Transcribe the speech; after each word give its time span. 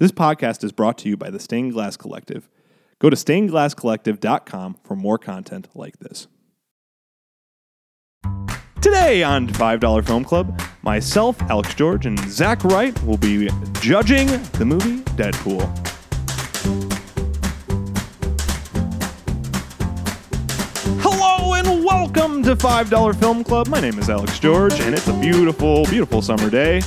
This 0.00 0.12
podcast 0.12 0.64
is 0.64 0.72
brought 0.72 0.96
to 1.00 1.10
you 1.10 1.18
by 1.18 1.28
the 1.28 1.38
Stained 1.38 1.74
Glass 1.74 1.98
Collective. 1.98 2.48
Go 3.00 3.10
to 3.10 3.16
stainedglasscollective.com 3.16 4.78
for 4.82 4.96
more 4.96 5.18
content 5.18 5.68
like 5.74 5.98
this. 5.98 6.26
Today 8.80 9.22
on 9.22 9.48
$5 9.48 10.06
Film 10.06 10.24
Club, 10.24 10.58
myself, 10.80 11.38
Alex 11.50 11.74
George, 11.74 12.06
and 12.06 12.18
Zach 12.30 12.64
Wright 12.64 12.98
will 13.04 13.18
be 13.18 13.50
judging 13.82 14.28
the 14.52 14.64
movie 14.64 15.00
Deadpool. 15.18 15.68
Hello 21.02 21.52
and 21.52 21.84
welcome 21.84 22.42
to 22.44 22.56
$5 22.56 23.20
Film 23.20 23.44
Club. 23.44 23.68
My 23.68 23.82
name 23.82 23.98
is 23.98 24.08
Alex 24.08 24.38
George, 24.38 24.80
and 24.80 24.94
it's 24.94 25.08
a 25.08 25.20
beautiful, 25.20 25.84
beautiful 25.84 26.22
summer 26.22 26.48
day. 26.48 26.80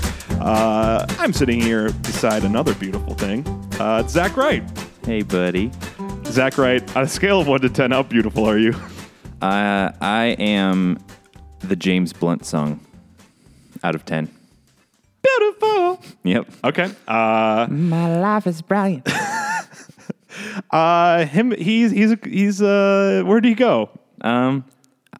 Uh, 0.43 1.05
I'm 1.19 1.31
sitting 1.31 1.61
here 1.61 1.89
beside 2.01 2.43
another 2.43 2.75
beautiful 2.75 3.13
thing. 3.13 3.47
Uh, 3.79 4.01
it's 4.03 4.11
Zach 4.13 4.35
Wright. 4.35 4.61
Hey, 5.05 5.21
buddy. 5.21 5.71
Zach 6.25 6.57
Wright, 6.57 6.83
on 6.97 7.03
a 7.03 7.07
scale 7.07 7.39
of 7.39 7.47
1 7.47 7.61
to 7.61 7.69
10, 7.69 7.91
how 7.91 8.03
beautiful 8.03 8.45
are 8.45 8.57
you? 8.57 8.73
Uh, 9.41 9.91
I 10.01 10.35
am 10.39 10.97
the 11.59 11.77
James 11.77 12.11
Blunt 12.11 12.45
song 12.45 12.81
out 13.83 13.95
of 13.95 14.03
10. 14.03 14.29
Beautiful. 15.23 16.01
Yep. 16.25 16.49
Okay. 16.65 16.91
Uh, 17.07 17.67
My 17.69 18.19
life 18.19 18.45
is 18.45 18.61
brilliant. 18.61 19.07
uh, 20.71 21.25
him, 21.25 21.51
he's, 21.51 21.91
he's, 21.91 22.15
he's, 22.25 22.61
uh, 22.61 23.23
where'd 23.25 23.45
he 23.45 23.53
go? 23.55 23.89
um, 24.19 24.65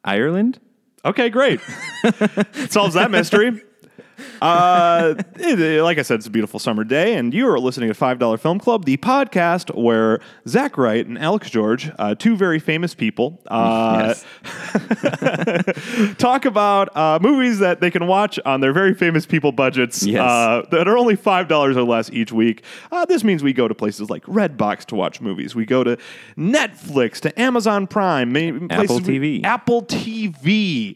Ireland? 0.04 0.60
Okay, 1.06 1.30
great. 1.30 1.62
Solves 2.70 2.96
that 2.96 3.10
mystery. 3.10 3.64
Uh, 4.42 5.16
it- 5.36 5.82
like 5.84 5.98
I 5.98 6.02
said, 6.02 6.16
it's 6.20 6.28
a 6.28 6.32
beautiful 6.32 6.60
summer 6.60 6.84
day, 6.84 7.16
and 7.16 7.34
you 7.34 7.48
are 7.48 7.60
listening 7.60 7.90
to 7.90 7.94
Five 7.94 8.20
Dollar 8.20 8.38
Film 8.38 8.60
Club, 8.60 8.86
the 8.86 8.98
podcast 8.98 9.74
where 9.76 10.20
Zach 10.48 10.78
Wright 10.78 11.06
and 11.06 11.18
Alex 11.18 11.50
George, 11.50 11.90
uh, 12.00 12.16
two 12.16 12.36
very 12.36 12.60
famous 12.60 12.94
people, 12.94 13.40
uh, 13.48 14.14
Yes. 14.44 16.16
talk 16.18 16.46
about 16.46 16.96
uh, 16.96 17.20
movies 17.22 17.60
that 17.60 17.80
they 17.82 17.92
can 17.92 18.08
watch 18.08 18.40
on 18.46 18.62
their 18.62 18.74
very 18.74 18.94
famous 18.94 19.26
people 19.26 19.52
budgets 19.52 20.04
Yes. 20.04 20.22
uh, 20.22 20.64
that 20.72 20.88
are 20.88 20.98
only 20.98 21.16
five 21.16 21.48
dollars 21.48 21.78
or 21.78 21.84
less 21.84 22.10
each 22.12 22.32
week. 22.32 22.64
Uh, 22.92 23.06
this 23.06 23.24
means 23.24 23.44
we 23.44 23.54
go 23.54 23.68
to 23.68 23.76
places 23.76 24.10
like 24.10 24.24
Redbox 24.26 24.86
to 24.88 24.96
watch 24.96 25.22
movies. 25.22 25.56
We 25.56 25.66
go 25.66 25.84
to 25.84 25.98
Netflix, 26.38 27.20
to 27.22 27.40
Amazon 27.40 27.88
Prime, 27.88 28.32
ma- 28.34 28.68
places 28.76 29.02
we- 29.02 29.20
TV. 29.20 29.44
Apple 29.46 29.84
TV. 29.84 30.96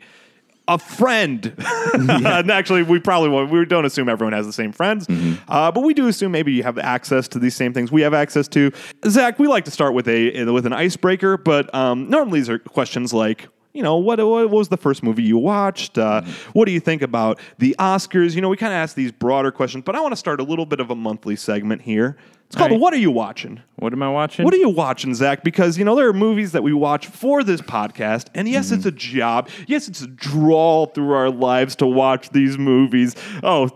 A 0.67 0.77
friend. 0.77 1.53
and 1.93 2.51
actually, 2.51 2.83
we 2.83 2.99
probably 2.99 3.29
won't, 3.29 3.49
we 3.51 3.63
don't 3.65 3.85
assume 3.85 4.09
everyone 4.09 4.33
has 4.33 4.45
the 4.45 4.53
same 4.53 4.71
friends, 4.73 5.07
uh, 5.47 5.71
but 5.71 5.81
we 5.81 5.93
do 5.93 6.07
assume 6.07 6.31
maybe 6.31 6.51
you 6.51 6.63
have 6.63 6.77
access 6.77 7.27
to 7.29 7.39
these 7.39 7.55
same 7.55 7.73
things 7.73 7.91
we 7.91 8.01
have 8.01 8.13
access 8.13 8.47
to. 8.49 8.71
Zach, 9.07 9.39
we 9.39 9.47
like 9.47 9.65
to 9.65 9.71
start 9.71 9.93
with 9.93 10.07
a 10.07 10.43
with 10.51 10.65
an 10.65 10.73
icebreaker, 10.73 11.37
but 11.37 11.73
um, 11.73 12.09
normally 12.09 12.39
these 12.39 12.49
are 12.49 12.59
questions 12.59 13.13
like, 13.13 13.47
you 13.77 13.83
know, 13.83 13.97
what, 13.97 14.17
what 14.17 14.49
was 14.49 14.69
the 14.69 14.75
first 14.75 15.03
movie 15.03 15.21
you 15.21 15.37
watched? 15.37 15.99
Uh, 15.99 16.21
mm-hmm. 16.21 16.51
What 16.53 16.65
do 16.65 16.71
you 16.71 16.79
think 16.79 17.03
about 17.03 17.39
the 17.59 17.75
Oscars? 17.77 18.33
You 18.33 18.41
know, 18.41 18.49
we 18.49 18.57
kind 18.57 18.73
of 18.73 18.77
ask 18.77 18.95
these 18.95 19.11
broader 19.11 19.51
questions, 19.51 19.83
but 19.85 19.95
I 19.95 20.01
want 20.01 20.13
to 20.13 20.17
start 20.17 20.39
a 20.39 20.43
little 20.43 20.65
bit 20.65 20.79
of 20.79 20.89
a 20.89 20.95
monthly 20.95 21.35
segment 21.35 21.83
here. 21.83 22.17
It's 22.47 22.55
called 22.55 22.71
right. 22.71 22.79
"What 22.79 22.95
Are 22.95 22.97
You 22.97 23.11
Watching." 23.11 23.61
What 23.75 23.93
am 23.93 24.01
I 24.01 24.09
watching? 24.09 24.45
What 24.45 24.53
are 24.53 24.57
you 24.57 24.69
watching, 24.69 25.13
Zach? 25.13 25.43
Because 25.43 25.77
you 25.77 25.85
know 25.85 25.95
there 25.95 26.07
are 26.07 26.13
movies 26.13 26.53
that 26.53 26.63
we 26.63 26.73
watch 26.73 27.05
for 27.05 27.43
this 27.43 27.61
podcast, 27.61 28.29
and 28.33 28.49
yes, 28.49 28.71
it's 28.71 28.85
mm-hmm. 28.85 28.87
a 28.87 28.91
job. 28.93 29.49
Yes, 29.67 29.87
it's 29.87 30.01
a 30.01 30.07
draw 30.07 30.87
through 30.87 31.11
our 31.11 31.29
lives 31.29 31.75
to 31.75 31.85
watch 31.85 32.31
these 32.31 32.57
movies. 32.57 33.15
Oh, 33.43 33.69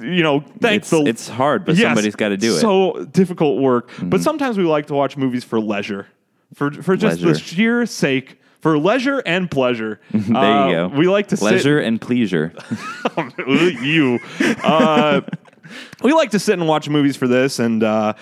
you 0.00 0.22
know, 0.22 0.44
thanks. 0.60 0.92
It's, 0.92 1.08
it's 1.08 1.28
hard, 1.28 1.64
but 1.64 1.74
Yes, 1.74 1.88
somebody's 1.88 2.14
got 2.14 2.28
to 2.28 2.36
do 2.36 2.54
it. 2.54 2.60
So 2.60 3.04
difficult 3.06 3.60
work, 3.60 3.88
but 3.88 4.04
mm-hmm. 4.04 4.18
sometimes 4.18 4.56
we 4.56 4.64
like 4.64 4.86
to 4.86 4.94
watch 4.94 5.16
movies 5.16 5.42
for 5.42 5.58
leisure, 5.58 6.06
for 6.54 6.70
for 6.70 6.96
just 6.96 7.20
the 7.22 7.36
sheer 7.36 7.84
sake. 7.84 8.39
For 8.60 8.78
leisure 8.78 9.20
and 9.24 9.50
pleasure. 9.50 10.00
there 10.10 10.36
Uh, 10.36 10.66
you 10.68 10.74
go. 10.74 10.88
We 10.88 11.08
like 11.08 11.28
to 11.28 11.36
sit- 11.36 11.44
Leisure 11.52 11.78
and 11.78 12.00
pleasure. 12.00 12.52
you. 13.82 14.18
Uh, 14.62 15.22
we 16.02 16.12
like 16.12 16.30
to 16.30 16.38
sit 16.40 16.58
and 16.58 16.66
watch 16.66 16.88
movies 16.88 17.16
for 17.16 17.28
this, 17.28 17.58
and 17.60 17.82
uh, 17.84 18.14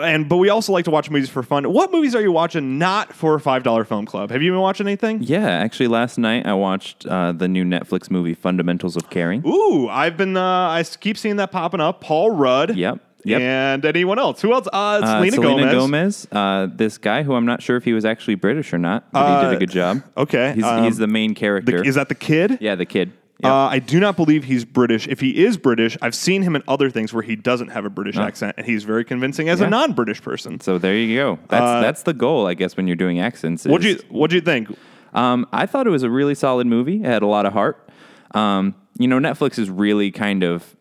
and 0.00 0.28
but 0.28 0.36
we 0.36 0.48
also 0.48 0.72
like 0.72 0.84
to 0.84 0.90
watch 0.92 1.10
movies 1.10 1.28
for 1.28 1.42
fun. 1.42 1.64
What 1.72 1.90
movies 1.90 2.14
are 2.14 2.20
you 2.22 2.30
watching 2.30 2.78
not 2.78 3.12
for 3.12 3.34
a 3.34 3.40
five 3.40 3.62
dollar 3.64 3.84
film 3.84 4.06
club? 4.06 4.30
Have 4.30 4.42
you 4.42 4.52
been 4.52 4.60
watching 4.60 4.86
anything? 4.86 5.20
yeah, 5.22 5.48
actually, 5.48 5.88
last 5.88 6.18
night 6.18 6.46
I 6.46 6.54
watched 6.54 7.04
uh, 7.06 7.32
the 7.32 7.48
new 7.48 7.64
Netflix 7.64 8.10
movie 8.10 8.34
Fundamentals 8.34 8.96
of 8.96 9.10
Caring. 9.10 9.42
Ooh, 9.46 9.88
I've 9.88 10.16
been. 10.16 10.36
Uh, 10.36 10.42
I 10.42 10.84
keep 11.00 11.18
seeing 11.18 11.36
that 11.36 11.50
popping 11.50 11.80
up. 11.80 12.00
Paul 12.00 12.30
Rudd. 12.30 12.76
Yep. 12.76 13.00
Yep. 13.24 13.40
And 13.40 13.84
anyone 13.86 14.18
else? 14.18 14.40
Who 14.42 14.52
else? 14.52 14.66
Uh, 14.72 15.00
it's 15.02 15.10
Uh, 15.10 15.16
Selena, 15.16 15.32
Selena 15.32 15.72
Gomez. 15.72 15.74
Gomez, 15.74 16.28
uh, 16.32 16.66
this 16.74 16.98
guy 16.98 17.22
who 17.22 17.34
I'm 17.34 17.46
not 17.46 17.62
sure 17.62 17.76
if 17.76 17.84
he 17.84 17.92
was 17.92 18.04
actually 18.04 18.34
British 18.34 18.72
or 18.72 18.78
not, 18.78 19.10
but 19.12 19.26
he 19.26 19.32
Uh, 19.32 19.50
did 19.50 19.56
a 19.56 19.58
good 19.60 19.70
job. 19.70 20.02
okay, 20.16 20.52
he's, 20.54 20.64
um, 20.64 20.84
he's 20.84 20.98
the 20.98 21.06
main 21.06 21.30
The- 21.30 21.40
character. 21.40 21.82
is 21.82 21.94
that 21.94 22.08
the 22.08 22.14
kid? 22.14 22.58
yeah, 22.60 22.74
the 22.74 22.84
kid. 22.84 23.12
Yep. 23.42 23.50
Uh, 23.52 23.66
I 23.66 23.78
do 23.80 23.98
not 23.98 24.16
believe 24.16 24.44
he's 24.44 24.64
British. 24.64 25.08
If 25.08 25.20
he 25.20 25.44
is 25.44 25.56
British, 25.56 25.98
I've 26.00 26.14
seen 26.14 26.42
him 26.42 26.54
in 26.54 26.62
other 26.68 26.88
things 26.88 27.12
where 27.12 27.22
he 27.22 27.34
doesn't 27.34 27.68
have 27.72 27.84
a 27.84 27.90
British 27.90 28.16
accent, 28.16 28.54
and 28.58 28.64
he's 28.66 28.84
very 28.84 29.04
convincing 29.04 29.48
as 29.48 29.60
a 29.60 29.68
non-British 29.68 30.22
person. 30.22 30.60
so 30.60 30.78
there 30.78 30.94
you 30.96 31.16
go. 31.16 31.38
That's 31.48 31.62
uh, 31.62 31.80
that's 31.80 32.02
the 32.04 32.12
goal, 32.14 32.46
I 32.46 32.54
guess, 32.54 32.76
when 32.76 32.86
you're 32.86 32.94
doing 32.96 33.20
accents. 33.20 33.64
What'd 33.66 33.86
is- 33.86 33.96
you 33.96 34.02
What'd 34.08 34.32
you 34.34 34.40
think? 34.40 34.68
Um, 35.14 35.46
I 35.52 35.66
thought 35.66 35.86
it 35.86 35.90
was 35.90 36.02
a 36.04 36.10
really 36.10 36.34
solid 36.34 36.66
movie. 36.66 36.96
It 37.02 37.06
had 37.06 37.22
a 37.22 37.26
lot 37.26 37.44
of 37.46 37.52
heart. 37.52 37.88
Um, 38.34 38.74
you 38.98 39.08
know, 39.08 39.18
Netflix 39.18 39.58
is 39.58 39.68
really 39.70 40.10
kind 40.10 40.42
of 40.44 40.76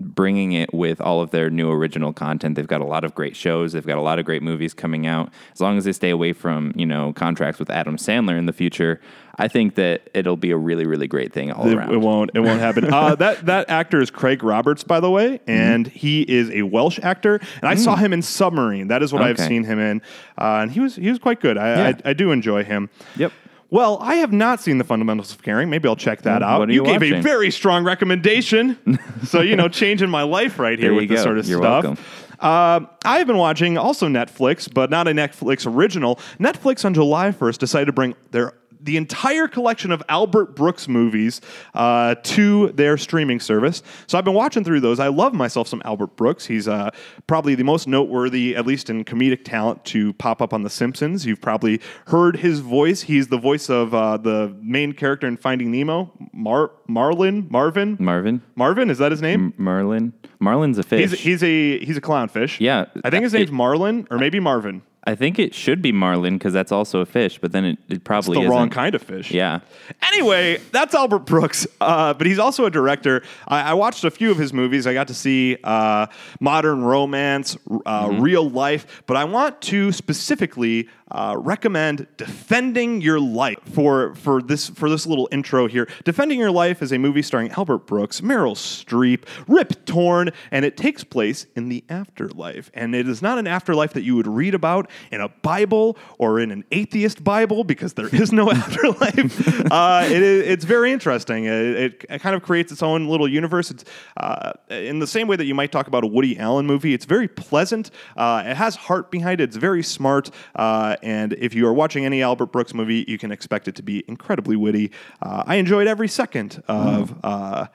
bringing 0.00 0.52
it 0.52 0.74
with 0.74 1.00
all 1.00 1.20
of 1.20 1.30
their 1.30 1.48
new 1.48 1.70
original 1.70 2.12
content. 2.12 2.56
They've 2.56 2.66
got 2.66 2.80
a 2.80 2.84
lot 2.86 3.04
of 3.04 3.14
great 3.14 3.36
shows. 3.36 3.72
They've 3.72 3.86
got 3.86 3.96
a 3.96 4.02
lot 4.02 4.18
of 4.18 4.24
great 4.24 4.42
movies 4.42 4.74
coming 4.74 5.06
out. 5.06 5.30
As 5.52 5.60
long 5.60 5.78
as 5.78 5.84
they 5.84 5.92
stay 5.92 6.10
away 6.10 6.32
from 6.32 6.72
you 6.74 6.84
know 6.86 7.12
contracts 7.12 7.58
with 7.58 7.70
Adam 7.70 7.96
Sandler 7.96 8.36
in 8.36 8.46
the 8.46 8.52
future, 8.52 9.00
I 9.38 9.46
think 9.48 9.76
that 9.76 10.10
it'll 10.12 10.36
be 10.36 10.50
a 10.50 10.56
really 10.56 10.84
really 10.84 11.06
great 11.06 11.32
thing 11.32 11.52
all 11.52 11.68
It, 11.68 11.74
around. 11.74 11.92
it 11.92 11.98
won't. 11.98 12.30
It 12.34 12.40
won't 12.40 12.60
happen. 12.60 12.92
uh, 12.92 13.14
that 13.24 13.46
that 13.46 13.70
actor 13.70 14.00
is 14.02 14.10
Craig 14.10 14.42
Roberts, 14.42 14.82
by 14.82 14.98
the 15.00 15.10
way, 15.10 15.38
Mm-hmm. 15.38 15.50
and 15.50 15.86
he 15.86 16.22
is 16.22 16.50
a 16.50 16.62
Welsh 16.62 16.98
actor. 17.02 17.36
And 17.62 17.68
I 17.68 17.76
saw 17.76 17.94
him 17.96 18.12
in 18.12 18.20
Submarine. 18.20 18.88
That 18.88 19.02
is 19.02 19.12
what 19.12 19.22
I've 19.22 19.36
Mm. 19.36 19.48
Seen 19.48 19.64
him 19.64 19.78
in, 19.78 20.02
uh, 20.38 20.60
and 20.62 20.70
he 20.72 20.80
was 20.80 20.96
he 20.96 21.08
was 21.08 21.18
quite 21.20 21.40
good. 21.40 21.56
I, 21.56 21.68
Yeah. 21.90 21.96
I 22.04 22.10
I 22.10 22.12
do 22.14 22.32
enjoy 22.32 22.64
him. 22.64 22.90
Yep. 23.16 23.32
Well, 23.74 23.98
I 24.00 24.14
have 24.16 24.32
not 24.32 24.60
seen 24.60 24.78
the 24.78 24.84
Fundamentals 24.84 25.32
of 25.34 25.42
Caring. 25.42 25.68
Maybe 25.68 25.88
I'll 25.88 25.96
check 25.96 26.22
that 26.22 26.42
Mm, 26.42 26.44
out. 26.46 26.58
what 26.60 26.68
are 26.68 26.72
you 26.72 26.84
gave 26.84 27.02
a 27.02 27.20
very 27.20 27.50
strong 27.50 27.82
recommendation, 27.82 28.78
so 29.24 29.40
you 29.40 29.56
know, 29.56 29.66
changing 29.68 30.08
my 30.10 30.22
life 30.22 30.60
right 30.60 30.78
here 30.78 30.94
with 30.94 31.02
you 31.02 31.08
this 31.08 31.24
sort 31.24 31.38
of 31.38 31.48
You're 31.48 31.58
stuff. 31.60 31.82
welcome. 31.82 32.04
Uh, 32.38 32.80
I've 33.04 33.26
been 33.26 33.36
watching 33.36 33.76
also 33.76 34.06
Netflix, 34.06 34.72
but 34.72 34.90
not 34.90 35.08
a 35.08 35.10
Netflix 35.10 35.66
original. 35.66 36.20
Netflix 36.38 36.84
on 36.84 36.94
July 36.94 37.32
1st 37.32 37.58
decided 37.58 37.86
to 37.86 37.92
bring 37.92 38.14
their 38.30 38.52
the 38.84 38.96
entire 38.96 39.48
collection 39.48 39.90
of 39.90 40.02
Albert 40.08 40.54
Brooks 40.54 40.86
movies 40.88 41.40
uh, 41.74 42.14
to 42.22 42.68
their 42.72 42.96
streaming 42.98 43.40
service. 43.40 43.82
So 44.06 44.16
I've 44.18 44.24
been 44.24 44.34
watching 44.34 44.62
through 44.62 44.80
those. 44.80 45.00
I 45.00 45.08
love 45.08 45.32
myself 45.34 45.66
some 45.66 45.82
Albert 45.84 46.16
Brooks. 46.16 46.46
He's 46.46 46.68
uh, 46.68 46.90
probably 47.26 47.54
the 47.54 47.64
most 47.64 47.88
noteworthy, 47.88 48.54
at 48.54 48.66
least 48.66 48.90
in 48.90 49.04
comedic 49.04 49.44
talent, 49.44 49.84
to 49.86 50.12
pop 50.14 50.40
up 50.42 50.52
on 50.52 50.62
The 50.62 50.70
Simpsons. 50.70 51.24
You've 51.26 51.40
probably 51.40 51.80
heard 52.08 52.36
his 52.36 52.60
voice. 52.60 53.00
He's 53.02 53.28
the 53.28 53.38
voice 53.38 53.70
of 53.70 53.94
uh, 53.94 54.18
the 54.18 54.54
main 54.60 54.92
character 54.92 55.26
in 55.26 55.36
Finding 55.38 55.70
Nemo, 55.72 56.12
Mar- 56.32 56.70
Marlin, 56.86 57.46
Marvin. 57.50 57.96
Marvin, 57.98 58.42
Marvin, 58.54 58.90
is 58.90 58.98
that 58.98 59.10
his 59.10 59.22
name? 59.22 59.54
Marlin, 59.56 60.12
Marlin's 60.38 60.78
a 60.78 60.82
fish. 60.82 61.10
He's, 61.10 61.20
he's 61.20 61.42
a 61.42 61.78
he's 61.84 61.96
a 61.96 62.00
clownfish. 62.02 62.60
Yeah. 62.60 62.84
I 63.02 63.10
think 63.10 63.22
his 63.24 63.32
It- 63.34 63.38
name's 63.38 63.50
Marlin 63.52 64.06
or 64.10 64.18
maybe 64.18 64.40
Marvin. 64.40 64.82
I 65.06 65.14
think 65.14 65.38
it 65.38 65.54
should 65.54 65.82
be 65.82 65.92
Marlin 65.92 66.38
because 66.38 66.54
that's 66.54 66.72
also 66.72 67.00
a 67.00 67.06
fish, 67.06 67.38
but 67.38 67.52
then 67.52 67.64
it, 67.64 67.78
it 67.90 68.04
probably 68.04 68.36
the 68.36 68.40
isn't. 68.44 68.50
wrong 68.50 68.70
kind 68.70 68.94
of 68.94 69.02
fish. 69.02 69.30
Yeah. 69.30 69.60
Anyway, 70.02 70.58
that's 70.72 70.94
Albert 70.94 71.20
Brooks, 71.20 71.66
uh, 71.80 72.14
but 72.14 72.26
he's 72.26 72.38
also 72.38 72.64
a 72.64 72.70
director. 72.70 73.22
I, 73.46 73.70
I 73.70 73.74
watched 73.74 74.02
a 74.04 74.10
few 74.10 74.30
of 74.30 74.38
his 74.38 74.52
movies. 74.54 74.86
I 74.86 74.94
got 74.94 75.08
to 75.08 75.14
see 75.14 75.58
uh, 75.62 76.06
Modern 76.40 76.82
Romance, 76.84 77.56
uh, 77.84 78.08
Mm-hmm. 78.08 78.20
Real 78.22 78.48
Life, 78.48 79.02
but 79.06 79.16
I 79.18 79.24
want 79.24 79.60
to 79.62 79.92
specifically 79.92 80.88
uh, 81.14 81.36
recommend 81.38 82.08
Defending 82.16 83.00
Your 83.00 83.20
Life 83.20 83.60
for 83.72 84.14
for 84.16 84.42
this 84.42 84.68
for 84.68 84.90
this 84.90 85.06
little 85.06 85.28
intro 85.30 85.68
here. 85.68 85.88
Defending 86.04 86.40
Your 86.40 86.50
Life 86.50 86.82
is 86.82 86.92
a 86.92 86.98
movie 86.98 87.22
starring 87.22 87.50
Albert 87.52 87.86
Brooks, 87.86 88.20
Meryl 88.20 88.56
Streep, 88.56 89.24
Rip 89.46 89.86
Torn, 89.86 90.30
and 90.50 90.64
it 90.64 90.76
takes 90.76 91.04
place 91.04 91.46
in 91.54 91.68
the 91.68 91.84
afterlife. 91.88 92.70
And 92.74 92.94
it 92.94 93.08
is 93.08 93.22
not 93.22 93.38
an 93.38 93.46
afterlife 93.46 93.92
that 93.92 94.02
you 94.02 94.16
would 94.16 94.26
read 94.26 94.54
about 94.54 94.90
in 95.12 95.20
a 95.20 95.28
Bible 95.28 95.96
or 96.18 96.40
in 96.40 96.50
an 96.50 96.64
atheist 96.72 97.22
Bible 97.22 97.62
because 97.62 97.94
there 97.94 98.12
is 98.12 98.32
no 98.32 98.50
afterlife. 98.50 99.70
uh, 99.70 100.02
it's 100.06 100.64
very 100.64 100.90
interesting. 100.90 101.44
It, 101.44 102.04
it 102.10 102.20
kind 102.20 102.34
of 102.34 102.42
creates 102.42 102.72
its 102.72 102.82
own 102.82 103.06
little 103.06 103.28
universe. 103.28 103.70
It's 103.70 103.84
uh, 104.16 104.52
in 104.68 104.98
the 104.98 105.06
same 105.06 105.28
way 105.28 105.36
that 105.36 105.46
you 105.46 105.54
might 105.54 105.70
talk 105.70 105.86
about 105.86 106.02
a 106.02 106.08
Woody 106.08 106.36
Allen 106.38 106.66
movie. 106.66 106.92
It's 106.92 107.04
very 107.04 107.28
pleasant. 107.28 107.92
Uh, 108.16 108.42
it 108.44 108.56
has 108.56 108.74
heart 108.74 109.12
behind 109.12 109.40
it. 109.40 109.44
It's 109.44 109.56
very 109.56 109.84
smart. 109.84 110.30
Uh, 110.56 110.96
and 111.04 111.34
if 111.34 111.54
you 111.54 111.66
are 111.66 111.72
watching 111.72 112.04
any 112.06 112.22
Albert 112.22 112.46
Brooks 112.46 112.72
movie, 112.74 113.04
you 113.06 113.18
can 113.18 113.30
expect 113.30 113.68
it 113.68 113.74
to 113.76 113.82
be 113.82 114.02
incredibly 114.08 114.56
witty. 114.56 114.90
Uh, 115.20 115.44
I 115.46 115.56
enjoyed 115.56 115.86
every 115.86 116.08
second 116.08 116.62
of 116.66 117.14
uh, 117.22 117.66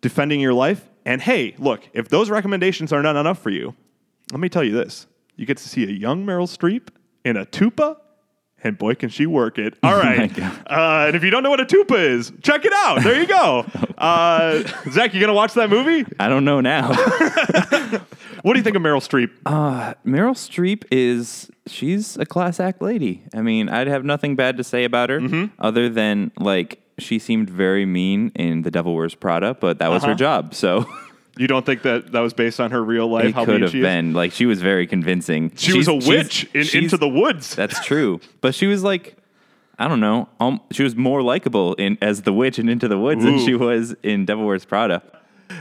defending 0.00 0.40
your 0.40 0.54
life. 0.54 0.88
And 1.04 1.20
hey, 1.20 1.54
look, 1.58 1.88
if 1.92 2.08
those 2.08 2.30
recommendations 2.30 2.92
are 2.92 3.02
not 3.02 3.16
enough 3.16 3.40
for 3.40 3.50
you, 3.50 3.74
let 4.32 4.40
me 4.40 4.48
tell 4.48 4.64
you 4.64 4.72
this: 4.72 5.06
you 5.34 5.46
get 5.46 5.56
to 5.58 5.68
see 5.68 5.84
a 5.84 5.90
young 5.90 6.24
Meryl 6.24 6.48
Streep 6.48 6.88
in 7.24 7.36
a 7.36 7.44
tupa. 7.44 7.96
And 8.64 8.78
boy, 8.78 8.94
can 8.94 9.10
she 9.10 9.26
work 9.26 9.58
it! 9.58 9.74
All 9.82 9.96
right, 9.96 10.36
uh, 10.40 11.04
and 11.06 11.14
if 11.14 11.22
you 11.22 11.30
don't 11.30 11.42
know 11.42 11.50
what 11.50 11.60
a 11.60 11.66
tupa 11.66 11.98
is, 11.98 12.32
check 12.42 12.64
it 12.64 12.72
out. 12.72 13.02
There 13.02 13.20
you 13.20 13.26
go. 13.26 13.66
Uh, 13.96 14.62
Zach, 14.90 15.14
you 15.14 15.20
gonna 15.20 15.32
watch 15.32 15.54
that 15.54 15.70
movie? 15.70 16.04
I 16.20 16.28
don't 16.28 16.44
know 16.44 16.60
now. 16.60 16.90
What 18.46 18.52
do 18.52 18.60
you 18.60 18.62
think 18.62 18.76
of 18.76 18.82
Meryl 18.82 19.00
Streep? 19.02 19.30
Uh, 19.44 19.94
Meryl 20.06 20.34
Streep 20.36 20.84
is 20.92 21.50
she's 21.66 22.16
a 22.16 22.24
class 22.24 22.60
act 22.60 22.80
lady. 22.80 23.24
I 23.34 23.40
mean, 23.42 23.68
I'd 23.68 23.88
have 23.88 24.04
nothing 24.04 24.36
bad 24.36 24.56
to 24.58 24.62
say 24.62 24.84
about 24.84 25.10
her 25.10 25.18
Mm-hmm. 25.18 25.46
other 25.58 25.88
than 25.88 26.30
like 26.38 26.80
she 26.96 27.18
seemed 27.18 27.50
very 27.50 27.84
mean 27.86 28.30
in 28.36 28.62
The 28.62 28.70
Devil 28.70 28.94
Wears 28.94 29.16
Prada, 29.16 29.54
but 29.54 29.80
that 29.80 29.88
was 29.88 30.04
Uh-huh. 30.04 30.12
her 30.12 30.14
job. 30.16 30.54
So 30.54 30.86
You 31.36 31.48
don't 31.48 31.66
think 31.66 31.82
that 31.82 32.12
that 32.12 32.20
was 32.20 32.34
based 32.34 32.60
on 32.60 32.70
her 32.70 32.84
real 32.84 33.08
life? 33.08 33.24
it 33.26 33.34
how 33.34 33.44
could 33.44 33.62
have 33.62 33.74
is? 33.74 33.82
been 33.82 34.12
like 34.12 34.30
she 34.30 34.46
was 34.46 34.62
very 34.62 34.86
convincing. 34.86 35.50
She 35.56 35.76
was 35.76 35.86
She's- 35.86 35.88
a 35.88 36.00
she's- 36.00 36.08
witch 36.54 36.74
in, 36.74 36.84
into 36.84 36.96
the 36.96 37.08
woods. 37.08 37.52
That's 37.56 37.84
true, 37.84 38.20
but 38.40 38.54
she 38.54 38.68
was 38.68 38.84
like. 38.84 39.16
I 39.78 39.88
don't 39.88 40.00
know. 40.00 40.26
Um, 40.40 40.60
she 40.72 40.82
was 40.84 40.96
more 40.96 41.20
likable 41.20 41.74
in 41.74 41.98
as 42.00 42.22
the 42.22 42.32
witch 42.32 42.58
in 42.58 42.68
Into 42.70 42.88
the 42.88 42.96
Woods 42.98 43.22
than 43.22 43.38
she 43.44 43.54
was 43.54 43.94
in 44.02 44.24
Devil 44.24 44.46
Wears 44.46 44.64
Prada. 44.64 45.02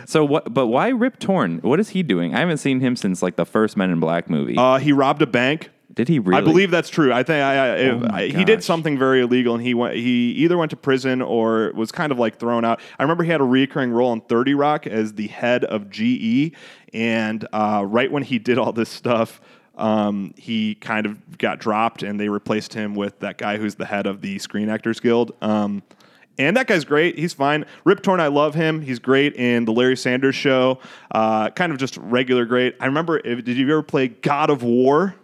So 0.05 0.23
what? 0.25 0.53
But 0.53 0.67
why 0.67 0.89
Rip 0.89 1.19
Torn? 1.19 1.59
What 1.59 1.79
is 1.79 1.89
he 1.89 2.03
doing? 2.03 2.35
I 2.35 2.39
haven't 2.39 2.57
seen 2.57 2.79
him 2.79 2.95
since 2.95 3.21
like 3.21 3.35
the 3.35 3.45
first 3.45 3.77
Men 3.77 3.89
in 3.89 3.99
Black 3.99 4.29
movie. 4.29 4.55
Uh, 4.57 4.77
he 4.77 4.91
robbed 4.91 5.21
a 5.21 5.27
bank. 5.27 5.69
Did 5.93 6.07
he 6.09 6.19
really? 6.19 6.41
I 6.41 6.41
believe 6.41 6.71
that's 6.71 6.89
true. 6.89 7.13
I 7.13 7.23
think 7.23 7.41
I, 7.41 7.87
I, 7.87 7.91
my 7.93 8.21
I- 8.23 8.27
he 8.27 8.43
did 8.43 8.63
something 8.63 8.97
very 8.97 9.21
illegal, 9.21 9.55
and 9.55 9.63
he 9.63 9.73
went. 9.73 9.95
He 9.95 10.31
either 10.31 10.57
went 10.57 10.71
to 10.71 10.75
prison 10.77 11.21
or 11.21 11.71
was 11.73 11.91
kind 11.91 12.11
of 12.11 12.19
like 12.19 12.37
thrown 12.37 12.65
out. 12.65 12.81
I 12.99 13.03
remember 13.03 13.23
he 13.23 13.29
had 13.31 13.39
a 13.39 13.45
recurring 13.45 13.91
role 13.91 14.11
in 14.11 14.21
Thirty 14.21 14.53
Rock 14.53 14.87
as 14.87 15.13
the 15.13 15.27
head 15.27 15.63
of 15.63 15.89
GE, 15.89 16.51
and 16.93 17.47
uh, 17.53 17.85
right 17.87 18.11
when 18.11 18.23
he 18.23 18.39
did 18.39 18.57
all 18.57 18.71
this 18.73 18.89
stuff. 18.89 19.39
Um, 19.77 20.33
he 20.37 20.75
kind 20.75 21.05
of 21.05 21.37
got 21.37 21.59
dropped, 21.59 22.01
and 22.01 22.17
they 22.17 22.29
replaced 22.29 22.73
him 22.73 22.95
with 22.95 23.19
that 23.19 23.37
guy 23.37 23.57
who's 23.57 23.75
the 23.75 23.85
head 23.85 24.07
of 24.07 24.21
the 24.21 24.39
Screen 24.39 24.69
Actors 24.69 25.01
Guild. 25.01 25.33
Um, 25.41 25.83
and 26.37 26.57
that 26.57 26.67
guy's 26.67 26.85
great. 26.85 27.17
He's 27.17 27.33
fine. 27.33 27.65
Rip 27.83 28.01
Torn, 28.01 28.19
I 28.19 28.27
love 28.27 28.55
him. 28.55 28.81
He's 28.81 28.99
great 28.99 29.35
in 29.35 29.65
the 29.65 29.71
Larry 29.71 29.97
Sanders 29.97 30.35
Show. 30.35 30.79
Uh, 31.11 31.49
kind 31.49 31.71
of 31.71 31.77
just 31.77 31.97
regular 31.97 32.45
great. 32.45 32.75
I 32.79 32.85
remember. 32.87 33.19
If, 33.19 33.43
did 33.43 33.57
you 33.57 33.69
ever 33.71 33.83
play 33.83 34.09
God 34.09 34.49
of 34.49 34.63
War? 34.63 35.15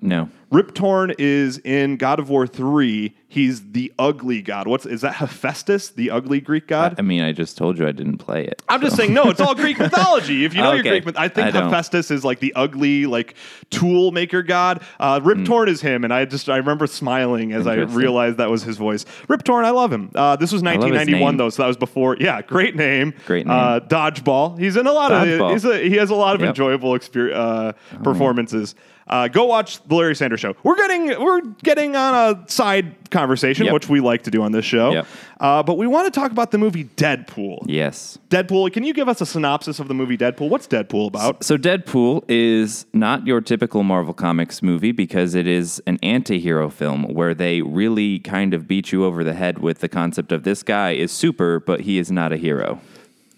no. 0.00 0.28
Rip 0.52 0.74
Torn 0.74 1.14
is 1.18 1.56
in 1.64 1.96
God 1.96 2.18
of 2.20 2.28
War 2.28 2.46
3. 2.46 3.14
He's 3.26 3.70
the 3.72 3.90
ugly 3.98 4.42
god. 4.42 4.66
What's 4.66 4.84
is 4.84 5.00
that 5.00 5.14
Hephaestus, 5.14 5.88
the 5.88 6.10
ugly 6.10 6.42
Greek 6.42 6.66
god? 6.68 6.96
I 6.98 7.02
mean, 7.02 7.22
I 7.22 7.32
just 7.32 7.56
told 7.56 7.78
you 7.78 7.88
I 7.88 7.92
didn't 7.92 8.18
play 8.18 8.44
it. 8.44 8.60
I'm 8.68 8.82
just 8.82 8.94
saying, 8.94 9.14
no, 9.14 9.30
it's 9.30 9.40
all 9.40 9.54
Greek 9.54 9.78
mythology. 9.78 10.44
If 10.44 10.52
you 10.54 10.60
know 10.60 10.74
your 10.74 10.82
Greek 10.82 11.06
myth, 11.06 11.14
I 11.16 11.28
think 11.28 11.54
I. 11.54 11.62
Hephaestus 11.62 12.10
is 12.10 12.22
like 12.26 12.40
the 12.40 12.52
ugly, 12.54 13.06
like 13.06 13.34
tool 13.70 14.10
maker 14.10 14.42
god. 14.42 14.82
Uh, 15.00 15.18
Rip 15.24 15.46
Torn 15.46 15.70
is 15.70 15.80
him, 15.80 16.04
and 16.04 16.12
I 16.12 16.26
just 16.26 16.50
I 16.50 16.58
remember 16.58 16.86
smiling 16.86 17.52
as 17.54 17.66
I 17.66 17.82
Hmm. 17.86 17.94
Realized 17.94 18.36
that 18.36 18.50
was 18.50 18.62
his 18.62 18.76
voice. 18.76 19.06
Rip 19.28 19.44
Torn, 19.44 19.64
I 19.64 19.70
love 19.70 19.90
him. 19.90 20.10
Uh, 20.14 20.36
this 20.36 20.52
was 20.52 20.62
1991 20.62 21.38
though, 21.38 21.48
so 21.48 21.62
that 21.62 21.68
was 21.68 21.78
before. 21.78 22.18
Yeah, 22.20 22.42
great 22.42 22.76
name. 22.76 23.14
Great 23.24 23.48
Uh, 23.48 23.80
Dodgeball. 23.80 24.58
He's 24.58 24.76
in 24.76 24.86
a 24.86 24.92
lot 24.92 25.10
Dodgeball. 25.12 25.46
of. 25.46 25.52
He's 25.52 25.64
a, 25.64 25.78
he 25.88 25.96
has 25.96 26.10
a 26.10 26.14
lot 26.14 26.34
of 26.34 26.42
Yep. 26.42 26.48
enjoyable 26.50 26.92
exper- 26.92 27.32
uh, 27.34 27.72
performances. 28.02 28.74
Uh, 29.08 29.28
go 29.28 29.44
watch 29.44 29.82
the 29.84 29.94
Larry 29.94 30.14
Sanders 30.14 30.41
Show. 30.42 30.54
We're 30.64 30.76
getting 30.76 31.06
we're 31.22 31.40
getting 31.62 31.94
on 31.96 32.14
a 32.14 32.50
side 32.50 33.10
conversation, 33.10 33.66
Yep. 33.66 33.74
which 33.74 33.88
we 33.88 34.00
like 34.00 34.22
to 34.22 34.30
do 34.30 34.42
on 34.42 34.50
this 34.52 34.64
show. 34.64 34.92
Yep. 34.92 35.06
Uh, 35.38 35.62
but 35.62 35.76
we 35.76 35.86
want 35.86 36.12
to 36.12 36.20
talk 36.20 36.32
about 36.32 36.50
the 36.50 36.58
movie 36.58 36.84
Deadpool. 36.84 37.64
Yes. 37.66 38.18
Deadpool. 38.28 38.72
Can 38.72 38.82
you 38.84 38.92
give 38.94 39.08
us 39.08 39.20
a 39.20 39.26
synopsis 39.26 39.78
of 39.78 39.86
the 39.88 39.94
movie 39.94 40.16
Deadpool? 40.18 40.48
What's 40.48 40.66
Deadpool 40.66 41.08
about? 41.08 41.44
So 41.44 41.56
Deadpool 41.56 42.24
is 42.28 42.86
not 42.92 43.26
your 43.26 43.40
typical 43.40 43.82
Marvel 43.84 44.14
Comics 44.14 44.62
movie 44.62 44.92
because 44.92 45.34
it 45.34 45.46
is 45.46 45.80
an 45.86 45.98
anti-hero 46.02 46.68
film 46.70 47.04
where 47.04 47.34
they 47.34 47.62
really 47.62 48.18
kind 48.18 48.52
of 48.54 48.66
beat 48.66 48.90
you 48.92 49.04
over 49.04 49.22
the 49.22 49.34
head 49.34 49.58
with 49.58 49.78
the 49.78 49.88
concept 49.88 50.32
of 50.32 50.42
this 50.42 50.62
guy 50.62 50.90
is 50.92 51.12
super, 51.12 51.60
but 51.60 51.82
he 51.82 51.98
is 51.98 52.10
not 52.10 52.32
a 52.32 52.36
hero. 52.36 52.80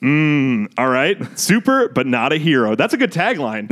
All 0.05 0.89
right, 0.89 1.17
super, 1.39 1.89
but 1.89 2.07
not 2.07 2.33
a 2.35 2.37
hero. 2.37 2.75
That's 2.75 2.93
a 2.93 2.99
good 2.99 3.11
tagline. 3.11 3.71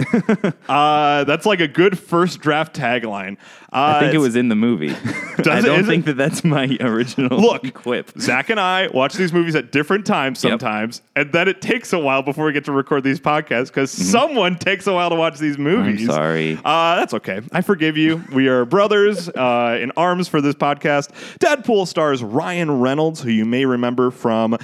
uh, 0.69 1.25
that's 1.25 1.45
like 1.45 1.61
a 1.61 1.69
good 1.69 1.99
first 1.99 2.41
draft 2.41 2.75
tagline. 2.75 3.37
Uh, 3.71 3.95
I 3.97 4.01
think 4.01 4.15
it 4.15 4.19
was 4.19 4.35
in 4.35 4.49
the 4.49 4.55
movie. 4.55 4.91
I 5.39 5.61
don't 5.61 5.81
it? 5.81 5.87
think 5.87 6.07
that 6.07 6.17
that's 6.17 6.43
my 6.43 6.75
original 6.81 7.39
Look, 7.39 7.75
quip. 7.75 8.13
Zach 8.19 8.49
and 8.49 8.59
I 8.59 8.89
watch 8.89 9.13
these 9.15 9.33
movies 9.33 9.55
at 9.55 9.73
different 9.73 10.07
times 10.07 10.43
Yep. 10.43 10.53
sometimes, 10.53 11.03
and 11.17 11.31
then 11.33 11.49
it 11.49 11.61
takes 11.61 11.93
a 11.93 11.99
while 11.99 12.23
before 12.23 12.47
we 12.47 12.53
get 12.53 12.65
to 12.65 12.73
record 12.73 13.05
these 13.05 13.21
podcasts 13.21 13.67
because 13.67 13.91
someone 13.91 14.57
takes 14.59 14.87
a 14.87 14.93
while 14.95 15.11
to 15.11 15.17
watch 15.17 15.39
these 15.39 15.59
movies. 15.59 16.01
Mm-hmm. 16.01 16.11
sorry. 16.11 16.59
Uh, 16.65 16.97
that's 16.97 17.13
okay. 17.15 17.43
I 17.53 17.61
forgive 17.61 17.99
you. 17.99 18.25
We 18.33 18.49
are 18.49 18.65
brothers 18.65 19.29
uh, 19.29 19.79
in 19.83 19.93
arms 19.99 20.29
for 20.29 20.41
this 20.41 20.55
podcast. 20.55 21.11
Deadpool 21.41 21.87
stars 21.87 22.23
Ryan 22.23 22.81
Reynolds, 22.81 23.21
who 23.23 23.31
you 23.31 23.45
may 23.45 23.67
remember 23.67 24.11
from. 24.11 24.57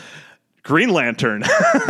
Green 0.69 0.91
Lantern. 0.91 1.43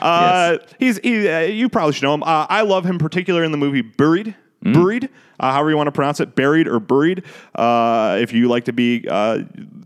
uh, 0.00 0.58
He's 0.78 0.98
he, 0.98 1.26
uh, 1.26 1.40
you 1.40 1.70
probably 1.70 1.94
should 1.94 2.02
know 2.02 2.12
him. 2.12 2.22
Uh, 2.22 2.46
I 2.50 2.60
love 2.60 2.84
him 2.84 2.98
particular 2.98 3.42
in 3.42 3.50
the 3.50 3.56
movie 3.56 3.80
Buried. 3.80 4.34
Mm. 4.62 4.74
Buried, 4.74 5.08
uh, 5.40 5.52
however 5.52 5.70
you 5.70 5.76
want 5.76 5.86
to 5.86 5.92
pronounce 5.92 6.20
it, 6.20 6.34
buried 6.34 6.66
or 6.68 6.80
buried. 6.80 7.24
Uh, 7.54 8.18
if 8.20 8.32
you 8.32 8.48
like 8.48 8.64
to 8.64 8.72
be 8.72 9.06
uh, 9.08 9.44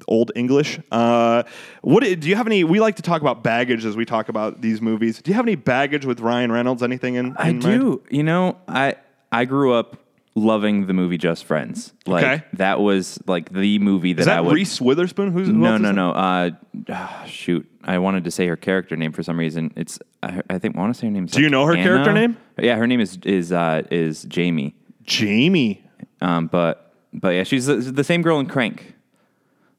old 0.08 0.32
English, 0.34 0.80
uh, 0.90 1.44
what 1.82 2.02
do 2.02 2.28
you 2.28 2.34
have 2.34 2.46
any? 2.46 2.64
We 2.64 2.80
like 2.80 2.96
to 2.96 3.02
talk 3.02 3.20
about 3.20 3.44
baggage 3.44 3.84
as 3.84 3.96
we 3.96 4.04
talk 4.04 4.28
about 4.28 4.62
these 4.62 4.80
movies. 4.80 5.22
Do 5.22 5.30
you 5.30 5.34
have 5.34 5.44
any 5.44 5.56
baggage 5.56 6.06
with 6.06 6.20
Ryan 6.20 6.50
Reynolds? 6.50 6.82
Anything 6.82 7.16
in? 7.16 7.36
I 7.36 7.50
in 7.50 7.58
mind? 7.60 7.80
do. 7.80 8.02
You 8.10 8.22
know, 8.22 8.58
I 8.66 8.96
I 9.30 9.44
grew 9.44 9.74
up 9.74 9.96
loving 10.40 10.86
the 10.86 10.92
movie 10.92 11.18
Just 11.18 11.44
Friends. 11.44 11.92
Like 12.06 12.24
Okay. 12.24 12.44
that 12.54 12.80
was 12.80 13.18
like 13.26 13.52
the 13.52 13.78
movie 13.78 14.12
that, 14.14 14.20
Is 14.20 14.26
that 14.26 14.38
I 14.38 14.40
would 14.40 14.54
Reese 14.54 14.80
Witherspoon? 14.80 15.32
Who's 15.32 15.48
who 15.48 15.52
No, 15.54 15.72
else 15.72 15.80
no, 15.80 15.92
no. 15.92 16.10
Uh, 16.12 16.50
ah, 16.90 17.24
shoot, 17.26 17.68
I 17.84 17.98
wanted 17.98 18.24
to 18.24 18.30
say 18.30 18.46
her 18.46 18.56
character 18.56 18.96
name 18.96 19.12
for 19.12 19.22
some 19.22 19.38
reason. 19.38 19.72
It's 19.76 19.98
I, 20.22 20.40
I 20.50 20.58
think 20.58 20.76
I 20.76 20.80
want 20.80 20.94
to 20.94 20.98
say 21.00 21.06
her 21.06 21.12
name. 21.12 21.26
Do 21.26 21.40
you 21.40 21.48
know 21.50 21.66
her 21.66 21.74
character 21.74 22.12
name? 22.12 22.36
Yeah, 22.58 22.76
her 22.76 22.86
name 22.86 23.00
is 23.00 23.18
is 23.24 23.52
uh, 23.52 23.82
is 23.90 24.24
Jamie. 24.24 24.74
Jamie. 25.02 25.84
Um, 26.20 26.46
but 26.46 26.94
but 27.12 27.30
yeah, 27.30 27.42
she's 27.44 27.66
the, 27.66 27.76
the 27.76 28.04
same 28.04 28.22
girl 28.22 28.38
in 28.40 28.46
Crank. 28.46 28.94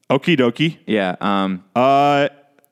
Okie 0.09 0.37
dokie. 0.37 0.77
Yeah. 0.85 1.15
Um, 1.21 1.63
Uh, 1.75 2.27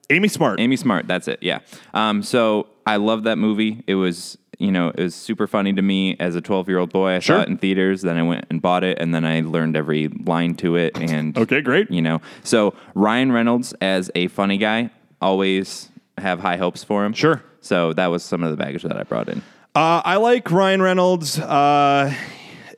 Amy 0.10 0.28
Smart. 0.28 0.60
Amy 0.60 0.76
Smart. 0.76 1.08
That's 1.08 1.28
it. 1.28 1.40
Yeah. 1.42 1.60
Um, 1.94 2.22
so 2.24 2.68
I 2.86 2.98
love 2.98 3.24
that 3.24 3.38
movie. 3.38 3.84
It 3.88 3.96
was 3.96 4.38
you 4.60 4.72
know 4.72 4.90
it 4.90 5.00
was 5.00 5.16
super 5.16 5.48
funny 5.48 5.74
to 5.74 5.82
me 5.82 6.16
as 6.20 6.36
a 6.36 6.42
12 6.42 6.68
year 6.70 6.78
old 6.78 6.92
boy. 6.94 7.16
I 7.16 7.20
Sure. 7.20 7.38
saw 7.38 7.42
it 7.42 7.48
in 7.50 7.58
theaters. 7.58 8.02
Then 8.04 8.18
I 8.18 8.24
went 8.24 8.46
and 8.52 8.62
bought 8.62 8.84
it, 8.84 9.00
and 9.00 9.16
then 9.16 9.26
I 9.26 9.42
learned 9.42 9.76
every 9.76 10.08
line 10.10 10.54
to 10.56 10.76
it. 10.76 10.98
And 11.00 11.36
Okay, 11.38 11.62
great. 11.62 11.90
you 11.90 12.02
know, 12.02 12.22
so 12.44 12.74
Ryan 12.94 13.32
Reynolds 13.32 13.74
as 13.82 14.12
a 14.16 14.28
funny 14.28 14.58
guy, 14.58 14.92
always 15.22 15.90
have 16.18 16.40
high 16.42 16.58
hopes 16.58 16.84
for 16.84 17.06
him. 17.06 17.14
Sure. 17.14 17.42
So 17.62 17.94
that 17.94 18.08
was 18.08 18.24
some 18.24 18.44
of 18.44 18.52
the 18.52 18.58
baggage 18.58 18.84
that 18.84 18.96
I 18.98 19.04
brought 19.04 19.28
in. 19.30 19.42
Uh, 19.76 20.02
I 20.04 20.18
like 20.18 20.50
Ryan 20.52 20.82
Reynolds. 20.82 21.40
Uh, 21.40 22.14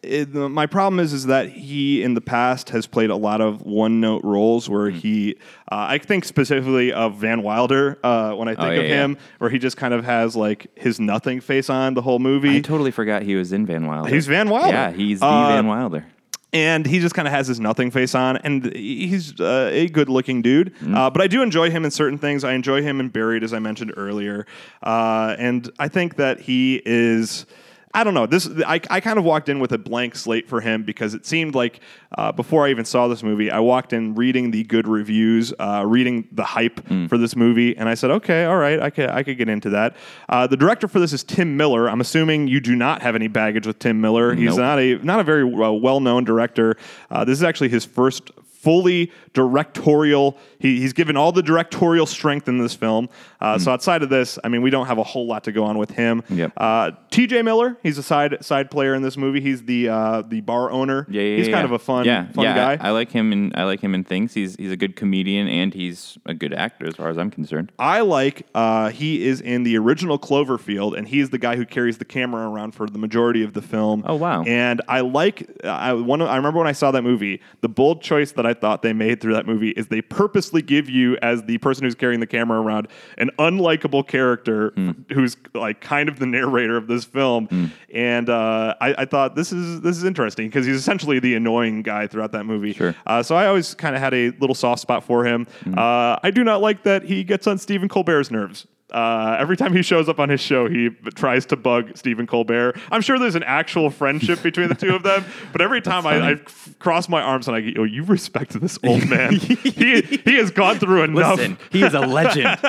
it, 0.03 0.33
my 0.33 0.65
problem 0.65 0.99
is 0.99 1.13
is 1.13 1.27
that 1.27 1.49
he 1.49 2.01
in 2.03 2.13
the 2.15 2.21
past 2.21 2.69
has 2.71 2.87
played 2.87 3.09
a 3.11 3.15
lot 3.15 3.39
of 3.41 3.61
one 3.61 3.99
note 4.01 4.23
roles 4.23 4.67
where 4.69 4.89
Hmm. 4.89 4.97
he 4.97 5.35
uh, 5.71 5.85
I 5.89 5.97
think 5.99 6.25
specifically 6.25 6.91
of 6.91 7.15
Van 7.17 7.43
Wilder 7.43 7.99
uh, 8.03 8.33
when 8.33 8.47
I 8.47 8.55
think 8.55 8.67
Oh, 8.67 8.71
yeah, 8.71 8.79
of 8.81 8.85
him 8.87 9.11
yeah. 9.11 9.17
where 9.37 9.49
he 9.49 9.59
just 9.59 9.77
kind 9.77 9.93
of 9.93 10.03
has 10.03 10.35
like 10.35 10.67
his 10.75 10.99
nothing 10.99 11.39
face 11.39 11.69
on 11.69 11.93
the 11.93 12.01
whole 12.01 12.19
movie 12.19 12.57
I 12.57 12.61
totally 12.61 12.91
forgot 12.91 13.21
he 13.23 13.35
was 13.35 13.51
in 13.53 13.65
Van 13.65 13.85
Wilder. 13.85 14.09
He's 14.09 14.25
Van 14.27 14.49
Wilder. 14.49 14.69
Yeah, 14.73 14.91
he's 14.91 15.19
the 15.19 15.25
Uh, 15.27 15.47
Van 15.49 15.67
Wilder. 15.67 16.05
and 16.51 16.85
he 16.85 16.99
just 16.99 17.13
kind 17.15 17.27
of 17.27 17.33
has 17.33 17.47
his 17.47 17.59
nothing 17.59 17.91
face 17.91 18.13
on, 18.15 18.35
and 18.37 18.75
he's 18.75 19.39
uh, 19.39 19.69
a 19.71 19.87
good 19.87 20.09
looking 20.09 20.41
dude. 20.41 20.73
Uh, 20.93 21.09
but 21.09 21.21
I 21.21 21.27
do 21.27 21.41
enjoy 21.43 21.69
him 21.69 21.85
in 21.85 21.91
certain 21.91 22.17
things. 22.17 22.43
I 22.43 22.53
enjoy 22.53 22.81
him 22.81 22.99
in 22.99 23.07
Buried, 23.09 23.41
as 23.43 23.53
I 23.53 23.59
mentioned 23.59 23.93
earlier, 23.95 24.45
uh, 24.83 25.35
and 25.39 25.69
I 25.79 25.87
think 25.87 26.15
that 26.15 26.41
he 26.41 26.81
is. 26.85 27.45
I 27.93 28.03
don't 28.03 28.13
know. 28.13 28.25
This 28.25 28.49
I, 28.65 28.79
I 28.89 28.99
kind 28.99 29.19
of 29.19 29.25
walked 29.25 29.49
in 29.49 29.59
with 29.59 29.71
a 29.71 29.77
blank 29.77 30.15
slate 30.15 30.47
for 30.47 30.61
him 30.61 30.83
because 30.83 31.13
it 31.13 31.25
seemed 31.25 31.55
like 31.55 31.79
uh, 32.17 32.31
before 32.31 32.65
I 32.65 32.69
even 32.69 32.85
saw 32.85 33.07
this 33.07 33.23
movie, 33.23 33.51
I 33.51 33.59
walked 33.59 33.93
in 33.93 34.15
reading 34.15 34.51
the 34.51 34.63
good 34.63 34.87
reviews, 34.87 35.53
uh, 35.59 35.83
reading 35.85 36.27
the 36.31 36.43
hype 36.43 36.85
for 37.07 37.17
this 37.17 37.35
movie, 37.35 37.75
and 37.77 37.89
I 37.89 37.93
said, 37.95 38.11
okay, 38.11 38.45
all 38.45 38.57
right, 38.57 38.79
I 38.81 38.89
could 38.89 39.09
I 39.09 39.23
could 39.23 39.37
get 39.37 39.49
into 39.49 39.69
that. 39.71 39.95
Uh, 40.29 40.47
the 40.47 40.57
director 40.57 40.87
for 40.87 40.99
this 40.99 41.13
is 41.13 41.23
Tim 41.23 41.57
Miller. 41.57 41.89
I'm 41.89 42.01
assuming 42.01 42.47
you 42.47 42.59
do 42.59 42.75
not 42.75 43.01
have 43.01 43.15
any 43.15 43.27
baggage 43.27 43.67
with 43.67 43.79
Tim 43.79 43.99
Miller. 44.01 44.33
He's 44.33 44.57
not 44.57 44.79
a 44.79 44.95
not 44.95 45.19
a 45.19 45.23
very 45.23 45.43
uh, 45.43 45.71
well 45.71 45.99
known 45.99 46.23
director. 46.23 46.77
Uh, 47.09 47.25
this 47.25 47.37
is 47.37 47.43
actually 47.43 47.69
his 47.69 47.85
first 47.85 48.31
fully 48.61 49.11
directorial. 49.33 50.37
He, 50.61 50.79
he's 50.79 50.93
given 50.93 51.17
all 51.17 51.31
the 51.31 51.43
directorial 51.43 52.05
strength 52.05 52.47
in 52.47 52.57
this 52.57 52.73
film. 52.73 53.09
Uh, 53.39 53.57
So 53.57 53.71
outside 53.71 54.03
of 54.03 54.09
this, 54.09 54.37
I 54.43 54.49
mean, 54.49 54.61
we 54.61 54.69
don't 54.69 54.87
have 54.87 54.97
a 54.97 55.03
whole 55.03 55.27
lot 55.27 55.43
to 55.45 55.51
go 55.51 55.63
on 55.63 55.77
with 55.77 55.91
him. 55.91 56.23
Yep. 56.29 56.53
Uh, 56.57 56.91
T.J. 57.09 57.41
Miller, 57.41 57.77
he's 57.83 57.97
a 57.97 58.03
side 58.03 58.43
side 58.43 58.71
player 58.71 58.93
in 58.93 59.01
this 59.01 59.17
movie. 59.17 59.41
He's 59.41 59.63
the 59.63 59.89
uh, 59.89 60.21
the 60.21 60.41
bar 60.41 60.71
owner. 60.71 61.05
Yeah, 61.09 61.21
yeah, 61.21 61.37
he's 61.37 61.47
yeah. 61.47 61.53
kind 61.53 61.65
of 61.65 61.71
a 61.71 61.79
fun 61.79 62.05
yeah, 62.05 62.31
fun 62.31 62.43
yeah, 62.45 62.55
guy. 62.55 62.83
I, 62.83 62.89
I 62.89 62.91
like 62.91 63.11
him 63.11 63.31
and 63.31 63.55
I 63.55 63.63
like 63.63 63.81
him 63.81 63.95
in 63.95 64.03
things. 64.03 64.33
He's 64.33 64.55
he's 64.55 64.71
a 64.71 64.77
good 64.77 64.95
comedian 64.95 65.47
and 65.47 65.73
he's 65.73 66.17
a 66.25 66.33
good 66.33 66.53
actor 66.53 66.87
as 66.87 66.95
far 66.95 67.09
as 67.09 67.17
I'm 67.17 67.31
concerned. 67.31 67.71
I 67.79 68.01
like 68.01 68.47
uh, 68.53 68.89
he 68.89 69.25
is 69.25 69.41
in 69.41 69.63
the 69.63 69.77
original 69.77 70.19
Cloverfield, 70.19 70.97
and 70.97 71.07
he's 71.07 71.29
the 71.29 71.37
guy 71.37 71.55
who 71.55 71.65
carries 71.65 71.97
the 71.97 72.05
camera 72.05 72.49
around 72.49 72.73
for 72.73 72.87
the 72.87 72.99
majority 72.99 73.43
of 73.43 73.53
the 73.53 73.61
film. 73.61 74.03
Oh, 74.05 74.15
wow. 74.15 74.43
And 74.43 74.81
I 74.87 75.01
like 75.01 75.47
I 75.63 75.93
one. 75.93 76.21
I 76.21 76.35
remember 76.35 76.59
when 76.59 76.67
I 76.67 76.73
saw 76.73 76.91
that 76.91 77.03
movie, 77.03 77.41
the 77.61 77.69
bold 77.69 78.01
choice 78.01 78.33
that 78.33 78.45
I 78.45 78.53
thought 78.53 78.81
they 78.81 78.93
made 78.93 79.21
through 79.21 79.33
that 79.33 79.45
movie 79.45 79.69
is 79.69 79.87
they 79.87 80.01
purposely 80.01 80.50
give 80.59 80.89
you 80.89 81.17
as 81.21 81.43
the 81.43 81.57
person 81.59 81.85
who's 81.85 81.95
carrying 81.95 82.19
the 82.19 82.27
camera 82.27 82.59
around 82.59 82.87
an 83.17 83.29
unlikable 83.39 84.05
character 84.05 84.71
Hmm. 84.75 84.91
who's 85.13 85.37
like 85.53 85.79
kind 85.81 86.09
of 86.09 86.19
the 86.19 86.25
narrator 86.25 86.75
of 86.77 86.87
this 86.87 87.05
film. 87.05 87.71
And 87.93 88.29
uh, 88.29 88.75
I, 88.81 88.95
I 89.03 89.05
thought 89.05 89.35
this 89.35 89.51
is 89.53 89.81
this 89.81 89.95
is 89.97 90.03
interesting 90.03 90.47
because 90.49 90.65
he's 90.65 90.75
essentially 90.75 91.19
the 91.19 91.35
annoying 91.35 91.83
guy 91.83 92.07
throughout 92.07 92.31
that 92.33 92.45
movie. 92.45 92.73
Sure. 92.73 92.95
Uh, 93.05 93.21
so 93.23 93.35
I 93.35 93.45
always 93.47 93.73
kind 93.75 93.95
of 93.95 94.01
had 94.01 94.13
a 94.13 94.31
little 94.39 94.55
soft 94.55 94.81
spot 94.81 95.03
for 95.03 95.23
him. 95.25 95.45
Uh, 95.77 96.17
I 96.23 96.31
do 96.31 96.43
not 96.43 96.61
like 96.61 96.83
that 96.83 97.03
he 97.03 97.23
gets 97.23 97.45
on 97.47 97.57
Stephen 97.59 97.87
Colbert's 97.87 98.31
nerves. 98.31 98.65
Uh, 98.91 99.37
every 99.39 99.55
time 99.57 99.73
he 99.73 99.81
shows 99.81 100.09
up 100.09 100.19
on 100.19 100.29
his 100.29 100.41
show, 100.41 100.67
he 100.67 100.89
tries 101.15 101.45
to 101.47 101.55
bug 101.55 101.91
Stephen 101.95 102.27
Colbert. 102.27 102.77
I'm 102.91 103.01
sure 103.01 103.17
there's 103.17 103.35
an 103.35 103.43
actual 103.43 103.89
friendship 103.89 104.43
between 104.43 104.67
the 104.69 104.75
two 104.75 104.93
of 104.95 105.03
them, 105.03 105.23
but 105.51 105.61
every 105.61 105.81
time 105.81 106.05
I 106.05 106.35
cross 106.79 107.07
my 107.07 107.21
arms 107.21 107.47
and 107.47 107.55
I 107.55 107.61
go, 107.61 107.81
"Oh, 107.81 107.83
you 107.83 108.03
respect 108.03 108.59
this 108.59 108.77
old 108.83 109.07
man. 109.09 109.33
he 109.35 110.01
he 110.01 110.35
has 110.37 110.51
gone 110.51 110.77
through 110.79 111.03
enough." 111.03 111.37
Listen, 111.37 111.57
he 111.71 111.83
is 111.83 111.93
a 111.93 112.01
legend. 112.01 112.59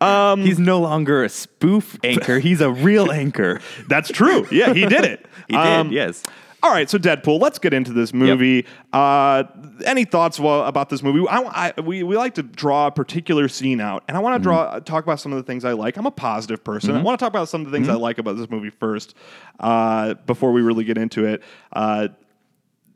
he's 0.46 0.58
no 0.58 0.80
longer 0.80 1.24
a 1.24 1.28
spoof 1.28 1.98
anchor. 2.04 2.38
He's 2.38 2.60
a 2.60 2.70
real 2.70 3.10
anchor. 3.10 3.60
That's 3.88 4.10
true. 4.10 4.46
Yeah, 4.50 4.72
he 4.72 4.86
did 4.86 5.04
it. 5.04 5.26
He 5.48 5.54
did, 5.56 5.60
Um, 5.60 5.90
yes. 5.92 6.22
All 6.66 6.72
right, 6.72 6.90
so 6.90 6.98
Deadpool. 6.98 7.40
Let's 7.40 7.60
get 7.60 7.72
into 7.72 7.92
this 7.92 8.12
movie. 8.12 8.66
Uh, 8.92 9.44
any 9.84 10.04
thoughts 10.04 10.40
about 10.40 10.88
this 10.88 11.00
movie? 11.00 11.24
I, 11.28 11.72
I- 11.76 11.80
we 11.80 12.02
we 12.02 12.16
like 12.16 12.34
to 12.34 12.42
draw 12.42 12.88
a 12.88 12.90
particular 12.90 13.46
scene 13.46 13.80
out, 13.80 14.02
and 14.08 14.16
I 14.16 14.20
want 14.20 14.34
to 14.34 14.42
draw 14.42 14.80
talk 14.80 15.04
about 15.04 15.20
some 15.20 15.32
of 15.32 15.36
the 15.38 15.44
things 15.44 15.64
I 15.64 15.72
like. 15.74 15.96
I'm 15.96 16.06
a 16.06 16.10
positive 16.10 16.64
person. 16.64 16.96
I 16.96 17.02
want 17.02 17.20
to 17.20 17.24
talk 17.24 17.30
about 17.30 17.48
some 17.48 17.60
of 17.60 17.70
the 17.70 17.76
things 17.76 17.88
I 17.88 17.94
like 17.94 18.18
about 18.18 18.36
this 18.36 18.50
movie 18.50 18.70
first, 18.70 19.14
uh, 19.60 20.14
before 20.26 20.50
we 20.50 20.60
really 20.60 20.82
get 20.82 20.98
into 20.98 21.24
it. 21.24 21.42
Uh, 21.72 22.08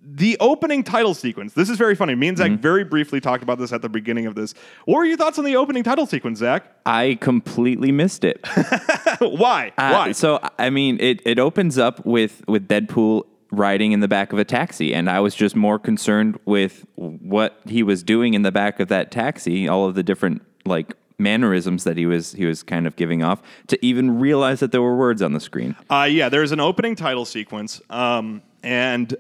the 0.03 0.37
opening 0.41 0.83
title 0.83 1.13
sequence. 1.15 1.53
This 1.53 1.69
is 1.69 1.77
very 1.77 1.95
funny. 1.95 2.15
Me 2.15 2.27
and 2.29 2.37
Zach 2.39 2.51
very 2.53 2.85
briefly 2.85 3.21
talked 3.21 3.43
about 3.43 3.59
this 3.59 3.71
at 3.73 3.83
the 3.83 3.89
beginning 3.89 4.25
of 4.27 4.35
this. 4.35 4.55
What 4.87 4.97
were 4.97 5.05
your 5.05 5.19
thoughts 5.19 5.39
on 5.39 5.45
the 5.45 5.55
opening 5.57 5.83
title 5.85 6.07
sequence, 6.07 6.39
Zach? 6.41 6.65
I 6.87 7.19
completely 7.21 7.93
missed 7.93 8.25
it. 8.25 8.41
Why? 9.21 9.73
Uh, 9.79 9.91
Why? 9.93 10.13
So 10.13 10.41
I 10.59 10.71
mean, 10.71 10.97
it 11.01 11.21
it 11.25 11.39
opens 11.39 11.77
up 11.79 12.05
with 12.07 12.43
with 12.49 12.67
Deadpool 12.67 13.27
riding 13.51 13.93
in 13.93 14.01
the 14.01 14.09
back 14.09 14.33
of 14.33 14.39
a 14.39 14.45
taxi, 14.45 14.95
and 14.95 15.09
I 15.09 15.21
was 15.21 15.35
just 15.35 15.57
more 15.57 15.79
concerned 15.79 16.39
with 16.45 16.87
what 16.95 17.61
he 17.67 17.83
was 17.83 18.03
doing 18.03 18.35
in 18.35 18.43
the 18.43 18.53
back 18.53 18.81
of 18.81 18.89
that 18.89 19.11
taxi, 19.11 19.69
all 19.69 19.87
of 19.87 19.95
the 19.95 20.03
different 20.03 20.43
like 20.65 20.95
mannerisms 21.19 21.85
that 21.85 21.97
he 21.97 22.07
was 22.07 22.33
he 22.33 22.47
was 22.47 22.63
kind 22.63 22.87
of 22.87 22.97
giving 22.97 23.23
off, 23.23 23.43
to 23.69 23.85
even 23.85 24.19
realize 24.19 24.61
that 24.61 24.73
there 24.73 24.83
were 24.83 24.97
words 24.97 25.23
on 25.23 25.33
the 25.33 25.41
screen. 25.41 25.77
Uh, 25.91 26.09
yeah, 26.11 26.29
there's 26.29 26.53
an 26.53 26.61
opening 26.61 26.95
title 26.97 27.25
sequence, 27.25 27.81
um, 27.91 28.43
and 28.63 29.17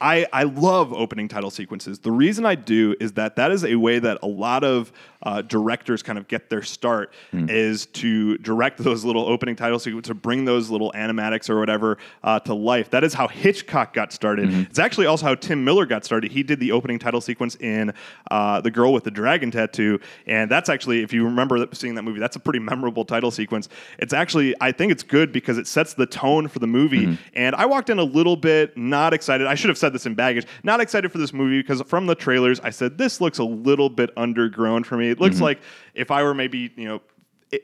I 0.00 0.26
I 0.32 0.44
love 0.44 0.92
opening 0.92 1.28
title 1.28 1.50
sequences. 1.50 1.98
The 1.98 2.12
reason 2.12 2.44
I 2.46 2.54
do 2.54 2.94
is 3.00 3.12
that 3.12 3.36
that 3.36 3.50
is 3.50 3.64
a 3.64 3.76
way 3.76 3.98
that 3.98 4.18
a 4.22 4.26
lot 4.26 4.64
of 4.64 4.92
uh, 5.22 5.42
directors 5.42 6.02
kind 6.02 6.18
of 6.18 6.28
get 6.28 6.50
their 6.50 6.62
start 6.62 7.12
is 7.48 7.86
to 7.86 8.38
direct 8.38 8.78
those 8.78 9.04
little 9.04 9.26
opening 9.26 9.56
title 9.56 9.78
sequences, 9.78 10.08
to 10.08 10.14
bring 10.14 10.44
those 10.44 10.70
little 10.70 10.92
animatics 10.92 11.50
or 11.50 11.58
whatever 11.58 11.98
uh, 12.22 12.38
to 12.40 12.54
life. 12.54 12.90
That 12.90 13.02
is 13.02 13.12
how 13.14 13.26
Hitchcock 13.26 13.92
got 13.92 14.12
started. 14.12 14.48
It's 14.70 14.78
actually 14.78 15.06
also 15.06 15.26
how 15.26 15.34
Tim 15.34 15.64
Miller 15.64 15.84
got 15.86 16.04
started. 16.04 16.30
He 16.30 16.42
did 16.42 16.60
the 16.60 16.70
opening 16.72 16.98
title 16.98 17.20
sequence 17.20 17.56
in 17.56 17.92
uh, 18.30 18.60
The 18.60 18.70
Girl 18.70 18.92
with 18.92 19.04
the 19.04 19.10
Dragon 19.10 19.50
Tattoo, 19.50 19.98
and 20.26 20.50
that's 20.50 20.68
actually, 20.68 21.02
if 21.02 21.12
you 21.12 21.24
remember 21.24 21.66
seeing 21.72 21.94
that 21.96 22.02
movie, 22.02 22.20
that's 22.20 22.36
a 22.36 22.40
pretty 22.40 22.60
memorable 22.60 23.04
title 23.04 23.30
sequence. 23.30 23.68
It's 23.98 24.12
actually, 24.12 24.54
I 24.60 24.70
think 24.70 24.92
it's 24.92 25.02
good 25.02 25.32
because 25.32 25.58
it 25.58 25.66
sets 25.66 25.94
the 25.94 26.06
tone 26.06 26.46
for 26.46 26.60
the 26.60 26.66
movie. 26.68 27.18
And 27.34 27.56
I 27.56 27.66
walked 27.66 27.90
in 27.90 27.98
a 27.98 28.04
little 28.04 28.36
bit 28.36 28.76
not 28.76 29.12
excited. 29.12 29.46
I 29.46 29.54
should 29.56 29.70
have 29.70 29.78
said 29.78 29.85
this 29.92 30.06
in 30.06 30.14
baggage. 30.14 30.46
Not 30.62 30.80
excited 30.80 31.12
for 31.12 31.18
this 31.18 31.32
movie 31.32 31.60
because 31.60 31.82
from 31.82 32.06
the 32.06 32.14
trailers, 32.14 32.60
I 32.60 32.70
said 32.70 32.98
this 32.98 33.20
looks 33.20 33.38
a 33.38 33.44
little 33.44 33.88
bit 33.88 34.14
undergrown 34.16 34.84
for 34.84 34.96
me. 34.96 35.10
It 35.10 35.20
looks 35.20 35.36
mm-hmm. 35.36 35.44
like 35.44 35.60
if 35.94 36.10
I 36.10 36.22
were 36.22 36.34
maybe 36.34 36.72
you 36.76 36.86
know. 36.86 37.00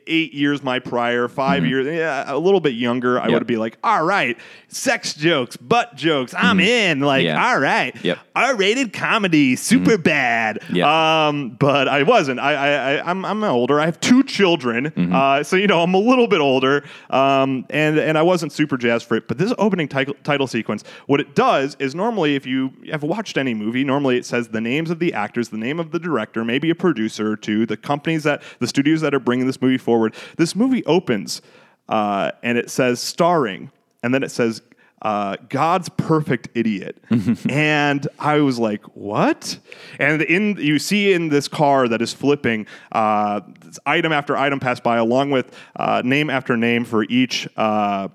Eight 0.07 0.33
years 0.33 0.63
my 0.63 0.79
prior, 0.79 1.27
5 1.27 1.65
years, 1.65 1.85
yeah, 1.85 2.23
a 2.27 2.37
little 2.37 2.61
bit 2.61 2.73
younger, 2.73 3.19
I 3.19 3.25
Yep. 3.27 3.33
would 3.33 3.47
be 3.47 3.57
like, 3.57 3.77
all 3.83 4.05
right, 4.05 4.37
sex 4.69 5.13
jokes, 5.13 5.57
butt 5.57 5.95
jokes, 5.95 6.33
I'm 6.37 6.61
in. 6.61 7.01
Like, 7.01 7.25
Yeah. 7.25 7.45
all 7.51 7.59
right, 7.59 7.93
Yep. 8.01 8.17
R-rated 8.33 8.93
comedy, 8.93 9.57
Superbad. 9.57 10.59
Yeah. 10.71 11.27
Um, 11.27 11.49
but 11.59 11.89
I 11.89 12.03
wasn't. 12.03 12.39
I, 12.39 12.53
I, 12.53 12.93
I 12.95 13.09
I'm, 13.09 13.25
I'm 13.25 13.43
older. 13.43 13.79
I 13.81 13.85
have 13.85 13.99
two 13.99 14.23
children, 14.23 14.85
Mm-hmm. 14.91 15.13
uh, 15.13 15.43
so 15.43 15.57
you 15.57 15.67
know 15.67 15.81
I'm 15.83 15.93
a 15.93 15.99
little 15.99 16.27
bit 16.27 16.39
older. 16.39 16.83
Um, 17.09 17.65
and 17.69 17.99
and 17.99 18.17
I 18.17 18.21
wasn't 18.21 18.51
super 18.53 18.77
jazzed 18.77 19.05
for 19.05 19.15
it. 19.17 19.27
But 19.27 19.37
this 19.37 19.53
opening 19.57 19.89
title 19.89 20.15
title 20.23 20.47
sequence, 20.47 20.83
what 21.07 21.19
it 21.19 21.35
does 21.35 21.75
is 21.79 21.93
normally, 21.93 22.35
if 22.35 22.45
you 22.45 22.73
have 22.89 23.03
watched 23.03 23.37
any 23.37 23.53
movie, 23.53 23.83
normally 23.83 24.17
it 24.17 24.25
says 24.25 24.47
the 24.47 24.61
names 24.61 24.89
of 24.89 24.99
the 24.99 25.13
actors, 25.13 25.49
the 25.49 25.57
name 25.57 25.79
of 25.79 25.91
the 25.91 25.99
director, 25.99 26.45
maybe 26.45 26.69
a 26.69 26.75
producer 26.75 27.31
or 27.31 27.35
two, 27.35 27.65
the 27.65 27.77
companies 27.77 28.23
that 28.23 28.41
the 28.59 28.67
studios 28.67 29.01
that 29.01 29.13
are 29.13 29.19
bringing 29.19 29.45
this 29.45 29.61
movie 29.61 29.72
forward. 29.77 30.15
This 30.37 30.55
movie 30.55 30.85
opens, 30.85 31.41
uh, 31.89 32.31
and 32.41 32.57
it 32.57 32.69
says 32.69 32.99
starring, 32.99 33.71
and 34.01 34.13
then 34.13 34.23
it 34.23 34.31
says 34.31 34.61
uh, 35.03 35.35
God's 35.49 35.89
perfect 35.89 36.49
idiot. 36.55 36.97
and 37.49 38.07
I 38.19 38.37
was 38.37 38.57
like, 38.57 38.83
what? 38.95 39.59
And 39.99 40.21
in 40.21 40.57
you 40.57 40.79
see 40.79 41.13
in 41.13 41.29
this 41.29 41.47
car 41.47 41.87
that 41.87 42.01
is 42.01 42.13
flipping, 42.13 42.67
uh, 42.91 43.41
item 43.85 44.11
after 44.11 44.37
item 44.37 44.59
pass 44.59 44.79
by, 44.79 44.97
along 44.97 45.31
with 45.31 45.53
uh, 45.75 46.01
name 46.03 46.29
after 46.29 46.57
name 46.57 46.85
for 46.85 47.03
each. 47.03 47.47
Uh, 47.55 48.09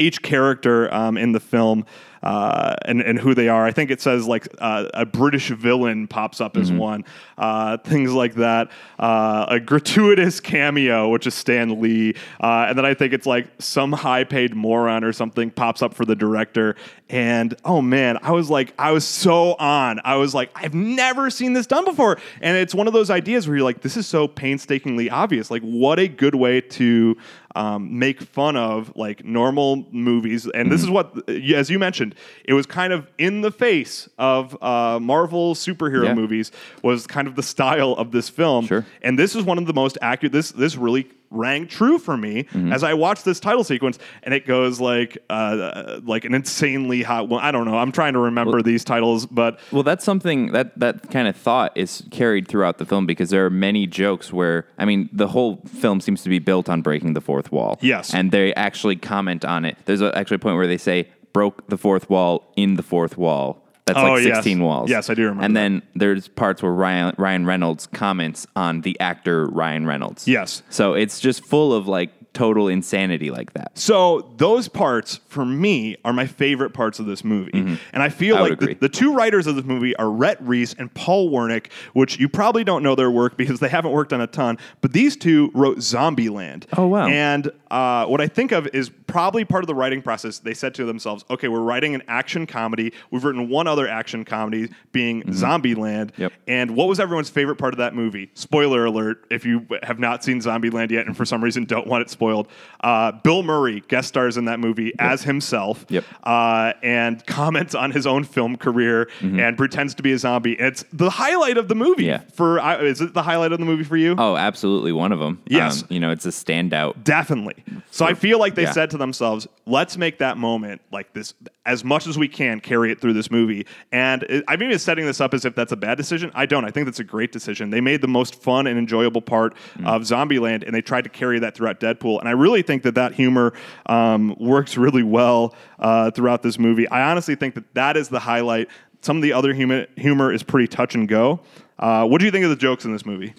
each 0.00 0.22
character 0.22 0.94
um, 0.94 1.18
in 1.18 1.32
the 1.32 1.40
film 1.40 1.84
uh, 2.22 2.74
and, 2.84 3.00
and 3.00 3.18
who 3.18 3.34
they 3.34 3.48
are. 3.48 3.64
I 3.64 3.72
think 3.72 3.90
it 3.90 4.00
says 4.00 4.26
like 4.26 4.48
uh, 4.58 4.88
a 4.94 5.06
British 5.06 5.48
villain 5.48 6.06
pops 6.08 6.40
up 6.40 6.56
as 6.56 6.72
one, 6.72 7.04
uh, 7.36 7.78
things 7.78 8.12
like 8.12 8.34
that. 8.34 8.70
Uh, 8.98 9.46
a 9.48 9.60
gratuitous 9.60 10.40
cameo, 10.40 11.08
which 11.08 11.26
is 11.26 11.34
Stan 11.34 11.80
Lee. 11.80 12.14
Uh, 12.40 12.66
and 12.68 12.78
then 12.78 12.84
I 12.84 12.94
think 12.94 13.12
it's 13.12 13.26
like 13.26 13.48
some 13.58 13.92
high 13.92 14.24
paid 14.24 14.54
moron 14.54 15.04
or 15.04 15.12
something 15.12 15.50
pops 15.50 15.82
up 15.82 15.94
for 15.94 16.04
the 16.04 16.16
director. 16.16 16.76
And 17.10 17.54
oh 17.64 17.80
man, 17.80 18.18
I 18.22 18.32
was 18.32 18.50
like, 18.50 18.74
I 18.78 18.92
was 18.92 19.04
so 19.06 19.54
on. 19.54 20.00
I 20.04 20.16
was 20.16 20.34
like, 20.34 20.50
I've 20.54 20.74
never 20.74 21.30
seen 21.30 21.54
this 21.54 21.66
done 21.66 21.84
before. 21.86 22.18
And 22.42 22.56
it's 22.56 22.74
one 22.74 22.86
of 22.86 22.92
those 22.92 23.10
ideas 23.10 23.48
where 23.48 23.56
you're 23.56 23.64
like, 23.64 23.80
this 23.80 23.96
is 23.96 24.06
so 24.06 24.28
painstakingly 24.28 25.08
obvious. 25.08 25.50
Like, 25.50 25.62
what 25.62 25.98
a 25.98 26.06
good 26.06 26.34
way 26.34 26.60
to 26.60 27.16
um, 27.56 27.98
make 27.98 28.20
fun 28.20 28.56
of 28.56 28.92
like 28.94 29.24
normal 29.24 29.86
movies. 29.90 30.46
And 30.54 30.70
this 30.70 30.82
is 30.82 30.90
what, 30.90 31.28
as 31.30 31.70
you 31.70 31.78
mentioned, 31.78 32.14
it 32.44 32.52
was 32.52 32.66
kind 32.66 32.92
of 32.92 33.06
in 33.16 33.40
the 33.40 33.50
face 33.50 34.08
of 34.18 34.62
uh, 34.62 35.00
Marvel 35.00 35.54
superhero 35.54 36.04
Yeah. 36.04 36.14
movies. 36.14 36.52
Was 36.82 37.06
kind 37.06 37.26
of 37.26 37.36
the 37.36 37.42
style 37.42 37.92
of 37.94 38.10
this 38.12 38.28
film. 38.28 38.66
Sure. 38.66 38.84
And 39.02 39.18
this 39.18 39.34
is 39.34 39.44
one 39.44 39.56
of 39.58 39.66
the 39.66 39.72
most 39.72 39.96
accurate. 40.02 40.32
This 40.32 40.52
this 40.52 40.76
really 40.76 41.08
rang 41.30 41.66
true 41.66 41.98
for 41.98 42.16
me 42.16 42.44
Mm-hmm. 42.44 42.72
as 42.72 42.82
I 42.82 42.94
watched 42.94 43.24
this 43.24 43.40
title 43.40 43.64
sequence, 43.64 43.98
and 44.22 44.32
it 44.32 44.46
goes 44.46 44.80
like 44.80 45.18
uh, 45.28 46.00
like 46.04 46.24
an 46.24 46.34
insanely 46.34 47.02
hot. 47.02 47.28
Well, 47.28 47.40
I 47.40 47.50
don't 47.50 47.66
know. 47.66 47.76
I'm 47.76 47.92
trying 47.92 48.14
to 48.14 48.18
remember 48.18 48.62
these 48.62 48.84
titles, 48.84 49.26
but 49.26 49.58
Well, 49.70 49.82
that's 49.82 50.04
something 50.04 50.52
that 50.52 50.78
that 50.78 51.10
kind 51.10 51.28
of 51.28 51.36
thought 51.36 51.72
is 51.76 52.02
carried 52.10 52.48
throughout 52.48 52.78
the 52.78 52.86
film 52.86 53.06
because 53.06 53.30
there 53.30 53.44
are 53.44 53.50
many 53.50 53.86
jokes 53.86 54.32
where 54.32 54.66
I 54.78 54.84
mean 54.84 55.08
the 55.12 55.28
whole 55.28 55.62
film 55.66 56.00
seems 56.00 56.22
to 56.22 56.28
be 56.28 56.38
built 56.38 56.68
on 56.68 56.82
breaking 56.82 57.12
the 57.14 57.20
fourth 57.20 57.52
wall. 57.52 57.78
Yes. 57.82 58.14
and 58.14 58.30
they 58.32 58.54
actually 58.54 58.96
comment 58.96 59.44
on 59.44 59.64
it. 59.64 59.76
There's 59.84 60.00
a, 60.00 60.16
actually 60.16 60.36
a 60.36 60.40
point 60.40 60.56
where 60.56 60.66
they 60.66 60.78
say 60.78 61.08
broke 61.32 61.68
the 61.68 61.76
fourth 61.78 62.08
wall 62.08 62.50
in 62.56 62.76
the 62.76 62.82
fourth 62.82 63.18
wall. 63.18 63.64
That's 63.88 63.98
Oh, 63.98 64.12
like 64.14 64.24
yes. 64.24 64.36
16 64.36 64.62
walls. 64.62 64.88
Yes, 64.90 65.10
I 65.10 65.14
do 65.14 65.22
remember 65.22 65.44
And 65.44 65.56
that. 65.56 65.60
then 65.60 65.82
there's 65.94 66.28
parts 66.28 66.62
where 66.62 66.72
Ryan 66.72 67.14
Ryan 67.18 67.44
Reynolds 67.46 67.86
comments 67.88 68.46
on 68.56 68.82
the 68.82 68.98
actor 69.00 69.46
Ryan 69.46 69.86
Reynolds. 69.86 70.26
Yes. 70.28 70.62
So 70.70 70.94
it's 70.94 71.20
just 71.20 71.44
full 71.44 71.72
of 71.74 71.88
like 71.88 72.10
total 72.32 72.68
insanity 72.68 73.30
like 73.30 73.52
that. 73.54 73.76
So 73.76 74.32
those 74.36 74.68
parts 74.68 75.16
for 75.28 75.44
me 75.44 75.96
are 76.04 76.12
my 76.12 76.26
favorite 76.26 76.70
parts 76.72 76.98
of 76.98 77.06
this 77.06 77.24
movie, 77.24 77.78
and 77.92 78.02
I 78.02 78.08
feel 78.08 78.28
Mm-hmm. 78.28 78.44
I 78.44 78.48
like 78.48 78.58
the, 78.60 78.74
the 78.74 78.88
two 78.88 79.14
writers 79.14 79.46
of 79.46 79.56
this 79.56 79.64
movie 79.64 79.96
are 79.96 80.10
Rhett 80.10 80.40
Reese 80.42 80.74
and 80.74 80.92
Paul 80.92 81.30
Wernick, 81.30 81.70
which 81.94 82.18
you 82.18 82.28
probably 82.28 82.62
don't 82.62 82.82
know 82.82 82.94
their 82.94 83.10
work 83.10 83.36
because 83.38 83.58
they 83.58 83.68
haven't 83.68 83.92
worked 83.92 84.12
on 84.12 84.20
a 84.20 84.26
ton. 84.26 84.58
But 84.80 84.92
these 84.92 85.16
two 85.16 85.50
wrote 85.54 85.78
Zombieland. 85.78 86.64
Oh, 86.76 86.86
wow. 86.86 87.06
And 87.06 87.50
uh, 87.70 88.06
what 88.06 88.20
I 88.20 88.28
think 88.28 88.52
of 88.52 88.66
is 88.68 88.90
probably 89.06 89.44
part 89.44 89.62
of 89.62 89.66
the 89.66 89.74
writing 89.74 90.02
process. 90.02 90.38
They 90.38 90.54
said 90.54 90.74
to 90.76 90.84
themselves, 90.84 91.24
"Okay, 91.30 91.48
we're 91.48 91.60
writing 91.60 91.94
an 91.94 92.02
action 92.08 92.46
comedy. 92.46 92.92
We've 93.10 93.24
written 93.24 93.48
one 93.48 93.66
other 93.66 93.88
action 93.88 94.24
comedy, 94.24 94.70
being 94.92 95.22
Zombieland. 95.24 96.12
Mm-hmm. 96.12 96.22
Yep. 96.22 96.32
And 96.46 96.76
what 96.76 96.88
was 96.88 97.00
everyone's 97.00 97.30
favorite 97.30 97.56
part 97.56 97.74
of 97.74 97.78
that 97.78 97.94
movie? 97.94 98.30
Spoiler 98.34 98.84
alert: 98.84 99.26
if 99.30 99.44
you 99.44 99.66
have 99.82 99.98
not 99.98 100.24
seen 100.24 100.40
Zombieland 100.40 100.90
yet, 100.90 101.06
and 101.06 101.16
for 101.16 101.24
some 101.24 101.42
reason 101.42 101.64
don't 101.64 101.86
want 101.86 102.02
it 102.02 102.10
spoiled, 102.18 102.48
uh, 102.82 103.12
Bill 103.12 103.44
Murray 103.44 103.82
guest 103.86 104.08
stars 104.08 104.36
in 104.36 104.46
that 104.46 104.58
movie 104.58 104.92
as 104.98 105.22
himself, 105.22 105.86
Yep. 105.88 106.04
uh, 106.24 106.72
and 106.82 107.24
comments 107.26 107.74
on 107.76 107.92
his 107.92 108.06
own 108.08 108.24
film 108.24 108.56
career 108.56 109.08
and 109.20 109.56
pretends 109.56 109.94
to 109.94 110.02
be 110.02 110.12
a 110.12 110.18
zombie. 110.18 110.54
It's 110.54 110.84
the 110.92 111.10
highlight 111.10 111.56
of 111.58 111.68
the 111.68 111.74
movie. 111.76 112.06
Mm-hmm. 112.06 112.24
Yeah. 112.24 112.30
For 112.34 112.58
I 112.60 112.78
is 112.82 113.00
it 113.00 113.14
the 113.14 113.22
highlight 113.22 113.52
of 113.52 113.60
the 113.60 113.64
movie 113.64 113.84
for 113.84 113.96
you? 113.96 114.16
Oh, 114.18 114.36
absolutely 114.36 114.90
one 114.92 115.12
of 115.12 115.20
them. 115.20 115.40
Yes. 115.46 115.84
you 115.88 116.00
know, 116.00 116.10
it's 116.10 116.26
a 116.26 116.30
standout. 116.30 117.04
Definitely. 117.04 117.54
So 117.92 118.04
I 118.04 118.14
feel 118.14 118.38
like 118.40 118.54
they 118.56 118.62
yeah. 118.62 118.72
said 118.72 118.90
to 118.90 118.96
themselves, 118.98 119.46
let's 119.66 119.96
make 119.96 120.18
that 120.18 120.36
moment 120.38 120.80
like 120.90 121.12
this 121.12 121.34
as 121.66 121.84
much 121.84 122.06
as 122.06 122.16
we 122.18 122.28
can, 122.28 122.60
carry 122.60 122.90
it 122.90 123.00
through 123.00 123.12
this 123.12 123.30
movie. 123.30 123.66
And 123.92 124.22
it, 124.24 124.44
I'm 124.48 124.62
even 124.62 124.78
setting 124.78 125.04
this 125.04 125.20
up 125.20 125.34
as 125.34 125.44
if 125.44 125.54
that's 125.54 125.72
a 125.72 125.76
bad 125.76 125.96
decision. 125.98 126.30
I 126.34 126.46
don't. 126.46 126.64
I 126.64 126.70
think 126.70 126.86
that's 126.86 127.00
a 127.00 127.04
great 127.04 127.30
decision. 127.30 127.70
They 127.70 127.80
made 127.82 128.00
the 128.00 128.08
most 128.08 128.34
fun 128.42 128.66
and 128.66 128.78
enjoyable 128.78 129.20
part 129.22 129.54
Mm. 129.78 129.86
of 129.86 130.02
Zombieland, 130.02 130.64
and 130.64 130.74
they 130.74 130.80
tried 130.80 131.02
to 131.04 131.10
carry 131.10 131.38
that 131.40 131.54
throughout 131.54 131.78
Deadpool. 131.80 132.07
And 132.18 132.28
I 132.28 132.32
really 132.32 132.62
think 132.62 132.82
that 132.84 132.94
that 132.94 133.12
humor 133.12 133.52
um, 133.86 134.34
works 134.38 134.76
really 134.76 135.02
well 135.02 135.54
uh, 135.78 136.10
throughout 136.10 136.42
this 136.42 136.58
movie. 136.58 136.88
I 136.88 137.10
honestly 137.10 137.34
think 137.34 137.54
that 137.56 137.74
that 137.74 137.96
is 137.96 138.08
the 138.08 138.20
highlight. 138.20 138.68
Some 139.02 139.16
of 139.16 139.22
the 139.22 139.32
other 139.32 139.52
humor, 139.52 139.86
humor 139.96 140.32
is 140.32 140.42
pretty 140.42 140.68
touch 140.68 140.94
and 140.94 141.08
go. 141.08 141.40
Uh, 141.78 142.06
what 142.06 142.18
do 142.18 142.24
you 142.24 142.30
think 142.30 142.44
of 142.44 142.50
the 142.50 142.56
jokes 142.56 142.84
in 142.84 142.92
this 142.92 143.04
movie? 143.04 143.34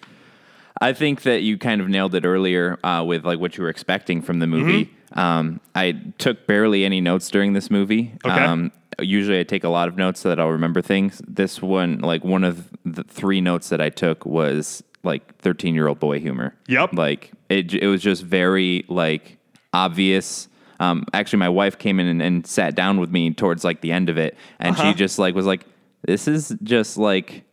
I 0.81 0.93
think 0.93 1.23
that 1.23 1.41
you 1.41 1.57
kind 1.57 1.81
of 1.81 1.89
nailed 1.89 2.15
it 2.15 2.25
earlier 2.25 2.79
uh, 2.85 3.03
with 3.03 3.25
like 3.25 3.39
what 3.39 3.57
you 3.57 3.63
were 3.63 3.69
expecting 3.69 4.21
from 4.21 4.39
the 4.39 4.47
movie. 4.47 4.85
Mm-hmm. 4.85 5.19
Um, 5.19 5.61
I 5.75 5.99
took 6.17 6.47
barely 6.47 6.85
any 6.85 7.01
notes 7.01 7.29
during 7.29 7.53
this 7.53 7.69
movie. 7.69 8.13
Okay. 8.23 8.43
Um, 8.43 8.71
usually, 8.99 9.39
I 9.39 9.43
take 9.43 9.63
a 9.63 9.69
lot 9.69 9.87
of 9.87 9.97
notes 9.97 10.21
so 10.21 10.29
that 10.29 10.39
I'll 10.39 10.49
remember 10.49 10.81
things. 10.81 11.21
This 11.27 11.61
one, 11.61 11.99
like 11.99 12.23
one 12.23 12.43
of 12.43 12.69
the 12.85 13.03
three 13.03 13.41
notes 13.41 13.69
that 13.69 13.81
I 13.81 13.89
took 13.89 14.25
was 14.25 14.83
like 15.03 15.37
thirteen-year-old 15.37 15.99
boy 15.99 16.19
humor. 16.19 16.55
Yep. 16.67 16.93
Like 16.93 17.31
it, 17.49 17.73
it 17.73 17.87
was 17.87 18.01
just 18.01 18.23
very 18.23 18.85
like 18.87 19.37
obvious. 19.73 20.47
Um, 20.79 21.05
actually, 21.13 21.39
my 21.39 21.49
wife 21.49 21.77
came 21.77 21.99
in 21.99 22.07
and, 22.07 22.21
and 22.21 22.47
sat 22.47 22.73
down 22.75 22.99
with 22.99 23.11
me 23.11 23.31
towards 23.33 23.63
like 23.63 23.81
the 23.81 23.91
end 23.91 24.09
of 24.09 24.17
it, 24.17 24.37
and 24.59 24.75
Uh-huh. 24.75 24.91
she 24.91 24.97
just 24.97 25.19
like 25.19 25.35
was 25.35 25.45
like, 25.45 25.65
"This 26.03 26.27
is 26.27 26.55
just 26.63 26.97
like." 26.97 27.43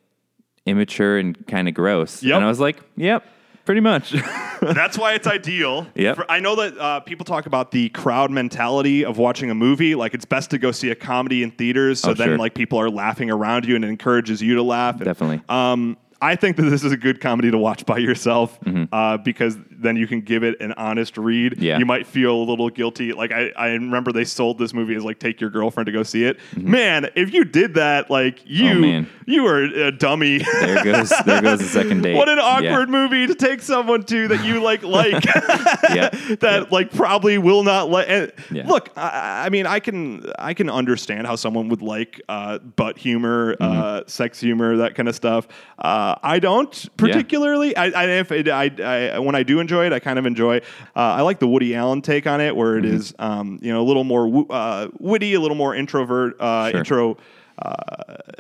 immature 0.69 1.17
and 1.17 1.47
kind 1.47 1.69
of 1.69 1.75
gross. 1.75 2.25
Yep. 2.25 2.35
And 2.35 2.45
I 2.45 2.49
was 2.49 2.59
like, 2.59 2.81
yep, 2.97 3.25
pretty 3.67 3.81
much. 3.81 4.11
That's 4.61 4.99
why 4.99 5.13
it's 5.15 5.29
ideal. 5.29 5.87
Yep. 5.95 6.17
For- 6.17 6.29
I 6.29 6.41
know 6.41 6.57
that 6.57 6.77
uh, 6.77 6.99
people 6.99 7.25
talk 7.25 7.47
about 7.47 7.71
the 7.71 7.89
crowd 7.91 8.33
mentality 8.33 9.05
of 9.05 9.17
watching 9.17 9.49
a 9.49 9.55
movie. 9.55 9.95
Like 9.95 10.13
it's 10.13 10.25
best 10.25 10.51
to 10.51 10.59
go 10.59 10.73
see 10.73 10.91
a 10.91 10.97
comedy 10.97 11.45
in 11.45 11.53
theaters, 11.53 12.01
so 12.01 12.11
Oh, 12.11 12.15
then 12.15 12.27
sure. 12.31 12.39
like 12.39 12.57
people 12.57 12.81
are 12.81 12.91
laughing 12.91 13.31
around 13.31 13.65
you 13.65 13.77
and 13.77 13.85
it 13.85 13.89
encourages 13.89 14.43
you 14.43 14.57
to 14.57 14.63
laugh. 14.65 14.97
And, 14.97 15.05
Definitely. 15.05 15.41
Um, 15.49 15.97
I 16.27 16.35
think 16.35 16.57
that 16.57 16.65
this 16.65 16.83
is 16.83 16.93
a 16.93 16.97
good 16.97 17.21
comedy 17.21 17.51
to 17.53 17.59
watch 17.59 17.87
by 17.87 17.99
yourself 17.99 18.59
uh, 18.93 19.17
because 19.19 19.57
then 19.79 19.97
you 19.97 20.07
can 20.07 20.21
give 20.21 20.43
it 20.43 20.61
an 20.61 20.73
honest 20.73 21.17
read. 21.19 21.53
Mm-hmm. 21.53 21.63
Yeah. 21.63 21.79
You 21.79 21.87
might 21.87 22.07
feel 22.07 22.35
a 22.35 22.45
little 22.45 22.69
guilty. 22.71 23.13
Like 23.13 23.33
I, 23.33 23.51
I 23.57 23.69
remember 23.69 24.13
they 24.13 24.25
sold 24.25 24.59
this 24.59 24.73
movie 24.75 24.95
as 24.95 25.05
like 25.05 25.19
take 25.19 25.41
your 25.41 25.51
girlfriend 25.51 25.87
to 25.87 25.93
go 25.93 26.03
see 26.03 26.25
it. 26.25 26.39
Man, 26.57 27.11
if 27.15 27.33
you 27.33 27.45
did 27.45 27.75
that, 27.75 28.11
like 28.11 28.41
you, 28.45 28.67
Mm-hmm. 28.75 29.05
Oh, 29.07 29.13
you 29.29 29.43
were 29.43 29.65
a 29.65 29.91
dummy. 29.91 30.39
there 30.39 30.85
goes 30.85 31.13
there 31.25 31.43
goes 31.43 31.59
the 31.59 31.65
second 31.67 32.03
date. 32.03 32.15
What 32.17 32.29
an 32.29 32.39
Yeah. 32.39 32.45
awkward 32.73 32.89
movie 32.89 33.27
to 33.27 33.35
take 33.35 33.61
someone 33.61 34.05
to 34.05 34.29
that 34.29 34.45
you 34.45 34.63
like 34.63 34.83
like 34.85 35.25
Yeah. 35.95 36.11
that 36.41 36.69
like 36.71 36.93
probably 36.93 37.39
will 37.39 37.63
not 37.65 37.91
let. 37.91 38.09
and 38.09 38.33
Yeah. 38.51 38.67
Look, 38.69 38.91
I, 38.97 39.47
I 39.47 39.49
mean, 39.51 39.67
I 39.67 39.81
can 39.81 40.25
I 40.39 40.55
can 40.55 40.71
understand 40.71 41.27
how 41.27 41.35
someone 41.37 41.69
would 41.71 41.83
like 41.83 42.21
uh, 42.29 42.59
butt 42.59 42.99
humor, 42.99 43.57
uh, 43.61 43.67
Mm-hmm. 43.67 44.09
sex 44.09 44.41
humor, 44.41 44.77
that 44.79 44.95
kind 44.95 45.09
of 45.09 45.15
stuff. 45.15 45.49
Uh, 45.79 46.15
I 46.23 46.39
don't 46.39 46.89
particularly. 46.97 47.77
I, 47.77 47.87
I 47.87 48.05
if 48.19 48.31
it, 48.33 48.49
I, 48.49 48.71
I 49.15 49.19
when 49.19 49.35
I 49.35 49.43
do 49.43 49.61
enjoy 49.67 49.87
it, 49.87 49.93
I 49.93 49.99
kind 49.99 50.19
of 50.19 50.27
enjoy. 50.27 50.59
Uh, 50.95 51.19
I 51.19 51.23
like 51.23 51.41
the 51.41 51.49
Woody 51.49 51.75
Allen 51.75 52.03
take 52.03 52.27
on 52.27 52.41
it, 52.41 52.55
where 52.55 52.79
it 52.79 52.85
Mm-hmm. 52.85 52.95
is 52.97 53.15
um, 53.19 53.59
you 53.61 53.73
know 53.73 53.81
a 53.83 53.87
little 53.91 54.05
more 54.05 54.29
wo- 54.29 54.47
uh, 54.49 54.89
witty, 55.01 55.35
a 55.35 55.41
little 55.41 55.57
more 55.57 55.75
introvert, 55.75 56.41
uh, 56.41 56.71
Sure. 56.71 56.79
intro. 56.79 57.17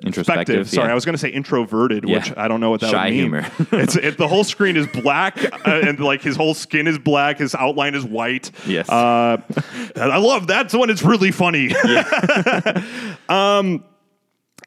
Introspective. 0.02 0.68
Sorry, 0.68 0.86
yeah. 0.88 0.92
I 0.92 0.94
was 0.94 1.04
going 1.06 1.14
to 1.14 1.18
say 1.18 1.30
introverted, 1.30 2.04
Yeah. 2.06 2.16
which 2.18 2.36
I 2.36 2.48
don't 2.48 2.60
know 2.60 2.68
what 2.70 2.80
that 2.82 2.90
Shy 2.90 3.04
would 3.06 3.10
mean. 3.10 3.20
humor. 3.22 3.46
it's 3.72 3.96
it, 3.96 4.18
the 4.18 4.28
whole 4.28 4.44
screen 4.44 4.76
is 4.76 4.86
black, 4.88 5.42
uh, 5.66 5.70
and 5.88 5.98
like 5.98 6.20
his 6.22 6.36
whole 6.36 6.52
skin 6.54 6.86
is 6.86 6.98
black. 6.98 7.38
His 7.38 7.54
outline 7.54 7.94
is 7.94 8.04
white. 8.04 8.50
Yes. 8.66 8.88
uh, 8.90 9.38
I 9.96 10.18
love 10.18 10.46
that's 10.46 10.74
when 10.74 10.90
it's 10.90 11.02
really 11.02 11.32
funny. 11.32 11.74
um, 13.28 13.82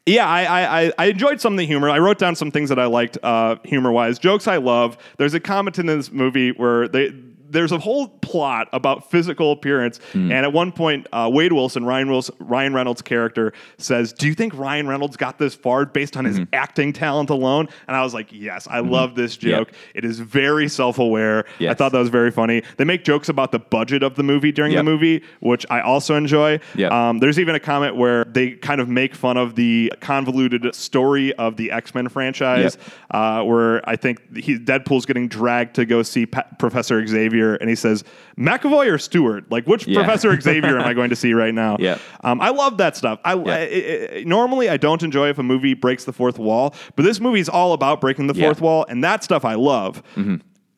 yeah, 0.06 0.26
I, 0.26 0.86
I 0.86 0.92
I- 0.98 1.04
enjoyed 1.06 1.40
some 1.40 1.54
of 1.54 1.58
the 1.58 1.66
humor. 1.66 1.88
I 1.90 1.98
wrote 1.98 2.18
down 2.18 2.34
some 2.36 2.50
things 2.50 2.68
that 2.68 2.78
I 2.78 2.86
liked 2.86 3.18
uh, 3.22 3.56
humor 3.64 3.92
wise. 3.92 4.18
Jokes 4.18 4.48
I 4.48 4.56
love. 4.56 4.96
There's 5.18 5.34
a 5.34 5.40
comment 5.40 5.78
in 5.78 5.86
this 5.86 6.10
movie 6.10 6.50
where 6.52 6.88
they. 6.88 7.12
There's 7.50 7.72
a 7.72 7.78
whole 7.78 8.08
plot 8.08 8.68
about 8.72 9.10
physical 9.10 9.52
appearance, 9.52 9.98
Hmm. 10.12 10.30
and 10.32 10.46
at 10.46 10.52
one 10.52 10.72
point, 10.72 11.06
uh, 11.12 11.28
Wade 11.32 11.52
Wilson, 11.52 11.84
Ryan 11.84 12.08
Wilson, 12.10 12.34
Ryan 12.38 12.74
Reynolds' 12.74 13.02
character, 13.02 13.52
says, 13.78 14.12
"Do 14.12 14.26
you 14.28 14.34
think 14.34 14.56
Ryan 14.56 14.86
Reynolds 14.88 15.16
got 15.16 15.38
this 15.38 15.54
far 15.54 15.84
based 15.86 16.16
on 16.16 16.24
his 16.24 16.36
Mm-hmm. 16.38 16.54
acting 16.54 16.92
talent 16.92 17.30
alone?" 17.30 17.68
And 17.88 17.96
I 17.96 18.02
was 18.02 18.14
like, 18.14 18.28
"Yes, 18.30 18.68
I 18.70 18.80
love 18.80 19.14
this 19.14 19.36
joke. 19.36 19.72
It 19.94 20.04
is 20.04 20.20
very 20.20 20.68
self-aware. 20.68 21.44
I 21.60 21.74
thought 21.74 21.92
that 21.92 21.98
was 21.98 22.08
very 22.08 22.30
funny. 22.30 22.62
They 22.76 22.84
make 22.84 23.04
jokes 23.04 23.28
about 23.28 23.52
the 23.52 23.58
budget 23.58 24.02
of 24.02 24.14
the 24.14 24.22
movie 24.22 24.52
during 24.52 24.72
Yep. 24.72 24.78
the 24.80 24.84
movie, 24.90 25.22
which 25.40 25.66
I 25.70 25.80
also 25.80 26.14
enjoy. 26.16 26.60
Yep. 26.76 26.92
Um, 26.92 27.18
there's 27.18 27.38
even 27.38 27.54
a 27.54 27.60
comment 27.60 27.96
where 27.96 28.24
they 28.24 28.50
kind 28.52 28.80
of 28.80 28.88
make 28.88 29.14
fun 29.14 29.36
of 29.36 29.54
the 29.56 29.92
convoluted 30.00 30.74
story 30.74 31.32
of 31.34 31.56
the 31.56 31.70
X 31.72 31.94
Men 31.94 32.08
franchise, 32.08 32.78
uh, 33.10 33.42
where 33.42 33.80
I 33.88 33.96
think 33.96 34.36
he, 34.36 34.58
Deadpool's 34.58 35.06
getting 35.06 35.28
dragged 35.28 35.74
to 35.76 35.84
go 35.84 36.02
see 36.02 36.26
Pa- 36.26 36.44
Professor 36.58 37.04
Xavier, 37.06 37.39
and 37.54 37.68
he 37.68 37.74
says, 37.76 38.04
"McAvoy 38.38 38.90
or 38.92 38.98
Stewart? 38.98 39.50
Like 39.50 39.66
which 39.66 39.86
Yeah. 39.86 39.98
Professor 40.02 40.38
Xavier 40.40 40.78
am 40.78 40.86
I 40.86 40.94
going 40.94 41.10
to 41.10 41.16
see 41.16 41.32
right 41.32 41.54
now?" 41.54 41.76
Yeah, 41.80 41.98
Um, 42.22 42.40
I 42.40 42.50
love 42.50 42.76
that 42.78 42.96
stuff. 42.96 43.18
I, 43.24 43.32
I- 43.34 44.16
I- 44.18 44.24
normally 44.26 44.68
I 44.68 44.76
don't 44.76 45.02
enjoy 45.02 45.28
if 45.30 45.38
a 45.38 45.42
movie 45.42 45.74
breaks 45.74 46.04
the 46.04 46.12
fourth 46.12 46.38
wall, 46.38 46.74
but 46.96 47.02
this 47.04 47.20
movie 47.20 47.40
is 47.40 47.48
all 47.48 47.72
about 47.72 48.00
breaking 48.00 48.26
the 48.26 48.34
Yeah. 48.34 48.46
fourth 48.46 48.60
wall, 48.60 48.86
and 48.88 49.02
that 49.04 49.24
stuff 49.24 49.44
I 49.44 49.54
love. 49.54 50.02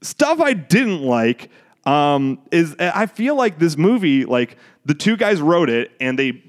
Stuff 0.02 0.40
I 0.40 0.52
didn't 0.54 1.02
like 1.02 1.50
um, 1.86 2.38
is 2.50 2.74
I 2.78 3.06
feel 3.06 3.34
like 3.36 3.58
this 3.58 3.76
movie, 3.76 4.24
like 4.24 4.56
the 4.84 4.94
two 4.94 5.16
guys 5.16 5.40
wrote 5.40 5.70
it, 5.70 5.90
and 6.00 6.18
they 6.18 6.42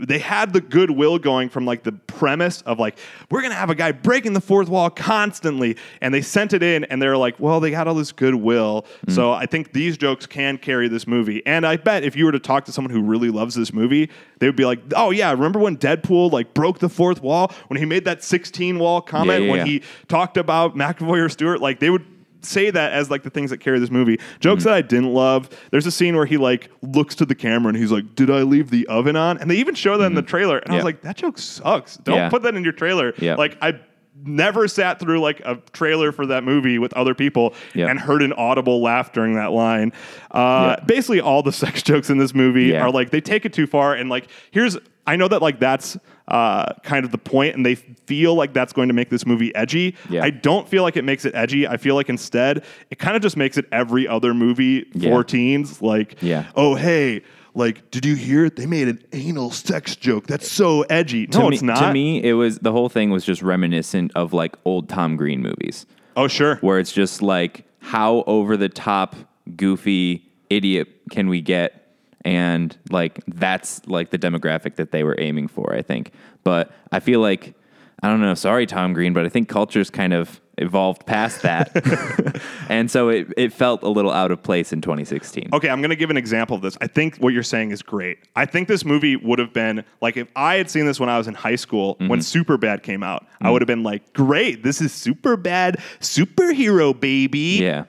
they 0.00 0.18
had 0.18 0.52
the 0.52 0.60
goodwill 0.60 1.18
going 1.18 1.48
from 1.48 1.64
like 1.64 1.82
the 1.82 1.92
premise 1.92 2.62
of 2.62 2.78
like 2.78 2.98
we're 3.30 3.42
gonna 3.42 3.54
have 3.54 3.70
a 3.70 3.74
guy 3.74 3.92
breaking 3.92 4.32
the 4.32 4.40
fourth 4.40 4.68
wall 4.68 4.90
constantly 4.90 5.76
and 6.00 6.12
they 6.12 6.22
sent 6.22 6.52
it 6.52 6.62
in 6.62 6.84
and 6.84 7.00
they're 7.00 7.16
like 7.16 7.38
well 7.38 7.60
they 7.60 7.70
got 7.70 7.86
all 7.88 7.94
this 7.94 8.12
goodwill. 8.12 8.86
Hmm. 9.06 9.12
So 9.12 9.32
i 9.32 9.46
think 9.46 9.72
these 9.72 9.96
jokes 9.96 10.26
can 10.26 10.58
carry 10.58 10.88
this 10.88 11.06
movie. 11.06 11.44
And 11.46 11.66
i 11.66 11.76
bet 11.76 12.04
if 12.04 12.16
you 12.16 12.24
were 12.24 12.32
to 12.32 12.38
talk 12.38 12.64
to 12.66 12.72
someone 12.72 12.92
who 12.92 13.02
really 13.02 13.30
loves 13.30 13.54
this 13.54 13.72
movie 13.72 14.10
they 14.38 14.46
would 14.46 14.56
be 14.56 14.64
like 14.64 14.80
oh 14.96 15.10
yeah 15.10 15.30
remember 15.30 15.58
when 15.58 15.76
deadpool 15.76 16.32
like 16.32 16.54
broke 16.54 16.78
the 16.78 16.88
fourth 16.88 17.22
wall? 17.22 17.52
When 17.68 17.78
he 17.78 17.84
made 17.86 18.04
that 18.04 18.22
16 18.22 18.78
wall 18.78 19.00
comment 19.00 19.40
Yeah, 19.40 19.44
yeah, 19.46 19.50
when 19.50 19.58
yeah. 19.60 19.64
he 19.72 19.82
talked 20.08 20.36
about 20.36 20.76
mcavoy 20.76 21.24
or 21.24 21.28
stewart? 21.28 21.60
Like 21.60 21.80
they 21.80 21.90
would 21.90 22.04
say 22.44 22.70
that 22.70 22.92
as 22.92 23.10
like 23.10 23.22
the 23.22 23.30
things 23.30 23.50
that 23.50 23.58
carry 23.58 23.78
this 23.78 23.90
movie. 23.90 24.18
Jokes 24.40 24.60
mm-hmm. 24.60 24.70
that 24.70 24.74
I 24.74 24.82
didn't 24.82 25.12
love. 25.12 25.48
There's 25.70 25.86
a 25.86 25.90
scene 25.90 26.16
where 26.16 26.26
he 26.26 26.36
like 26.36 26.70
looks 26.82 27.14
to 27.16 27.26
the 27.26 27.34
camera 27.34 27.68
and 27.68 27.76
he's 27.76 27.92
like, 27.92 28.14
"Did 28.14 28.30
I 28.30 28.42
leave 28.42 28.70
the 28.70 28.86
oven 28.86 29.16
on?" 29.16 29.38
And 29.38 29.50
they 29.50 29.56
even 29.56 29.74
show 29.74 29.96
that 29.98 30.06
in 30.06 30.14
the 30.14 30.20
mm-hmm. 30.20 30.28
trailer. 30.28 30.58
And 30.58 30.72
I 30.72 30.76
was 30.76 30.84
like, 30.84 31.02
"That 31.02 31.16
joke 31.16 31.38
sucks. 31.38 31.96
Don't 31.98 32.16
Yeah. 32.16 32.28
put 32.28 32.42
that 32.42 32.54
in 32.54 32.64
your 32.64 32.72
trailer." 32.72 33.14
Yeah. 33.18 33.34
Like 33.36 33.58
I 33.62 33.78
never 34.22 34.68
sat 34.68 35.00
through 35.00 35.20
like 35.20 35.40
a 35.40 35.56
trailer 35.72 36.12
for 36.12 36.26
that 36.26 36.44
movie 36.44 36.78
with 36.78 36.92
other 36.94 37.14
people 37.14 37.54
Yeah. 37.74 37.88
and 37.88 37.98
heard 37.98 38.22
an 38.22 38.32
audible 38.34 38.80
laugh 38.82 39.12
during 39.12 39.34
that 39.34 39.52
line. 39.52 39.92
Uh, 40.30 40.76
Yeah. 40.78 40.84
Basically, 40.84 41.20
all 41.20 41.42
the 41.42 41.52
sex 41.64 41.82
jokes 41.82 42.10
in 42.10 42.18
this 42.18 42.34
movie 42.34 42.66
Yeah. 42.66 42.82
are 42.84 42.90
like 42.90 43.10
they 43.10 43.20
take 43.20 43.44
it 43.44 43.52
too 43.52 43.66
far. 43.66 43.94
And 43.94 44.08
like, 44.08 44.28
here's 44.50 44.76
I 45.06 45.16
know 45.16 45.28
that 45.28 45.42
like 45.42 45.60
that's 45.60 45.98
uh, 46.28 46.72
kind 46.82 47.04
of 47.04 47.10
the 47.10 47.18
point, 47.18 47.54
and 47.54 47.66
they 47.66 47.74
feel 47.74 48.34
like 48.34 48.54
that's 48.54 48.72
going 48.72 48.88
to 48.88 48.94
make 48.94 49.10
this 49.10 49.26
movie 49.26 49.54
edgy. 49.54 49.94
Yeah. 50.08 50.24
I 50.24 50.30
don't 50.30 50.66
feel 50.66 50.82
like 50.82 50.96
it 50.96 51.04
makes 51.04 51.26
it 51.26 51.34
edgy. 51.34 51.68
I 51.68 51.76
feel 51.76 51.94
like 51.94 52.08
instead 52.08 52.64
it 52.90 52.98
kind 52.98 53.14
of 53.14 53.20
just 53.20 53.36
makes 53.36 53.58
it 53.58 53.66
every 53.70 54.08
other 54.08 54.32
movie 54.32 54.86
Yeah. 54.94 55.10
for 55.10 55.22
teens. 55.24 55.82
Like, 55.82 56.16
Yeah. 56.22 56.44
oh 56.56 56.74
hey, 56.76 57.20
like 57.54 57.90
did 57.90 58.04
you 58.04 58.14
hear 58.14 58.44
it? 58.44 58.56
They 58.56 58.66
made 58.66 58.88
an 58.88 59.02
anal 59.12 59.50
sex 59.50 59.96
joke. 59.96 60.26
That's 60.26 60.50
so 60.50 60.82
edgy. 60.82 61.26
to 61.28 61.38
No, 61.38 61.48
me, 61.48 61.54
it's 61.54 61.62
not. 61.62 61.80
To 61.80 61.92
me, 61.92 62.22
it 62.22 62.34
was 62.34 62.58
the 62.58 62.72
whole 62.72 62.88
thing 62.88 63.10
was 63.10 63.24
just 63.24 63.42
reminiscent 63.42 64.12
of 64.14 64.32
like 64.32 64.56
old 64.64 64.88
Tom 64.88 65.16
Green 65.16 65.40
movies, 65.40 65.86
oh 66.16 66.28
sure. 66.28 66.56
where 66.56 66.78
it's 66.78 66.92
just 66.92 67.22
like 67.22 67.64
how 67.80 68.24
over 68.26 68.56
the 68.56 68.68
top, 68.68 69.14
goofy 69.56 70.26
idiot 70.50 70.88
can 71.10 71.28
we 71.28 71.40
get? 71.40 71.80
And 72.24 72.76
like 72.90 73.20
that's 73.26 73.86
like 73.86 74.10
the 74.10 74.18
demographic 74.18 74.76
that 74.76 74.90
they 74.90 75.04
were 75.04 75.14
aiming 75.18 75.48
for, 75.48 75.74
I 75.74 75.82
think. 75.82 76.12
But 76.42 76.72
I 76.90 77.00
feel 77.00 77.20
like 77.20 77.54
I 78.02 78.08
don't 78.08 78.20
know, 78.20 78.34
sorry 78.34 78.66
Tom 78.66 78.92
Green, 78.92 79.12
but 79.12 79.24
I 79.24 79.28
think 79.28 79.48
culture's 79.48 79.90
kind 79.90 80.12
of 80.12 80.40
evolved 80.58 81.06
past 81.06 81.42
that. 81.42 82.40
and 82.68 82.90
so 82.90 83.08
it, 83.08 83.32
it 83.36 83.52
felt 83.52 83.82
a 83.82 83.88
little 83.88 84.10
out 84.12 84.30
of 84.30 84.42
place 84.42 84.72
in 84.72 84.80
2016. 84.80 85.50
Okay, 85.52 85.68
I'm 85.68 85.80
going 85.80 85.90
to 85.90 85.96
give 85.96 86.10
an 86.10 86.16
example 86.16 86.56
of 86.56 86.62
this. 86.62 86.76
I 86.80 86.86
think 86.86 87.16
what 87.16 87.32
you're 87.32 87.42
saying 87.42 87.70
is 87.70 87.82
great. 87.82 88.18
I 88.36 88.46
think 88.46 88.68
this 88.68 88.84
movie 88.84 89.16
would 89.16 89.38
have 89.38 89.52
been 89.52 89.84
like 90.00 90.16
if 90.16 90.28
I 90.36 90.56
had 90.56 90.70
seen 90.70 90.86
this 90.86 90.98
when 91.00 91.08
I 91.08 91.18
was 91.18 91.28
in 91.28 91.34
high 91.34 91.56
school 91.56 91.74
Mm-hmm. 91.94 92.08
when 92.08 92.20
Superbad 92.20 92.82
came 92.82 93.02
out, 93.02 93.26
I 93.40 93.50
would 93.50 93.60
have 93.60 93.66
been 93.66 93.82
like, 93.82 94.12
"Great, 94.14 94.62
this 94.62 94.80
is 94.80 94.92
Super 94.92 95.36
Superbad, 95.36 95.80
superhero 96.00 96.98
baby." 96.98 97.58
Yeah. 97.60 97.84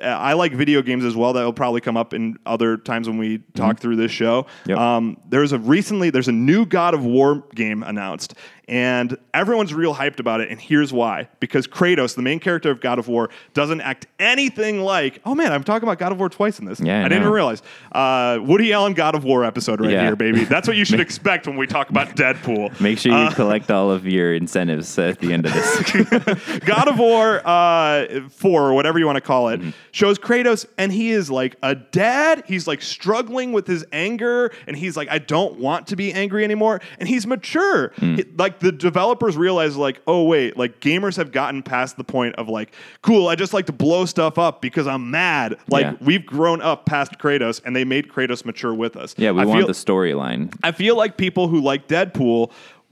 Uh, 0.00 0.04
I 0.06 0.32
like 0.34 0.52
video 0.52 0.82
games 0.82 1.04
as 1.04 1.14
well. 1.16 1.32
That 1.32 1.44
will 1.44 1.52
probably 1.52 1.80
come 1.80 1.96
up 1.96 2.14
in 2.14 2.36
other 2.46 2.76
times 2.76 3.08
when 3.08 3.18
we 3.18 3.38
talk 3.54 3.80
through 3.80 3.96
this 3.96 4.12
show. 4.12 4.42
Mm-hmm. 4.42 4.70
Yep. 4.70 4.78
Um, 4.78 5.16
there's 5.28 5.52
a 5.52 5.58
recently 5.58 6.10
there's 6.10 6.28
a 6.28 6.32
new 6.32 6.66
God 6.66 6.94
of 6.94 7.04
War 7.04 7.44
game 7.54 7.82
announced, 7.82 8.34
and 8.68 9.16
everyone's 9.34 9.72
real 9.74 9.94
hyped 9.94 10.20
about 10.20 10.40
it. 10.40 10.50
And 10.50 10.60
here's 10.60 10.92
why: 10.92 11.28
because 11.40 11.66
Kratos, 11.66 12.14
the 12.14 12.22
main 12.22 12.38
character 12.38 12.70
of 12.70 12.80
God 12.80 12.98
of 12.98 13.08
War, 13.08 13.30
doesn't 13.54 13.80
act 13.80 14.06
anything 14.18 14.80
like. 14.82 15.20
Oh 15.24 15.34
man, 15.34 15.52
I'm 15.52 15.64
talking 15.64 15.88
about 15.88 15.98
God 15.98 16.12
of 16.12 16.18
War 16.18 16.28
twice 16.28 16.58
in 16.58 16.64
this. 16.66 16.78
Yeah, 16.80 16.98
I 16.98 17.00
I, 17.00 17.02
didn't 17.04 17.22
even 17.22 17.32
realize. 17.32 17.62
Uh, 17.90 18.38
Woody 18.42 18.72
Allen 18.72 18.92
God 18.94 19.14
of 19.14 19.24
War 19.24 19.44
episode 19.44 19.80
right 19.80 19.90
Yeah. 19.90 20.02
here, 20.04 20.16
baby. 20.16 20.44
That's 20.44 20.68
what 20.68 20.76
you 20.76 20.84
should 20.84 21.00
expect 21.08 21.46
when 21.46 21.56
we 21.56 21.66
talk 21.66 21.90
about 21.90 22.08
Deadpool. 22.16 22.78
Make 22.80 22.98
sure 22.98 23.16
you 23.18 23.30
collect 23.30 23.70
all 23.70 23.90
of 23.90 24.06
your 24.06 24.34
incentives 24.34 24.98
at 24.98 25.18
the 25.18 25.32
end 25.32 25.46
of 25.46 25.52
this. 25.54 26.58
God 26.60 26.88
of 26.88 26.98
War 26.98 27.40
uh, 27.44 28.28
4, 28.30 28.62
or 28.62 28.74
whatever 28.74 28.98
you 28.98 29.06
want 29.06 29.16
to 29.16 29.20
call 29.22 29.48
it, 29.48 29.58
Mm-hmm. 29.58 29.70
shows 29.92 30.18
Kratos, 30.18 30.66
and 30.76 30.92
he 30.92 31.10
is 31.10 31.30
like 31.30 31.56
a 31.62 31.74
dad. 31.74 32.44
He's 32.46 32.66
like 32.68 32.80
struggling 32.82 33.52
with 33.52 33.66
his 33.66 33.84
anger, 33.92 34.52
and 34.66 34.76
he's 34.76 34.96
like, 34.96 35.08
I 35.10 35.18
don't 35.18 35.58
want 35.58 35.86
to 35.88 35.96
be 35.96 36.12
angry 36.12 36.44
anymore. 36.44 36.80
And 37.00 37.08
he's 37.08 37.26
mature. 37.26 37.88
Mm. 37.96 38.16
He- 38.18 38.24
like 38.36 38.57
the 38.60 38.72
developers 38.72 39.36
realize, 39.36 39.76
like, 39.76 40.00
oh, 40.06 40.24
wait, 40.24 40.56
like 40.56 40.80
gamers 40.80 41.16
have 41.16 41.32
gotten 41.32 41.62
past 41.62 41.96
the 41.96 42.04
point 42.04 42.34
of 42.36 42.48
like, 42.48 42.72
cool, 43.02 43.28
I 43.28 43.34
just 43.34 43.52
like 43.52 43.66
to 43.66 43.72
blow 43.72 44.04
stuff 44.04 44.38
up 44.38 44.60
because 44.62 44.86
I'm 44.86 45.10
mad. 45.10 45.56
Like, 45.68 45.84
Yeah. 45.84 45.94
we've 46.00 46.24
grown 46.26 46.60
up 46.62 46.86
past 46.86 47.18
Kratos, 47.18 47.60
and 47.64 47.74
they 47.74 47.84
made 47.84 48.08
Kratos 48.08 48.44
mature 48.44 48.74
with 48.74 48.96
us. 48.96 49.14
yeah, 49.18 49.30
we 49.32 49.42
I 49.42 49.44
want 49.44 49.60
feel- 49.60 49.66
the 49.66 49.72
storyline. 49.72 50.54
I 50.62 50.72
feel 50.72 50.96
like 50.96 51.16
people 51.16 51.48
who 51.48 51.60
like 51.60 51.88
Deadpool 51.88 52.50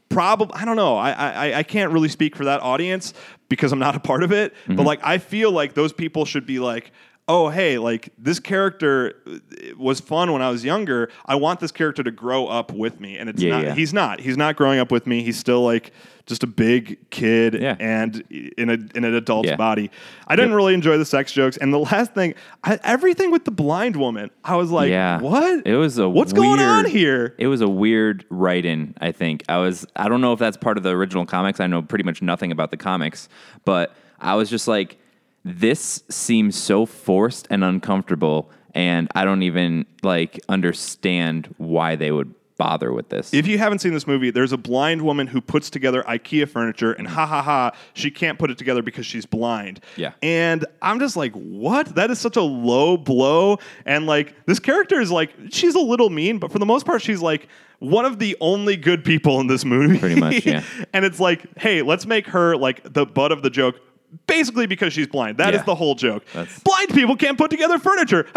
probably 0.09 0.55
I 0.59 0.65
don't 0.65 0.77
know. 0.77 0.97
I, 0.97 1.11
I 1.11 1.59
I 1.59 1.63
can't 1.65 1.93
really 1.93 2.09
speak 2.09 2.37
for 2.37 2.45
that 2.45 2.61
audience 2.63 3.13
because 3.49 3.73
I'm 3.73 3.79
not 3.81 3.97
a 3.97 4.01
part 4.01 4.23
of 4.23 4.31
it. 4.33 4.55
Mm-hmm. 4.55 4.77
But 4.77 4.87
like 4.87 5.01
I 5.03 5.19
feel 5.19 5.51
like 5.51 5.75
those 5.75 5.93
people 5.93 6.25
should 6.25 6.47
be 6.47 6.59
like, 6.61 6.93
oh 7.29 7.49
hey, 7.49 7.79
like 7.79 8.11
this 8.19 8.39
character 8.39 9.15
uh, 9.27 9.39
was 9.77 10.01
fun 10.01 10.33
when 10.33 10.43
I 10.43 10.51
was 10.51 10.65
younger. 10.65 11.11
I 11.27 11.35
want 11.35 11.61
this 11.61 11.73
character 11.73 12.03
to 12.03 12.11
grow 12.11 12.47
up 12.47 12.73
with 12.73 13.01
me, 13.01 13.17
and 13.19 13.29
it's 13.29 13.43
Yeah, 13.43 13.51
not. 13.57 13.65
yeah. 13.65 13.75
He's 13.75 13.93
not. 13.93 14.21
He's 14.21 14.37
not 14.37 14.57
growing 14.57 14.79
up 14.79 14.91
with 14.93 15.07
me. 15.07 15.23
He's 15.23 15.39
still 15.39 15.63
like 15.65 15.93
just 16.27 16.43
a 16.43 16.47
big 16.47 16.99
kid 17.11 17.55
Yeah. 17.55 17.77
and 17.79 18.21
in 18.31 18.69
a 18.69 18.73
in 18.95 19.05
an 19.05 19.15
adult's 19.15 19.53
body. 19.57 19.91
I 20.27 20.35
didn't 20.37 20.55
really 20.55 20.75
enjoy 20.75 20.99
the 20.99 21.05
sex 21.05 21.33
jokes. 21.33 21.57
And 21.57 21.73
the 21.73 21.79
last 21.79 22.15
thing, 22.15 22.35
I, 22.65 22.79
everything 22.83 23.31
with 23.31 23.45
the 23.45 23.53
blind 23.53 23.95
woman, 23.97 24.31
I 24.45 24.57
was 24.57 24.71
like, 24.71 24.91
what? 25.21 25.67
It 25.67 25.77
was 25.77 25.99
a 25.99 26.09
what's 26.09 26.33
going 26.33 26.61
on 26.61 26.85
here? 26.85 27.35
It 27.39 27.47
was 27.49 27.61
a 27.61 27.69
weird 27.69 28.25
write-in, 28.31 28.95
I 29.01 29.13
think. 29.13 29.45
I 29.49 29.59
was 29.59 29.87
I 29.97 30.09
don't 30.09 30.21
know 30.21 30.33
if 30.33 30.39
that's 30.39 30.57
part 30.57 30.77
of 30.79 30.83
the 30.85 30.91
original 30.91 31.27
comics. 31.27 31.61
I 31.61 31.67
know 31.67 31.83
pretty 31.83 32.05
much 32.05 32.23
nothing 32.23 32.51
about 32.53 32.71
the 32.71 32.77
comics, 32.77 33.29
but 33.65 33.95
I 34.21 34.35
was 34.35 34.49
just 34.51 34.67
like 34.69 34.99
this 35.47 36.03
seems 36.09 36.57
so 36.57 36.85
forced 36.87 37.47
and 37.51 37.63
uncomfortable 37.63 38.51
and 38.75 39.09
I 39.15 39.25
don't 39.25 39.43
even 39.43 39.87
like 40.03 40.39
understand 40.51 41.55
why 41.57 41.97
they 41.97 42.13
would 42.13 42.35
bother 42.57 42.93
with 42.93 43.09
this. 43.09 43.33
If 43.33 43.47
you 43.47 43.59
haven't 43.59 43.79
seen 43.81 43.95
this 43.95 44.07
movie, 44.07 44.31
there's 44.31 44.53
a 44.53 44.57
blind 44.57 45.03
woman 45.03 45.27
who 45.27 45.41
puts 45.41 45.71
together 45.71 46.03
IKEA 46.03 46.49
furniture, 46.49 46.93
and 46.93 47.07
ha 47.07 47.27
ha 47.27 47.43
ha, 47.43 47.73
she 47.95 48.11
can't 48.11 48.39
put 48.39 48.51
it 48.51 48.59
together 48.59 48.83
because 48.83 49.07
she's 49.07 49.27
blind. 49.27 49.81
Yeah. 49.97 50.13
And 50.23 50.65
I'm 50.83 50.99
just 50.99 51.17
like, 51.17 51.33
what? 51.33 51.95
That 51.95 52.11
is 52.11 52.19
such 52.19 52.37
a 52.37 52.43
low 52.43 52.97
blow. 52.97 53.59
And 53.85 54.07
like, 54.07 54.35
this 54.47 54.59
character 54.59 55.01
is 55.01 55.11
like, 55.11 55.33
she's 55.51 55.75
a 55.75 55.81
little 55.81 56.11
mean, 56.11 56.39
but 56.39 56.53
for 56.53 56.59
the 56.59 56.67
most 56.67 56.87
part, 56.87 57.03
she's 57.03 57.23
like, 57.23 57.49
one 57.79 58.05
of 58.05 58.19
the 58.19 58.37
only 58.41 58.77
good 58.77 59.05
people 59.05 59.41
in 59.41 59.47
this 59.47 59.65
movie. 59.65 59.99
Pretty 59.99 60.19
much, 60.19 60.47
yeah. 60.47 60.63
and 60.93 61.05
it's 61.05 61.21
like, 61.21 61.59
hey, 61.59 61.83
let's 61.83 62.07
make 62.07 62.27
her 62.29 62.57
like 62.57 62.93
the 62.93 63.05
butt 63.05 63.33
of 63.33 63.43
the 63.43 63.51
joke. 63.51 63.81
Basically, 64.27 64.67
because 64.67 64.93
she's 64.93 65.07
blind. 65.07 65.39
That 65.39 65.55
is 65.55 65.61
Yeah. 65.61 65.65
the 65.65 65.75
whole 65.75 65.95
joke. 65.95 66.25
That's- 66.33 66.59
Blind 66.61 66.89
people 66.91 67.17
can't 67.17 67.37
put 67.39 67.51
together 67.51 67.79
furniture. 67.79 68.27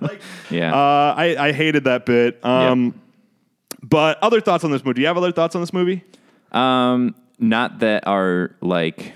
Like, 0.00 0.20
yeah. 0.50 0.72
uh, 0.74 1.14
I, 1.16 1.36
I 1.48 1.52
hated 1.52 1.84
that 1.84 2.04
bit. 2.06 2.44
Um, 2.44 2.94
But 3.82 4.18
other 4.22 4.40
thoughts 4.40 4.64
on 4.64 4.70
this 4.70 4.84
movie? 4.84 4.94
Do 4.94 5.00
you 5.00 5.06
have 5.08 5.16
other 5.16 5.32
thoughts 5.32 5.54
on 5.54 5.62
this 5.62 5.72
movie? 5.72 6.04
um 6.52 7.14
not 7.38 7.78
that 7.80 8.06
are 8.06 8.54
like 8.60 9.14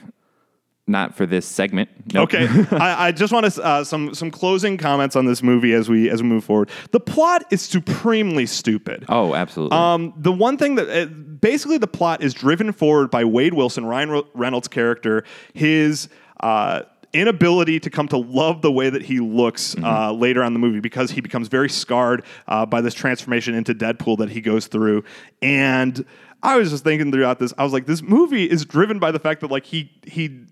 not 0.87 1.15
for 1.15 1.27
this 1.27 1.47
segment. 1.47 1.91
Nope. 2.13 2.33
Okay, 2.33 2.47
I, 2.77 3.09
I 3.09 3.13
just 3.13 3.33
want 3.33 3.53
to 3.53 3.63
uh, 3.63 3.85
some 3.85 4.15
some 4.15 4.31
closing 4.31 4.77
comments 4.77 5.17
on 5.17 5.27
this 5.27 5.43
movie 5.43 5.73
as 5.73 5.89
we 5.89 6.09
as 6.09 6.23
we 6.23 6.29
move 6.29 6.45
forward. 6.45 6.71
The 6.93 7.01
plot 7.01 7.45
is 7.51 7.63
supremely 7.63 8.47
stupid. 8.47 9.05
Oh, 9.09 9.35
absolutely. 9.35 9.77
Um, 9.77 10.15
the 10.17 10.33
one 10.33 10.57
thing 10.57 10.77
that 10.77 10.89
uh, 10.89 11.07
basically 11.07 11.79
the 11.79 11.89
plot 11.89 12.23
is 12.23 12.35
driven 12.35 12.73
forward 12.73 13.11
by 13.11 13.25
Wade 13.25 13.55
Wilson, 13.55 13.85
Ryan 13.85 14.11
Re- 14.11 14.23
Reynolds' 14.35 14.69
character, 14.69 15.25
his 15.55 16.09
uh, 16.41 16.83
inability 17.13 17.81
to 17.81 17.91
come 17.91 18.07
to 18.09 18.17
love 18.17 18.63
the 18.63 18.71
way 18.71 18.91
that 18.91 19.03
he 19.03 19.21
looks 19.21 19.75
uh, 19.83 20.13
later 20.13 20.43
on 20.43 20.49
in 20.49 20.53
the 20.53 20.59
movie 20.59 20.81
because 20.81 21.11
he 21.11 21.21
becomes 21.21 21.49
very 21.49 21.69
scarred 21.69 22.25
uh, 22.47 22.67
by 22.67 22.81
this 22.81 22.95
transformation 22.95 23.55
into 23.55 23.75
Deadpool 23.75 24.19
that 24.19 24.31
he 24.31 24.41
goes 24.41 24.67
through. 24.67 25.03
And 25.41 26.05
I 26.43 26.57
was 26.57 26.71
just 26.71 26.85
thinking 26.85 27.11
throughout 27.11 27.39
this, 27.39 27.53
I 27.57 27.65
was 27.65 27.73
like, 27.73 27.87
this 27.87 28.03
movie 28.03 28.49
is 28.49 28.65
driven 28.65 28.99
by 28.99 29.11
the 29.11 29.19
fact 29.19 29.41
that 29.41 29.51
like 29.51 29.65
he 29.65 29.91
he 30.07 30.47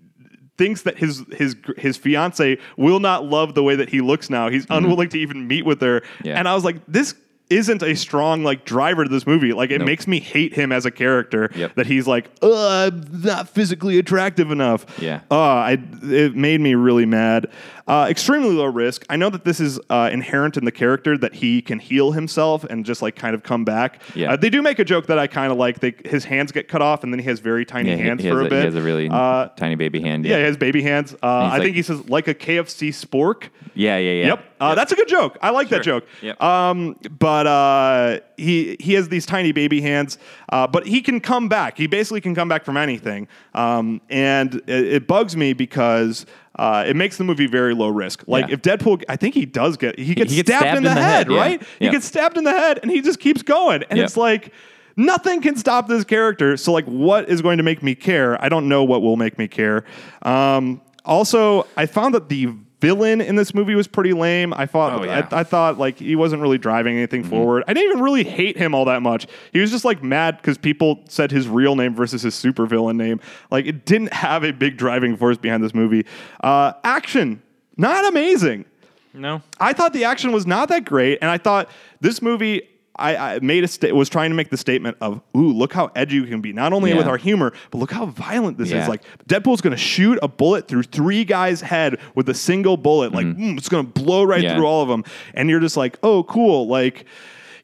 thinks 0.56 0.82
that 0.82 0.98
his 0.98 1.24
his 1.32 1.56
his 1.76 1.96
fiance 1.96 2.58
will 2.76 3.00
not 3.00 3.24
love 3.24 3.54
the 3.54 3.62
way 3.62 3.76
that 3.76 3.88
he 3.88 4.00
looks 4.00 4.30
now. 4.30 4.48
He's 4.48 4.64
mm-hmm. 4.66 4.84
unwilling 4.84 5.08
to 5.10 5.18
even 5.18 5.46
meet 5.46 5.64
with 5.64 5.80
her. 5.80 6.02
Yeah. 6.22 6.38
And 6.38 6.48
I 6.48 6.54
was 6.54 6.64
like, 6.64 6.76
this 6.86 7.14
isn't 7.50 7.82
a 7.82 7.94
strong 7.94 8.42
like 8.42 8.64
driver 8.64 9.04
to 9.04 9.10
this 9.10 9.26
movie. 9.26 9.52
Like 9.52 9.70
it 9.70 9.78
Nope. 9.78 9.86
makes 9.86 10.06
me 10.06 10.18
hate 10.20 10.54
him 10.54 10.72
as 10.72 10.86
a 10.86 10.90
character. 10.90 11.50
Yep. 11.54 11.74
That 11.74 11.86
he's 11.86 12.06
like, 12.06 12.30
uh, 12.42 12.90
I'm 12.92 13.04
not 13.22 13.48
physically 13.48 13.98
attractive 13.98 14.50
enough. 14.50 14.86
Yeah. 15.00 15.20
Uh, 15.30 15.38
I 15.40 15.78
it 16.02 16.34
made 16.34 16.60
me 16.60 16.74
really 16.74 17.06
mad. 17.06 17.50
Uh, 17.86 18.06
extremely 18.08 18.54
low 18.54 18.64
risk. 18.64 19.04
I 19.10 19.16
know 19.16 19.28
that 19.28 19.44
this 19.44 19.60
is 19.60 19.78
uh, 19.90 20.08
inherent 20.10 20.56
in 20.56 20.64
the 20.64 20.72
character 20.72 21.18
that 21.18 21.34
he 21.34 21.60
can 21.60 21.78
heal 21.78 22.12
himself 22.12 22.64
and 22.64 22.82
just 22.86 23.02
like 23.02 23.14
kind 23.14 23.34
of 23.34 23.42
come 23.42 23.62
back. 23.66 24.00
Yeah. 24.14 24.32
Uh, 24.32 24.36
they 24.36 24.48
do 24.48 24.62
make 24.62 24.78
a 24.78 24.84
joke 24.86 25.06
that 25.08 25.18
I 25.18 25.26
kind 25.26 25.52
of 25.52 25.58
like. 25.58 25.80
They, 25.80 25.94
his 26.06 26.24
hands 26.24 26.50
get 26.50 26.66
cut 26.66 26.80
off 26.80 27.04
and 27.04 27.12
then 27.12 27.18
he 27.20 27.26
has 27.26 27.40
very 27.40 27.66
tiny 27.66 27.90
yeah, 27.90 27.96
hands 27.96 28.22
he, 28.22 28.30
for 28.30 28.38
has 28.38 28.46
a 28.46 28.50
bit. 28.50 28.58
he 28.60 28.64
has 28.64 28.74
a 28.74 28.80
really 28.80 29.10
Uh, 29.10 29.48
tiny 29.56 29.74
baby 29.74 30.00
hand. 30.00 30.24
yeah, 30.24 30.38
he 30.38 30.44
has 30.44 30.56
baby 30.56 30.80
hands. 30.82 31.12
Uh, 31.22 31.26
I 31.26 31.48
like- 31.50 31.62
think 31.62 31.76
he 31.76 31.82
says 31.82 32.08
like 32.08 32.26
a 32.26 32.34
KFC 32.34 32.88
spork. 32.88 33.50
yeah, 33.74 33.98
yeah, 33.98 34.12
yeah. 34.12 34.26
Yep, 34.28 34.44
uh, 34.60 34.74
that's 34.74 34.92
a 34.92 34.96
good 34.96 35.08
joke. 35.08 35.36
I 35.42 35.50
like 35.50 35.68
that 35.68 35.82
joke. 35.82 36.06
Yep. 36.22 36.42
Um, 36.42 36.96
but 37.18 37.33
uh, 37.46 38.20
he 38.36 38.76
he 38.80 38.94
has 38.94 39.08
these 39.08 39.26
tiny 39.26 39.52
baby 39.52 39.80
hands, 39.80 40.18
uh, 40.50 40.66
but 40.66 40.86
he 40.86 41.00
can 41.02 41.20
come 41.20 41.48
back. 41.48 41.76
He 41.76 41.86
basically 41.86 42.20
can 42.20 42.34
come 42.34 42.48
back 42.48 42.64
from 42.64 42.76
anything, 42.76 43.28
um, 43.54 44.00
and 44.10 44.54
it, 44.66 44.92
it 44.92 45.06
bugs 45.06 45.36
me 45.36 45.52
because. 45.52 46.26
Uh, 46.56 46.84
it 46.86 46.94
makes 46.94 47.16
the 47.16 47.24
movie 47.24 47.48
very 47.48 47.74
low 47.74 47.88
risk. 47.88 48.22
Like 48.28 48.46
Yeah. 48.46 48.54
if 48.54 48.62
Deadpool, 48.62 49.02
I 49.08 49.16
think 49.16 49.34
he 49.34 49.44
does 49.44 49.76
get 49.76 49.98
he 49.98 50.14
gets, 50.14 50.30
he 50.30 50.36
gets 50.36 50.50
stabbed, 50.50 50.76
in 50.76 50.84
the, 50.84 50.92
head, 50.92 51.28
yeah. 51.28 51.36
right? 51.36 51.62
He 51.80 51.90
gets 51.90 52.06
stabbed 52.06 52.36
in 52.38 52.44
the 52.44 52.52
head, 52.52 52.78
and 52.80 52.92
he 52.92 53.00
just 53.00 53.18
keeps 53.18 53.42
going, 53.42 53.82
and 53.90 53.98
it's 53.98 54.16
like 54.16 54.52
nothing 54.96 55.40
can 55.42 55.56
stop 55.56 55.88
this 55.88 56.04
character. 56.04 56.56
So 56.56 56.70
like, 56.72 56.84
what 56.84 57.28
is 57.28 57.42
going 57.42 57.56
to 57.56 57.64
make 57.64 57.82
me 57.82 57.96
care? 57.96 58.40
I 58.40 58.48
don't 58.48 58.68
know 58.68 58.84
what 58.84 59.02
will 59.02 59.16
make 59.16 59.36
me 59.36 59.48
care. 59.48 59.84
Um, 60.22 60.80
also, 61.04 61.66
I 61.76 61.86
found 61.86 62.14
that 62.14 62.28
the 62.28 62.54
villain 62.84 63.20
in 63.20 63.36
this 63.36 63.54
movie 63.54 63.74
was 63.74 63.86
pretty 63.88 64.12
lame. 64.12 64.52
I 64.52 64.66
thought 64.66 65.00
Oh, 65.00 65.04
yeah. 65.04 65.26
I, 65.32 65.40
I 65.40 65.44
thought 65.44 65.78
like 65.78 65.98
he 65.98 66.16
wasn't 66.16 66.42
really 66.42 66.58
driving 66.58 66.96
anything 66.96 67.24
forward. 67.24 67.64
I 67.66 67.72
didn't 67.72 67.90
even 67.92 68.02
really 68.04 68.24
hate 68.24 68.56
him 68.58 68.74
all 68.74 68.84
that 68.84 69.00
much. 69.02 69.26
He 69.52 69.60
was 69.60 69.70
just 69.70 69.84
like 69.84 70.02
mad 70.02 70.36
because 70.36 70.58
people 70.58 71.00
said 71.08 71.30
his 71.30 71.48
real 71.48 71.76
name 71.76 71.94
versus 71.94 72.22
his 72.22 72.34
supervillain 72.34 72.96
name. 72.96 73.20
Like 73.50 73.66
it 73.66 73.86
didn't 73.86 74.12
have 74.12 74.44
a 74.44 74.52
big 74.52 74.76
driving 74.76 75.16
force 75.16 75.38
behind 75.38 75.64
this 75.64 75.74
movie. 75.74 76.04
Uh, 76.42 76.72
action, 76.84 77.42
not 77.76 78.04
amazing. 78.06 78.64
No. 79.12 79.42
I 79.60 79.72
thought 79.72 79.92
the 79.92 80.04
action 80.04 80.32
was 80.32 80.46
not 80.46 80.68
that 80.70 80.84
great, 80.84 81.18
and 81.22 81.30
I 81.30 81.38
thought 81.38 81.68
this 82.00 82.20
movie. 82.20 82.68
I, 82.96 83.16
I 83.16 83.38
made 83.40 83.64
a 83.64 83.68
sta- 83.68 83.92
was 83.92 84.08
trying 84.08 84.30
to 84.30 84.36
make 84.36 84.50
the 84.50 84.56
statement 84.56 84.96
of, 85.00 85.20
"Ooh, 85.36 85.52
look 85.52 85.72
how 85.72 85.90
edgy 85.96 86.20
we 86.20 86.28
can 86.28 86.40
be! 86.40 86.52
Not 86.52 86.72
only 86.72 86.90
Yeah. 86.90 86.96
with 86.98 87.06
our 87.08 87.16
humor, 87.16 87.52
but 87.70 87.78
look 87.78 87.90
how 87.90 88.06
violent 88.06 88.56
this 88.58 88.70
is. 88.70 88.86
Like 88.88 89.02
Deadpool's 89.28 89.60
going 89.60 89.72
to 89.72 89.76
shoot 89.76 90.18
a 90.22 90.28
bullet 90.28 90.68
through 90.68 90.84
three 90.84 91.24
guys' 91.24 91.60
head 91.60 91.98
with 92.14 92.28
a 92.28 92.34
single 92.34 92.76
bullet. 92.76 93.12
Like 93.12 93.26
mm, 93.26 93.56
it's 93.58 93.68
going 93.68 93.84
to 93.84 93.92
blow 94.02 94.22
right 94.24 94.42
Yeah. 94.42 94.54
through 94.54 94.66
all 94.66 94.82
of 94.82 94.88
them, 94.88 95.04
and 95.34 95.50
you're 95.50 95.60
just 95.60 95.76
like, 95.76 95.98
oh, 96.02 96.22
cool. 96.24 96.68
Like, 96.68 97.04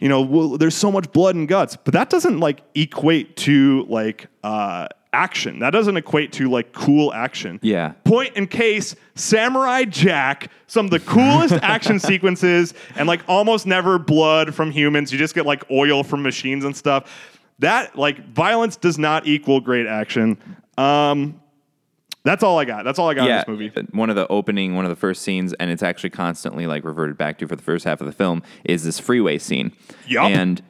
you 0.01 0.09
know, 0.09 0.21
well, 0.21 0.59
there's 0.59 0.75
so 0.75 0.90
much 0.90 1.12
blood 1.12 1.37
and 1.37 1.47
guts, 1.47 1.77
but 1.77 1.95
that 1.95 2.11
doesn't 2.11 2.40
like 2.40 2.62
equate 2.75 3.37
to 3.37 3.85
like 3.88 4.27
uh, 4.43 4.88
action. 5.12 5.59
That 5.61 5.70
doesn't 5.70 5.96
equate 5.96 6.33
to 6.35 6.51
like 6.51 6.73
cool 6.73 7.12
action. 7.12 7.59
Yeah. 7.62 7.92
Point 8.05 8.37
in 8.37 8.46
case, 8.46 8.94
Samurai 9.14 9.85
Jack, 9.85 10.51
some 10.66 10.87
of 10.87 10.90
the 10.90 11.01
coolest 11.01 11.55
action 11.62 11.99
sequences, 11.99 12.75
and 12.96 13.09
like 13.09 13.23
almost 13.29 13.66
never 13.66 13.99
blood 13.99 14.55
from 14.55 14.70
humans. 14.70 15.12
You 15.12 15.18
just 15.18 15.35
get 15.35 15.46
like 15.46 15.68
oil 15.70 16.03
from 16.03 16.23
machines 16.23 16.64
and 16.64 16.77
stuff. 16.77 17.31
That 17.59 17.96
like 17.96 18.33
violence 18.33 18.77
does 18.77 18.99
not 18.99 19.27
equal 19.27 19.61
great 19.61 19.87
action. 19.87 20.38
Um, 20.79 21.40
that's 22.23 22.42
all 22.42 22.59
I 22.59 22.64
got. 22.64 22.85
That's 22.85 22.99
all 22.99 23.09
I 23.09 23.14
got 23.14 23.29
yeah, 23.29 23.44
in 23.46 23.57
this 23.57 23.73
movie. 23.75 23.88
one 23.92 24.11
of 24.11 24.16
the 24.16 24.29
opening, 24.29 24.77
one 24.77 24.85
of 24.85 24.90
the 24.90 24.96
first 24.96 25.23
scenes, 25.23 25.55
and 25.55 25.70
it's 25.70 25.83
actually 25.83 26.11
constantly 26.11 26.66
like 26.66 26.85
reverted 26.85 27.16
back 27.16 27.38
to 27.38 27.49
for 27.49 27.57
the 27.57 27.62
first 27.62 27.85
half 27.85 28.01
of 28.01 28.07
the 28.07 28.12
film 28.12 28.42
is 28.64 28.85
this 28.85 28.99
freeway 28.99 29.38
scene. 29.38 29.73
Yeah. 30.07 30.27
And 30.27 30.62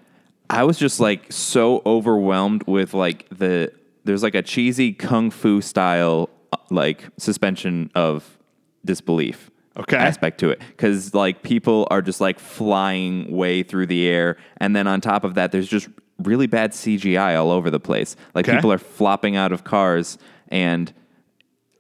I 0.49 0.65
was 0.65 0.79
just 0.79 1.01
like 1.01 1.33
so 1.33 1.83
overwhelmed 1.85 2.65
with 2.65 2.95
like 2.95 3.29
the 3.31 3.73
there's 4.05 4.23
like 4.23 4.35
a 4.35 4.43
cheesy 4.43 4.93
kung 4.93 5.31
fu 5.31 5.61
style 5.61 6.29
uh, 6.53 6.57
like 6.71 7.05
suspension 7.19 7.91
of 7.95 8.39
disbelief. 8.85 9.51
Okay. 9.77 9.97
Aspect 9.97 10.39
to 10.41 10.51
it 10.51 10.61
because 10.71 11.15
like 11.15 11.43
people 11.43 11.87
are 11.91 12.03
just 12.03 12.21
like 12.21 12.39
flying 12.41 13.31
way 13.35 13.63
through 13.63 13.87
the 13.87 14.07
air, 14.09 14.37
and 14.59 14.75
then 14.75 14.87
on 14.87 15.01
top 15.01 15.23
of 15.25 15.35
that, 15.35 15.53
there's 15.53 15.69
just 15.69 15.89
really 16.19 16.47
bad 16.47 16.73
CGI 16.73 17.39
all 17.39 17.51
over 17.51 17.71
the 17.71 17.81
place. 17.81 18.17
Like 18.35 18.47
Okay. 18.49 18.57
people 18.57 18.73
are 18.73 18.79
flopping 18.79 19.37
out 19.37 19.53
of 19.53 19.63
cars, 19.65 20.19
and 20.49 20.93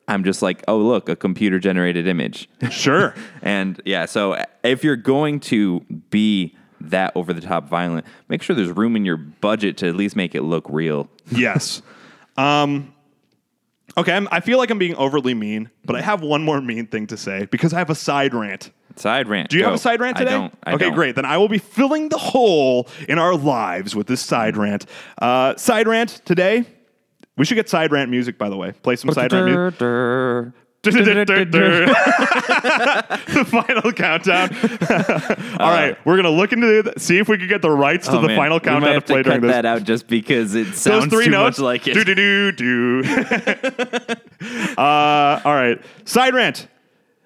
I'm 0.09 0.24
just 0.24 0.40
like, 0.40 0.62
oh 0.68 0.78
look, 0.78 1.09
a 1.09 1.16
computer 1.16 1.59
generated 1.59 2.06
image. 2.06 2.48
Sure. 2.70 3.14
and 3.42 3.80
yeah, 3.85 4.06
so 4.06 4.42
if 4.62 4.83
you're 4.85 4.96
going 4.96 5.40
to 5.40 5.80
be 6.11 6.56
that 6.80 7.12
over 7.16 7.33
the 7.33 7.40
top 7.42 7.68
violent, 7.68 8.06
make 8.28 8.42
sure 8.42 8.56
there's 8.56 8.70
room 8.70 8.96
in 8.96 9.04
your 9.04 9.16
budget 9.18 9.76
to 9.78 9.88
at 9.88 9.96
least 9.96 10.16
make 10.16 10.35
it 10.35 10.42
look 10.42 10.64
real. 10.70 11.09
yes. 11.30 11.83
Um, 12.37 12.95
okay, 13.97 14.12
I'm, 14.12 14.29
I 14.31 14.40
feel 14.40 14.59
like 14.59 14.71
I'm 14.71 14.79
being 14.79 14.97
overly 14.97 15.35
mean, 15.35 15.71
but 15.85 15.97
I 15.97 16.01
have 16.01 16.23
one 16.23 16.43
more 16.43 16.61
mean 16.61 16.87
thing 16.87 17.07
to 17.09 17.16
say 17.16 17.47
because 17.47 17.73
I 17.73 17.79
have 17.79 17.90
a 17.90 17.95
side 17.95 18.35
rant. 18.35 18.71
Side 18.97 19.29
rant. 19.29 19.51
Do 19.51 19.57
you 19.57 19.64
have 19.64 19.75
a 19.75 19.79
side 19.79 20.01
rant 20.01 20.16
today? 20.16 20.35
I 20.35 20.38
don't. 20.38 20.59
I 20.64 20.73
okay, 20.75 20.87
don't. 20.87 20.95
great. 20.95 21.14
Then 21.14 21.25
I 21.25 21.38
will 21.38 21.49
be 21.49 21.59
filling 21.59 22.09
the 22.09 22.19
hole 22.19 22.88
in 23.09 23.19
our 23.19 23.35
lives 23.35 23.95
with 23.95 24.07
this 24.07 24.21
side 24.21 24.57
rant. 24.57 24.87
Uh, 25.21 25.57
side 25.57 25.87
rant 25.88 26.21
today. 26.25 26.64
We 27.37 27.45
should 27.45 27.55
get 27.55 27.69
side 27.69 27.93
rant 27.93 28.11
music, 28.11 28.37
by 28.37 28.49
the 28.49 28.57
way. 28.57 28.73
Play 28.73 28.97
some 28.97 29.12
side 29.12 29.33
rant 29.33 29.47
music. 29.47 29.79
The 30.83 30.95
final 33.51 33.93
countdown. 33.93 34.49
All 35.61 35.71
right, 35.71 35.97
we're 36.07 36.16
gonna 36.16 36.31
look 36.31 36.53
into 36.53 36.83
th- 36.83 36.99
see 36.99 37.19
if 37.19 37.29
we 37.29 37.37
can 37.37 37.49
get 37.49 37.61
the 37.62 37.71
rights 37.71 38.07
to 38.09 38.16
Oh, 38.16 38.23
the 38.23 38.29
man. 38.29 38.37
final 38.38 38.59
We 38.64 38.71
might 38.71 38.81
countdown 38.81 38.95
to 38.95 39.01
play 39.03 39.16
to 39.19 39.23
during 39.25 39.40
cut 39.43 39.47
this. 39.49 39.57
that 39.57 39.66
out 39.66 39.85
just 39.85 40.07
because 40.09 40.55
it 40.55 40.64
Those 40.69 40.77
sounds 40.79 41.07
three 41.12 41.27
too 41.27 41.31
notes. 41.33 41.59
much 41.59 41.62
like 41.64 41.87
it. 41.87 41.95
Do 41.95 42.05
do 42.05 42.14
do 42.14 42.53
do. 42.53 43.03
uh, 44.79 45.40
all 45.45 45.55
right, 45.55 45.81
side 46.07 46.35
rant. 46.35 46.66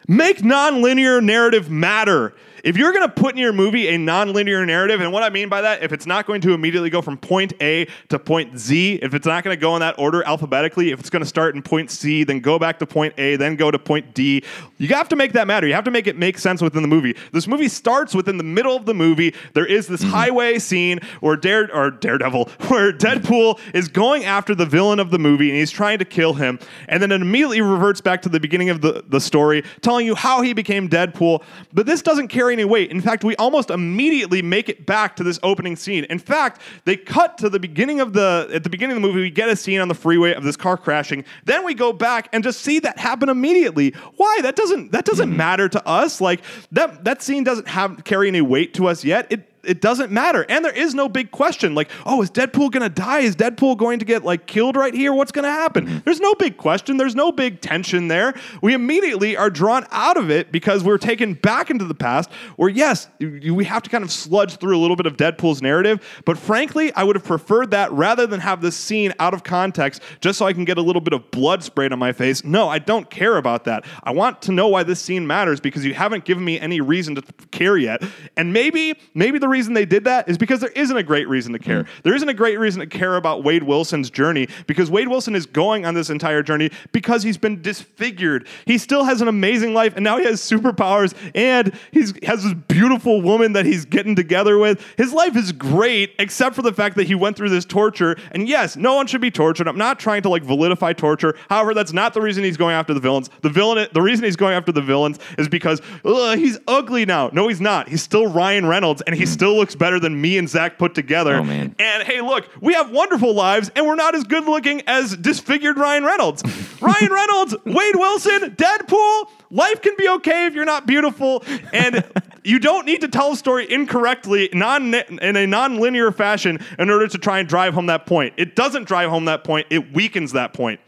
Make 0.08 0.42
non-linear 0.44 1.20
narrative 1.20 1.70
matter. 1.70 2.34
If 2.64 2.78
you're 2.78 2.92
going 2.92 3.06
to 3.06 3.12
put 3.12 3.34
in 3.34 3.38
your 3.38 3.52
movie 3.52 3.88
a 3.88 3.98
non-linear 3.98 4.64
narrative, 4.64 5.02
and 5.02 5.12
what 5.12 5.22
I 5.22 5.28
mean 5.28 5.50
by 5.50 5.60
that, 5.60 5.82
if 5.82 5.92
it's 5.92 6.06
not 6.06 6.24
going 6.24 6.40
to 6.40 6.54
immediately 6.54 6.88
go 6.88 7.02
from 7.02 7.18
point 7.18 7.52
A 7.60 7.86
to 8.08 8.18
point 8.18 8.58
Z, 8.58 9.00
if 9.02 9.12
it's 9.12 9.26
not 9.26 9.44
going 9.44 9.54
to 9.54 9.60
go 9.60 9.76
in 9.76 9.80
that 9.80 9.98
order 9.98 10.24
alphabetically, 10.24 10.90
if 10.90 10.98
it's 10.98 11.10
going 11.10 11.20
to 11.20 11.28
start 11.28 11.54
in 11.54 11.60
point 11.60 11.90
C, 11.90 12.24
then 12.24 12.40
go 12.40 12.58
back 12.58 12.78
to 12.78 12.86
point 12.86 13.12
A, 13.18 13.36
then 13.36 13.56
go 13.56 13.70
to 13.70 13.78
point 13.78 14.14
D, 14.14 14.42
you 14.78 14.88
have 14.88 15.10
to 15.10 15.16
make 15.16 15.34
that 15.34 15.46
matter. 15.46 15.66
You 15.66 15.74
have 15.74 15.84
to 15.84 15.90
make 15.90 16.06
it 16.06 16.16
make 16.16 16.38
sense 16.38 16.62
within 16.62 16.80
the 16.80 16.88
movie. 16.88 17.14
This 17.32 17.46
movie 17.46 17.68
starts 17.68 18.14
within 18.14 18.38
the 18.38 18.44
middle 18.44 18.74
of 18.74 18.86
the 18.86 18.94
movie. 18.94 19.34
There 19.52 19.66
is 19.66 19.86
this 19.86 20.00
mm-hmm. 20.00 20.12
highway 20.12 20.58
scene 20.58 21.00
where 21.20 21.36
Dare 21.36 21.74
or 21.74 21.90
Daredevil, 21.90 22.46
where 22.68 22.94
Deadpool 22.94 23.60
is 23.74 23.88
going 23.88 24.24
after 24.24 24.54
the 24.54 24.64
villain 24.64 25.00
of 25.00 25.10
the 25.10 25.18
movie 25.18 25.50
and 25.50 25.58
he's 25.58 25.70
trying 25.70 25.98
to 25.98 26.06
kill 26.06 26.32
him, 26.32 26.58
and 26.88 27.02
then 27.02 27.12
it 27.12 27.20
immediately 27.20 27.60
reverts 27.60 28.00
back 28.00 28.22
to 28.22 28.30
the 28.30 28.40
beginning 28.40 28.70
of 28.70 28.80
the, 28.80 29.04
the 29.06 29.20
story, 29.20 29.62
telling 29.82 30.06
you 30.06 30.14
how 30.14 30.40
he 30.40 30.54
became 30.54 30.88
Deadpool. 30.88 31.42
But 31.74 31.84
this 31.84 32.00
doesn't 32.00 32.28
carry 32.28 32.53
any 32.54 32.64
weight. 32.64 32.90
In 32.90 33.00
fact, 33.00 33.22
we 33.22 33.36
almost 33.36 33.70
immediately 33.70 34.40
make 34.40 34.68
it 34.68 34.86
back 34.86 35.16
to 35.16 35.22
this 35.22 35.38
opening 35.42 35.76
scene. 35.76 36.04
In 36.04 36.18
fact, 36.18 36.60
they 36.86 36.96
cut 36.96 37.36
to 37.38 37.50
the 37.50 37.60
beginning 37.60 38.00
of 38.00 38.14
the 38.14 38.50
at 38.54 38.64
the 38.64 38.70
beginning 38.70 38.96
of 38.96 39.02
the 39.02 39.06
movie, 39.06 39.20
we 39.20 39.30
get 39.30 39.48
a 39.48 39.56
scene 39.56 39.80
on 39.80 39.88
the 39.88 39.94
freeway 39.94 40.32
of 40.32 40.44
this 40.44 40.56
car 40.56 40.76
crashing. 40.76 41.24
Then 41.44 41.64
we 41.64 41.74
go 41.74 41.92
back 41.92 42.28
and 42.32 42.42
just 42.42 42.62
see 42.62 42.78
that 42.80 42.98
happen 42.98 43.28
immediately. 43.28 43.90
Why? 44.16 44.38
That 44.42 44.56
doesn't 44.56 44.92
that 44.92 45.04
doesn't 45.04 45.28
mm-hmm. 45.28 45.36
matter 45.36 45.68
to 45.68 45.86
us. 45.86 46.20
Like 46.20 46.40
that 46.72 47.04
that 47.04 47.22
scene 47.22 47.44
doesn't 47.44 47.68
have 47.68 48.04
carry 48.04 48.28
any 48.28 48.40
weight 48.40 48.74
to 48.74 48.86
us 48.86 49.04
yet. 49.04 49.26
It 49.30 49.50
it 49.66 49.80
doesn't 49.80 50.10
matter. 50.10 50.44
And 50.48 50.64
there 50.64 50.72
is 50.72 50.94
no 50.94 51.08
big 51.08 51.30
question 51.30 51.74
like, 51.74 51.90
oh, 52.06 52.22
is 52.22 52.30
Deadpool 52.30 52.70
going 52.70 52.82
to 52.82 52.88
die? 52.88 53.20
Is 53.20 53.36
Deadpool 53.36 53.76
going 53.76 53.98
to 53.98 54.04
get 54.04 54.24
like 54.24 54.46
killed 54.46 54.76
right 54.76 54.94
here? 54.94 55.12
What's 55.12 55.32
going 55.32 55.44
to 55.44 55.50
happen? 55.50 55.86
Mm-hmm. 55.86 55.98
There's 56.04 56.20
no 56.20 56.34
big 56.34 56.56
question. 56.56 56.96
There's 56.96 57.14
no 57.14 57.32
big 57.32 57.60
tension 57.60 58.08
there. 58.08 58.34
We 58.62 58.74
immediately 58.74 59.36
are 59.36 59.50
drawn 59.50 59.86
out 59.90 60.16
of 60.16 60.30
it 60.30 60.52
because 60.52 60.84
we're 60.84 60.98
taken 60.98 61.34
back 61.34 61.70
into 61.70 61.84
the 61.84 61.94
past 61.94 62.30
where, 62.56 62.68
yes, 62.68 63.08
we 63.20 63.64
have 63.64 63.82
to 63.82 63.90
kind 63.90 64.04
of 64.04 64.10
sludge 64.10 64.56
through 64.56 64.76
a 64.76 64.80
little 64.80 64.96
bit 64.96 65.06
of 65.06 65.16
Deadpool's 65.16 65.62
narrative. 65.62 66.00
But 66.24 66.38
frankly, 66.38 66.92
I 66.94 67.04
would 67.04 67.16
have 67.16 67.24
preferred 67.24 67.70
that 67.72 67.92
rather 67.92 68.26
than 68.26 68.40
have 68.40 68.60
this 68.60 68.76
scene 68.76 69.12
out 69.18 69.34
of 69.34 69.44
context 69.44 70.02
just 70.20 70.38
so 70.38 70.46
I 70.46 70.52
can 70.52 70.64
get 70.64 70.78
a 70.78 70.82
little 70.82 71.00
bit 71.00 71.12
of 71.12 71.30
blood 71.30 71.62
sprayed 71.62 71.92
on 71.92 71.98
my 71.98 72.12
face. 72.12 72.44
No, 72.44 72.68
I 72.68 72.78
don't 72.78 73.08
care 73.10 73.36
about 73.36 73.64
that. 73.64 73.84
I 74.02 74.12
want 74.12 74.42
to 74.42 74.52
know 74.52 74.68
why 74.68 74.82
this 74.82 75.00
scene 75.00 75.26
matters 75.26 75.60
because 75.60 75.84
you 75.84 75.94
haven't 75.94 76.24
given 76.24 76.44
me 76.44 76.58
any 76.60 76.80
reason 76.80 77.14
to 77.14 77.22
care 77.50 77.76
yet. 77.76 78.02
And 78.36 78.52
maybe, 78.52 78.98
maybe 79.14 79.38
the 79.38 79.48
reason 79.54 79.72
they 79.72 79.86
did 79.86 80.04
that 80.04 80.28
is 80.28 80.36
because 80.36 80.60
there 80.60 80.70
isn't 80.70 80.96
a 80.96 81.02
great 81.02 81.28
reason 81.28 81.52
to 81.52 81.60
care. 81.60 81.84
Mm. 81.84 81.88
There 82.02 82.14
isn't 82.16 82.28
a 82.28 82.34
great 82.34 82.58
reason 82.58 82.80
to 82.80 82.86
care 82.86 83.14
about 83.14 83.44
Wade 83.44 83.62
Wilson's 83.62 84.10
journey 84.10 84.48
because 84.66 84.90
Wade 84.90 85.06
Wilson 85.06 85.36
is 85.36 85.46
going 85.46 85.86
on 85.86 85.94
this 85.94 86.10
entire 86.10 86.42
journey 86.42 86.70
because 86.90 87.22
he's 87.22 87.38
been 87.38 87.62
disfigured. 87.62 88.48
He 88.66 88.78
still 88.78 89.04
has 89.04 89.20
an 89.20 89.28
amazing 89.28 89.74
life 89.74 89.94
and 89.94 90.02
now 90.02 90.18
he 90.18 90.24
has 90.24 90.40
superpowers 90.40 91.14
and 91.36 91.72
he's 91.92 92.12
has 92.24 92.42
this 92.42 92.54
beautiful 92.54 93.22
woman 93.22 93.52
that 93.52 93.64
he's 93.64 93.84
getting 93.84 94.16
together 94.16 94.58
with. 94.58 94.84
His 94.96 95.12
life 95.12 95.36
is 95.36 95.52
great 95.52 96.10
except 96.18 96.56
for 96.56 96.62
the 96.62 96.72
fact 96.72 96.96
that 96.96 97.06
he 97.06 97.14
went 97.14 97.36
through 97.36 97.50
this 97.50 97.64
torture. 97.64 98.16
And 98.32 98.48
yes, 98.48 98.76
no 98.76 98.96
one 98.96 99.06
should 99.06 99.20
be 99.20 99.30
tortured. 99.30 99.68
I'm 99.68 99.78
not 99.78 100.00
trying 100.00 100.22
to 100.22 100.28
like 100.28 100.42
validify 100.42 100.96
torture. 100.96 101.36
However, 101.48 101.74
that's 101.74 101.92
not 101.92 102.14
the 102.14 102.20
reason 102.20 102.42
he's 102.42 102.56
going 102.56 102.74
after 102.74 102.92
the 102.92 103.00
villains. 103.00 103.30
The 103.42 103.50
villain 103.50 103.86
the 103.92 104.02
reason 104.02 104.24
he's 104.24 104.36
going 104.36 104.54
after 104.54 104.72
the 104.72 104.82
villains 104.82 105.20
is 105.38 105.48
because 105.48 105.80
he's 106.02 106.58
ugly 106.66 107.06
now. 107.06 107.30
No, 107.32 107.46
he's 107.46 107.60
not. 107.60 107.88
He's 107.88 108.02
still 108.02 108.26
Ryan 108.26 108.66
Reynolds 108.66 109.02
and 109.02 109.14
he's 109.14 109.30
still 109.30 109.43
looks 109.52 109.74
better 109.74 110.00
than 110.00 110.20
me 110.20 110.38
and 110.38 110.48
Zach 110.48 110.78
put 110.78 110.94
together. 110.94 111.36
Oh, 111.36 111.44
man. 111.44 111.74
And 111.78 112.02
hey, 112.02 112.20
look, 112.20 112.48
we 112.60 112.74
have 112.74 112.90
wonderful 112.90 113.34
lives, 113.34 113.70
and 113.74 113.86
we're 113.86 113.94
not 113.94 114.14
as 114.14 114.24
good 114.24 114.44
looking 114.44 114.82
as 114.86 115.16
disfigured 115.16 115.78
Ryan 115.78 116.04
Reynolds. 116.04 116.42
Ryan 116.80 117.12
Reynolds, 117.12 117.54
Wade 117.64 117.96
Wilson, 117.96 118.56
Deadpool. 118.56 119.28
Life 119.50 119.82
can 119.82 119.94
be 119.96 120.08
okay 120.08 120.46
if 120.46 120.54
you're 120.54 120.64
not 120.64 120.86
beautiful, 120.86 121.44
and 121.72 122.04
you 122.44 122.58
don't 122.58 122.86
need 122.86 123.00
to 123.02 123.08
tell 123.08 123.32
a 123.32 123.36
story 123.36 123.70
incorrectly, 123.70 124.48
non 124.52 124.94
in 124.94 125.36
a 125.36 125.46
non-linear 125.46 126.10
fashion, 126.12 126.58
in 126.78 126.90
order 126.90 127.06
to 127.06 127.18
try 127.18 127.38
and 127.38 127.48
drive 127.48 127.74
home 127.74 127.86
that 127.86 128.06
point. 128.06 128.34
It 128.36 128.56
doesn't 128.56 128.84
drive 128.84 129.10
home 129.10 129.26
that 129.26 129.44
point; 129.44 129.66
it 129.70 129.92
weakens 129.92 130.32
that 130.32 130.52
point. 130.52 130.80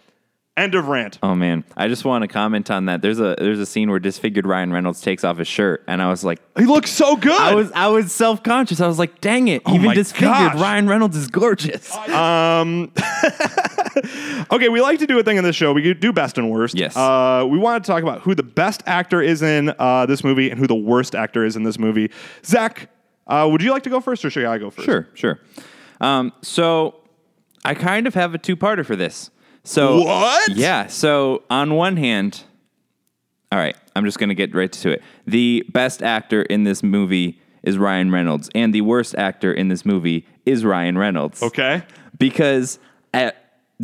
End 0.57 0.75
of 0.75 0.89
rant. 0.89 1.19
Oh 1.23 1.35
man, 1.35 1.65
I 1.77 1.87
just 1.87 2.07
want 2.07 2.23
to 2.23 2.29
comment 2.29 2.71
on 2.71 2.87
that. 2.87 3.03
There's 3.03 3.21
a 3.21 3.37
there's 3.39 3.59
a 3.59 3.67
scene 3.67 3.91
where 3.91 3.99
disfigured 3.99 4.47
Ryan 4.47 4.73
Reynolds 4.73 5.03
takes 5.03 5.23
off 5.23 5.37
his 5.37 5.47
shirt, 5.47 5.85
and 5.87 6.01
I 6.01 6.09
was 6.09 6.25
like, 6.25 6.41
He 6.57 6.65
looks 6.65 6.91
so 6.91 7.15
good. 7.15 7.39
I 7.39 7.55
was 7.55 7.71
I 7.73 7.89
was 7.89 8.11
self 8.11 8.43
conscious. 8.43 8.81
I 8.81 8.87
was 8.87 8.99
like, 8.99 9.21
dang 9.21 9.49
it, 9.49 9.61
even 9.69 9.83
Oh 9.83 9.89
my 9.89 9.95
disfigured 9.95 10.31
gosh. 10.31 10.55
Ryan 10.61 10.89
Reynolds 10.89 11.17
is 11.17 11.29
gorgeous. 11.29 11.95
Um, 12.17 12.91
okay, 14.51 14.69
we 14.71 14.81
like 14.81 14.99
to 15.01 15.07
do 15.07 15.19
a 15.19 15.23
thing 15.23 15.37
in 15.37 15.45
this 15.45 15.55
show. 15.57 15.73
We 15.75 15.93
do 15.93 16.13
best 16.13 16.39
and 16.39 16.51
worst. 16.51 16.75
Yes. 16.75 16.97
Uh, 16.97 17.47
we 17.49 17.59
want 17.59 17.85
to 17.85 17.91
talk 17.91 18.03
about 18.03 18.23
who 18.23 18.35
the 18.35 18.43
best 18.43 18.83
actor 18.87 19.21
is 19.21 19.43
in 19.43 19.75
uh, 19.79 20.07
this 20.07 20.25
movie 20.25 20.51
and 20.51 20.59
who 20.59 20.67
the 20.67 20.75
worst 20.75 21.15
actor 21.15 21.45
is 21.45 21.57
in 21.57 21.65
this 21.65 21.79
movie. 21.79 22.11
Zach, 22.45 22.89
uh, 23.27 23.47
would 23.51 23.61
you 23.61 23.71
like 23.71 23.83
to 23.83 23.91
go 23.91 24.01
first, 24.01 24.25
or 24.25 24.31
should 24.31 24.45
I 24.47 24.57
go 24.57 24.71
first? 24.71 24.87
Sure, 24.87 25.09
sure. 25.15 25.41
Um, 26.01 26.33
so 26.43 26.95
I 27.65 27.75
kind 27.75 28.07
of 28.07 28.15
have 28.15 28.35
a 28.35 28.39
two 28.39 28.57
parter 28.57 28.85
for 28.85 28.97
this. 28.97 29.31
So 29.67 30.03
What? 30.03 30.57
Yeah. 30.57 30.87
So 30.87 31.43
on 31.51 31.75
one 31.75 31.97
hand, 31.97 32.45
all 33.53 33.59
right, 33.59 33.77
I'm 33.95 34.05
just 34.05 34.19
gonna 34.19 34.35
get 34.35 34.55
right 34.55 34.73
to 34.73 34.91
it. 34.93 35.03
The 35.27 35.65
best 35.73 36.03
actor 36.03 36.43
in 36.43 36.65
this 36.65 36.83
movie 36.83 37.41
is 37.63 37.79
Ryan 37.79 38.11
Reynolds, 38.13 38.49
and 38.55 38.73
the 38.73 38.81
worst 38.83 39.15
actor 39.17 39.53
in 39.53 39.69
this 39.69 39.85
movie 39.85 40.25
is 40.45 40.65
Ryan 40.65 40.97
Reynolds. 40.97 41.43
Okay. 41.43 41.83
because 42.19 42.79
at 43.13 43.37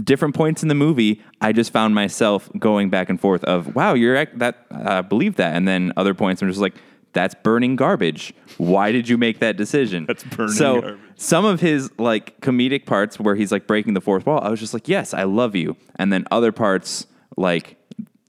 different 0.02 0.34
points 0.34 0.62
in 0.62 0.68
the 0.68 0.74
movie, 0.74 1.20
I 1.40 1.52
just 1.52 1.70
found 1.72 1.94
myself 1.94 2.48
going 2.58 2.88
back 2.88 3.10
and 3.10 3.20
forth 3.20 3.44
of, 3.44 3.74
"Wow, 3.74 3.94
you're 3.94 4.24
that 4.36 4.66
I 4.70 5.02
believe 5.02 5.36
that," 5.36 5.54
and 5.54 5.66
then 5.68 5.92
other 5.96 6.14
points 6.14 6.40
I'm 6.40 6.48
just 6.48 6.60
like, 6.60 6.74
"That's 7.12 7.34
burning 7.34 7.76
garbage. 7.76 8.34
Why 8.58 8.92
did 8.92 9.08
you 9.08 9.18
make 9.18 9.38
that 9.40 9.56
decision?" 9.56 10.04
That's 10.08 10.24
burning 10.24 10.36
garbage. 10.36 10.56
so, 10.56 10.80
garbage. 10.80 11.00
Some 11.16 11.44
of 11.44 11.60
his 11.60 11.90
like 11.98 12.40
comedic 12.40 12.86
parts 12.86 13.18
where 13.20 13.34
he's 13.34 13.52
like 13.52 13.66
breaking 13.66 13.94
the 13.94 14.00
fourth 14.00 14.26
wall, 14.26 14.40
I 14.42 14.50
was 14.50 14.60
just 14.60 14.74
like, 14.74 14.88
"Yes, 14.88 15.14
I 15.14 15.24
love 15.24 15.54
you," 15.54 15.76
and 15.96 16.12
then 16.12 16.24
other 16.30 16.52
parts 16.52 17.06
like 17.36 17.76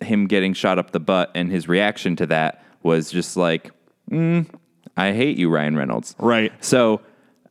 him 0.02 0.28
getting 0.28 0.54
shot 0.54 0.78
up 0.78 0.92
the 0.92 1.00
butt 1.00 1.32
and 1.34 1.50
his 1.50 1.68
reaction 1.68 2.16
to 2.18 2.26
that 2.28 2.64
was 2.84 3.12
just 3.12 3.38
like, 3.38 3.72
mm, 4.10 4.48
"I 4.98 5.14
hate 5.14 5.38
you, 5.38 5.50
Ryan 5.50 5.76
Reynolds." 5.76 6.16
Right. 6.20 6.52
So 6.64 7.02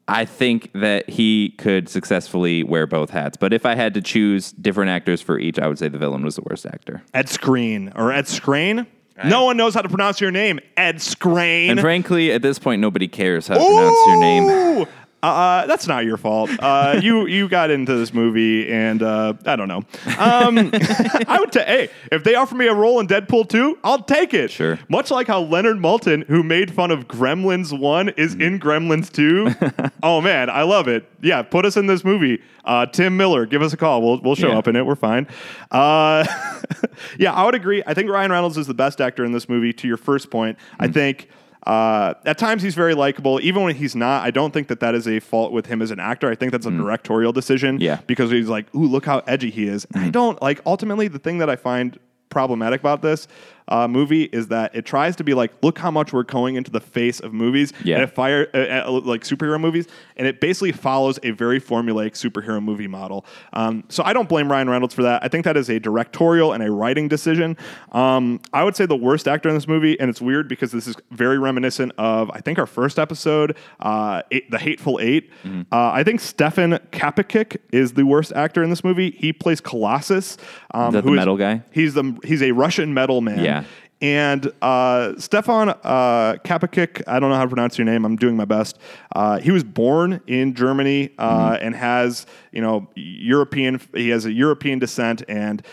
I 0.08 0.24
think 0.24 0.70
that 0.74 1.08
he 1.08 1.54
could 1.58 1.88
successfully 1.88 2.62
wear 2.64 2.86
both 2.86 3.10
hats. 3.10 3.36
But 3.36 3.52
if 3.52 3.64
I 3.64 3.74
had 3.74 3.94
to 3.94 4.02
choose 4.02 4.52
different 4.52 4.90
actors 4.90 5.22
for 5.22 5.38
each, 5.38 5.58
I 5.58 5.68
would 5.68 5.78
say 5.78 5.88
the 5.88 5.98
villain 5.98 6.24
was 6.24 6.36
the 6.36 6.42
worst 6.42 6.66
actor. 6.66 7.02
Ed 7.14 7.26
Skrein 7.26 7.92
or 7.96 8.12
Ed 8.12 8.26
Skrein. 8.26 8.86
No 9.24 9.44
one 9.44 9.56
knows 9.56 9.74
how 9.74 9.82
to 9.82 9.88
pronounce 9.88 10.20
your 10.20 10.30
name, 10.30 10.60
Ed 10.76 10.96
Skrein. 10.96 11.70
And 11.70 11.80
frankly, 11.80 12.32
at 12.32 12.42
this 12.42 12.58
point, 12.58 12.80
nobody 12.80 13.08
cares 13.08 13.46
how 13.46 13.54
to 13.54 13.60
pronounce 13.60 14.06
your 14.06 14.16
name. 14.16 14.86
Ooh! 15.24 15.28
Uh, 15.28 15.66
that's 15.66 15.86
not 15.86 16.04
your 16.04 16.16
fault. 16.16 16.50
Uh, 16.58 16.98
you 17.02 17.26
you 17.26 17.48
got 17.48 17.70
into 17.70 17.94
this 17.96 18.12
movie, 18.12 18.70
and 18.70 19.02
uh, 19.02 19.34
I 19.46 19.56
don't 19.56 19.68
know. 19.68 19.82
Um, 20.18 20.58
I 21.28 21.36
would 21.40 21.52
take. 21.52 21.66
Hey, 21.66 21.88
if 22.10 22.24
they 22.24 22.34
offer 22.34 22.54
me 22.54 22.66
a 22.66 22.74
role 22.74 22.98
in 23.00 23.06
Deadpool 23.06 23.48
two, 23.48 23.78
I'll 23.84 24.02
take 24.02 24.34
it. 24.34 24.50
Sure. 24.50 24.78
Much 24.88 25.10
like 25.10 25.26
how 25.28 25.40
Leonard 25.42 25.76
Maltin, 25.78 26.26
who 26.26 26.42
made 26.42 26.72
fun 26.74 26.90
of 26.90 27.06
Gremlins 27.08 27.76
one, 27.78 28.08
is 28.10 28.34
in 28.34 28.58
Gremlins 28.58 29.10
two. 29.12 29.48
oh 30.02 30.20
man, 30.20 30.50
I 30.50 30.62
love 30.62 30.88
it. 30.88 31.08
Yeah, 31.22 31.42
put 31.42 31.64
us 31.64 31.76
in 31.76 31.86
this 31.86 32.04
movie. 32.04 32.42
Uh, 32.64 32.86
Tim 32.86 33.16
Miller, 33.16 33.46
give 33.46 33.62
us 33.62 33.72
a 33.72 33.76
call. 33.76 34.02
We'll 34.02 34.20
we'll 34.20 34.34
show 34.34 34.48
Yeah. 34.48 34.58
up 34.58 34.68
in 34.68 34.76
it. 34.76 34.84
We're 34.84 34.94
fine. 34.96 35.26
Uh, 35.70 36.24
yeah, 37.18 37.32
I 37.32 37.44
would 37.44 37.54
agree. 37.54 37.82
I 37.86 37.94
think 37.94 38.10
Ryan 38.10 38.30
Reynolds 38.32 38.56
is 38.58 38.66
the 38.66 38.74
best 38.74 39.00
actor 39.00 39.24
in 39.24 39.32
this 39.32 39.48
movie. 39.48 39.72
To 39.72 39.88
your 39.88 39.96
first 39.96 40.30
point, 40.30 40.58
I 40.80 40.86
Hmm. 40.86 40.92
think. 40.92 41.28
Uh, 41.66 42.14
at 42.26 42.38
times 42.38 42.62
he's 42.62 42.74
very 42.74 42.94
likable. 42.94 43.40
Even 43.42 43.62
when 43.62 43.74
he's 43.76 43.94
not, 43.94 44.24
I 44.24 44.30
don't 44.30 44.52
think 44.52 44.68
that 44.68 44.80
that 44.80 44.94
is 44.94 45.06
a 45.06 45.20
fault 45.20 45.52
with 45.52 45.66
him 45.66 45.80
as 45.80 45.90
an 45.90 46.00
actor. 46.00 46.30
I 46.30 46.34
think 46.34 46.52
that's 46.52 46.66
a 46.66 46.70
directorial 46.70 47.32
decision. 47.32 47.76
Hmm. 47.76 47.82
Yeah. 47.82 47.96
Hmm. 47.96 48.04
Because 48.06 48.30
he's 48.30 48.48
like, 48.48 48.72
ooh, 48.74 48.86
look 48.86 49.06
how 49.06 49.18
edgy 49.26 49.50
he 49.50 49.68
is. 49.68 49.86
I 49.94 50.10
don't 50.10 50.40
like. 50.42 50.60
Ultimately, 50.66 51.08
the 51.08 51.18
thing 51.18 51.38
that 51.38 51.48
I 51.48 51.56
find 51.56 51.98
problematic 52.30 52.80
about 52.80 53.02
this 53.02 53.28
uh, 53.68 53.86
movie 53.88 54.24
is 54.24 54.48
that 54.48 54.74
it 54.74 54.84
tries 54.84 55.16
to 55.16 55.24
be 55.24 55.34
like, 55.34 55.52
look 55.62 55.78
how 55.78 55.90
much 55.90 56.12
we're 56.12 56.22
going 56.24 56.56
into 56.56 56.70
the 56.70 56.80
face 56.80 57.20
of 57.20 57.32
movies 57.32 57.72
Yeah. 57.84 57.96
and 57.96 58.04
it 58.04 58.14
fire 58.14 58.48
uh, 58.54 58.86
uh, 58.88 59.00
like 59.04 59.22
superhero 59.22 59.60
movies, 59.60 59.86
and 60.16 60.26
it 60.26 60.40
basically 60.40 60.72
follows 60.72 61.18
a 61.22 61.30
very 61.30 61.60
formulaic 61.60 62.12
superhero 62.12 62.62
movie 62.62 62.88
model. 62.88 63.24
Um, 63.52 63.84
so 63.88 64.02
I 64.04 64.12
don't 64.12 64.28
blame 64.28 64.50
Ryan 64.50 64.68
Reynolds 64.70 64.94
for 64.94 65.02
that. 65.02 65.22
I 65.24 65.28
think 65.28 65.44
that 65.44 65.56
is 65.56 65.68
a 65.70 65.78
directorial 65.78 66.52
and 66.52 66.62
a 66.62 66.70
writing 66.70 67.08
decision. 67.08 67.56
Um, 67.92 68.40
I 68.52 68.64
would 68.64 68.76
say 68.76 68.86
the 68.86 68.96
worst 68.96 69.28
actor 69.28 69.48
in 69.48 69.54
this 69.54 69.68
movie, 69.68 69.98
and 70.00 70.10
it's 70.10 70.20
weird 70.20 70.48
because 70.48 70.72
this 70.72 70.86
is 70.86 70.96
very 71.10 71.38
reminiscent 71.38 71.92
of 71.98 72.30
I 72.32 72.40
think 72.40 72.58
our 72.58 72.66
first 72.66 72.98
episode, 72.98 73.56
uh, 73.80 74.22
eight, 74.30 74.50
the 74.50 74.58
Hateful 74.58 74.98
8 75.00 75.30
Mm-hmm. 75.44 75.62
Uh, 75.72 75.90
I 75.92 76.02
think 76.04 76.20
Stefan 76.20 76.72
Kapicic 76.92 77.56
is 77.72 77.92
the 77.94 78.04
worst 78.04 78.32
actor 78.32 78.62
in 78.62 78.70
this 78.70 78.82
movie. 78.84 79.10
He 79.12 79.32
plays 79.32 79.60
Colossus. 79.60 80.36
Um, 80.72 80.88
Is 80.88 80.92
that 80.94 81.02
the 81.04 81.10
who 81.10 81.16
metal 81.16 81.36
guy? 81.36 81.62
He's 81.72 81.94
the 81.94 82.18
he's 82.24 82.42
a 82.42 82.52
Russian 82.52 82.92
metal 82.94 83.20
man. 83.20 83.44
Yeah. 83.44 83.51
And 84.00 84.52
uh, 84.60 85.16
Stefan 85.16 85.68
uh, 85.68 86.34
Kapicic, 86.44 87.02
I 87.06 87.20
don't 87.20 87.30
know 87.30 87.36
how 87.36 87.44
to 87.44 87.48
pronounce 87.48 87.78
your 87.78 87.84
name. 87.84 88.04
I'm 88.04 88.16
doing 88.16 88.36
my 88.36 88.44
best. 88.44 88.78
Uh, 89.14 89.38
he 89.38 89.52
was 89.52 89.62
born 89.62 90.20
in 90.26 90.54
Germany 90.54 91.10
uh, 91.18 91.56
and 91.60 91.72
has, 91.76 92.26
you 92.50 92.60
know, 92.60 92.88
European. 92.96 93.80
He 93.94 94.08
has 94.08 94.26
a 94.26 94.32
European 94.32 94.80
descent, 94.80 95.22
and 95.28 95.64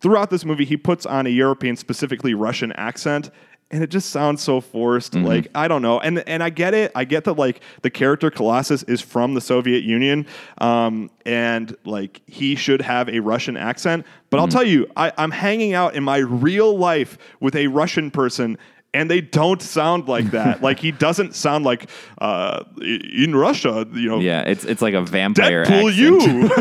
throughout 0.00 0.30
this 0.30 0.46
movie, 0.46 0.64
he 0.64 0.78
puts 0.78 1.04
on 1.04 1.26
a 1.26 1.30
European, 1.30 1.76
specifically 1.76 2.32
Russian 2.32 2.72
accent. 2.72 3.30
And 3.70 3.82
it 3.82 3.90
just 3.90 4.10
sounds 4.10 4.42
so 4.42 4.60
forced. 4.60 5.14
Like 5.14 5.48
I 5.54 5.66
don't 5.66 5.82
know, 5.82 5.98
and 5.98 6.20
and 6.28 6.42
I 6.42 6.50
get 6.50 6.74
it. 6.74 6.92
I 6.94 7.04
get 7.04 7.24
that 7.24 7.32
like 7.32 7.60
the 7.82 7.90
character 7.90 8.30
Colossus 8.30 8.84
is 8.84 9.00
from 9.00 9.34
the 9.34 9.40
Soviet 9.40 9.82
Union, 9.82 10.26
um, 10.58 11.10
and 11.26 11.74
like 11.84 12.20
he 12.26 12.54
should 12.54 12.80
have 12.82 13.08
a 13.08 13.18
Russian 13.20 13.56
accent. 13.56 14.06
But 14.30 14.38
I'll 14.40 14.48
tell 14.48 14.64
you, 14.64 14.86
I, 14.96 15.12
I'm 15.16 15.30
hanging 15.30 15.74
out 15.74 15.94
in 15.94 16.04
my 16.04 16.18
real 16.18 16.76
life 16.76 17.18
with 17.40 17.56
a 17.56 17.66
Russian 17.68 18.10
person, 18.10 18.58
and 18.94 19.10
they 19.10 19.20
don't 19.20 19.60
sound 19.60 20.08
like 20.08 20.30
that. 20.30 20.62
like 20.62 20.78
he 20.78 20.92
doesn't 20.92 21.34
sound 21.34 21.64
like 21.64 21.90
uh, 22.18 22.62
in 22.80 23.36
Russia, 23.36 23.86
you 23.92 24.08
know. 24.08 24.20
Yeah, 24.20 24.42
it's 24.42 24.64
it's 24.64 24.80
like 24.80 24.94
a 24.94 25.02
vampire. 25.02 25.64
Deadpool, 25.64 25.90
accent. 25.90 25.98
you. 25.98 26.48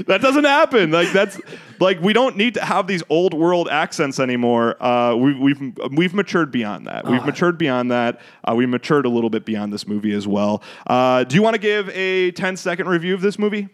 that 0.04 0.20
doesn't 0.22 0.44
happen. 0.44 0.92
Like 0.92 1.12
that's 1.12 1.40
like 1.80 2.00
we 2.00 2.12
don't 2.12 2.36
need 2.36 2.54
to 2.54 2.64
have 2.64 2.86
these 2.86 3.02
old 3.10 3.34
world 3.34 3.68
accents 3.68 4.20
anymore. 4.20 4.82
Uh, 4.82 5.16
we've 5.16 5.38
we've 5.38 5.78
we've 5.92 6.14
matured 6.14 6.52
beyond 6.52 6.86
that. 6.86 7.06
We've 7.06 7.24
matured 7.24 7.58
beyond 7.58 7.90
that. 7.90 8.20
Uh, 8.44 8.54
we 8.54 8.66
matured 8.66 9.04
a 9.04 9.10
little 9.10 9.30
bit 9.30 9.44
beyond 9.44 9.72
this 9.72 9.86
movie 9.86 10.12
as 10.12 10.26
well. 10.26 10.62
Uh, 10.86 11.24
do 11.24 11.34
you 11.34 11.42
want 11.42 11.54
to 11.54 11.60
give 11.60 11.90
a 11.90 12.30
10 12.30 12.56
second 12.56 12.88
review 12.88 13.14
of 13.14 13.20
this 13.20 13.38
movie? 13.38 13.68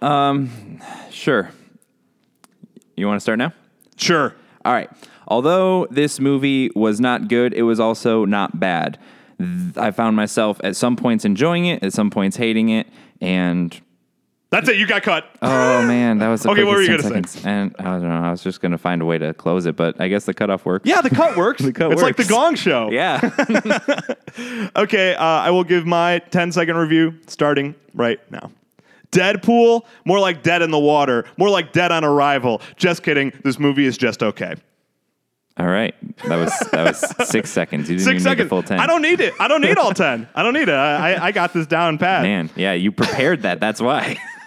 Um, 0.00 0.80
Sure. 1.10 1.50
You 2.96 3.06
want 3.06 3.16
to 3.16 3.20
start 3.20 3.38
now? 3.38 3.52
Sure. 3.96 4.34
All 4.64 4.72
right. 4.72 4.90
Although 5.28 5.86
this 5.90 6.20
movie 6.20 6.70
was 6.74 7.00
not 7.00 7.28
good, 7.28 7.52
it 7.54 7.62
was 7.62 7.80
also 7.80 8.24
not 8.24 8.58
bad. 8.60 8.98
I 9.76 9.90
found 9.90 10.16
myself 10.16 10.60
at 10.64 10.76
some 10.76 10.96
points 10.96 11.24
enjoying 11.24 11.66
it, 11.66 11.82
at 11.82 11.92
some 11.92 12.08
points 12.10 12.36
hating 12.36 12.70
it, 12.70 12.86
and 13.20 13.78
That's 14.50 14.68
it. 14.68 14.76
You 14.76 14.86
got 14.86 15.02
cut. 15.02 15.28
oh 15.42 15.86
man, 15.86 16.18
that 16.18 16.28
was 16.28 16.42
the 16.42 16.50
Okay, 16.52 16.64
what 16.64 16.76
were 16.76 16.80
you 16.82 16.88
gonna 16.88 17.02
seconds. 17.02 17.44
And 17.44 17.74
I 17.78 17.82
don't 17.84 18.02
know, 18.08 18.22
I 18.22 18.30
was 18.30 18.42
just 18.42 18.62
gonna 18.62 18.78
find 18.78 19.02
a 19.02 19.04
way 19.04 19.18
to 19.18 19.34
close 19.34 19.66
it, 19.66 19.76
but 19.76 20.00
I 20.00 20.08
guess 20.08 20.24
the 20.24 20.32
cutoff 20.32 20.64
works. 20.64 20.88
yeah, 20.88 21.02
the 21.02 21.10
cut 21.10 21.36
works. 21.36 21.60
the 21.64 21.72
cut 21.72 21.92
it's 21.92 22.00
like 22.00 22.16
the. 22.16 22.24
Gong 22.24 22.54
Show. 22.54 22.88
Yeah. 22.92 23.20
Okay, 24.76 25.14
uh, 25.14 25.22
I 25.22 25.50
will 25.50 25.64
give 25.64 25.86
my 25.86 26.18
10 26.18 26.52
second 26.52 26.76
review 26.76 27.14
starting 27.26 27.74
right 27.94 28.20
now. 28.30 28.50
Deadpool, 29.10 29.84
more 30.04 30.18
like 30.18 30.42
dead 30.42 30.62
in 30.62 30.70
the 30.70 30.78
water, 30.78 31.24
more 31.36 31.48
like 31.48 31.72
dead 31.72 31.90
on 31.92 32.04
arrival. 32.04 32.60
Just 32.76 33.02
kidding. 33.02 33.32
This 33.44 33.58
movie 33.58 33.86
is 33.86 33.96
just 33.96 34.22
okay. 34.22 34.54
All 35.58 35.66
right. 35.66 35.94
That 36.28 36.36
was 36.36 36.52
that 36.70 36.84
was 36.86 37.28
six 37.28 37.50
seconds. 37.58 37.88
You 37.88 37.96
didn't 37.96 38.04
Six 38.04 38.14
even 38.16 38.20
seconds. 38.22 38.38
need 38.38 38.44
the 38.44 38.48
full 38.50 38.62
ten. 38.62 38.78
I 38.78 38.86
don't 38.86 39.00
need 39.02 39.20
it. 39.20 39.32
I 39.40 39.48
don't 39.48 39.62
need 39.62 39.78
all 39.78 39.92
10. 39.94 40.28
I 40.34 40.42
don't 40.42 40.52
need 40.52 40.68
it. 40.68 40.74
I, 40.74 41.14
I, 41.14 41.26
I 41.26 41.32
got 41.32 41.54
this 41.54 41.66
down 41.66 41.96
pat. 41.98 42.22
Man, 42.22 42.50
yeah, 42.56 42.74
you 42.74 42.92
prepared 42.92 43.42
that. 43.42 43.58
That's 43.58 43.80
why. 43.80 44.18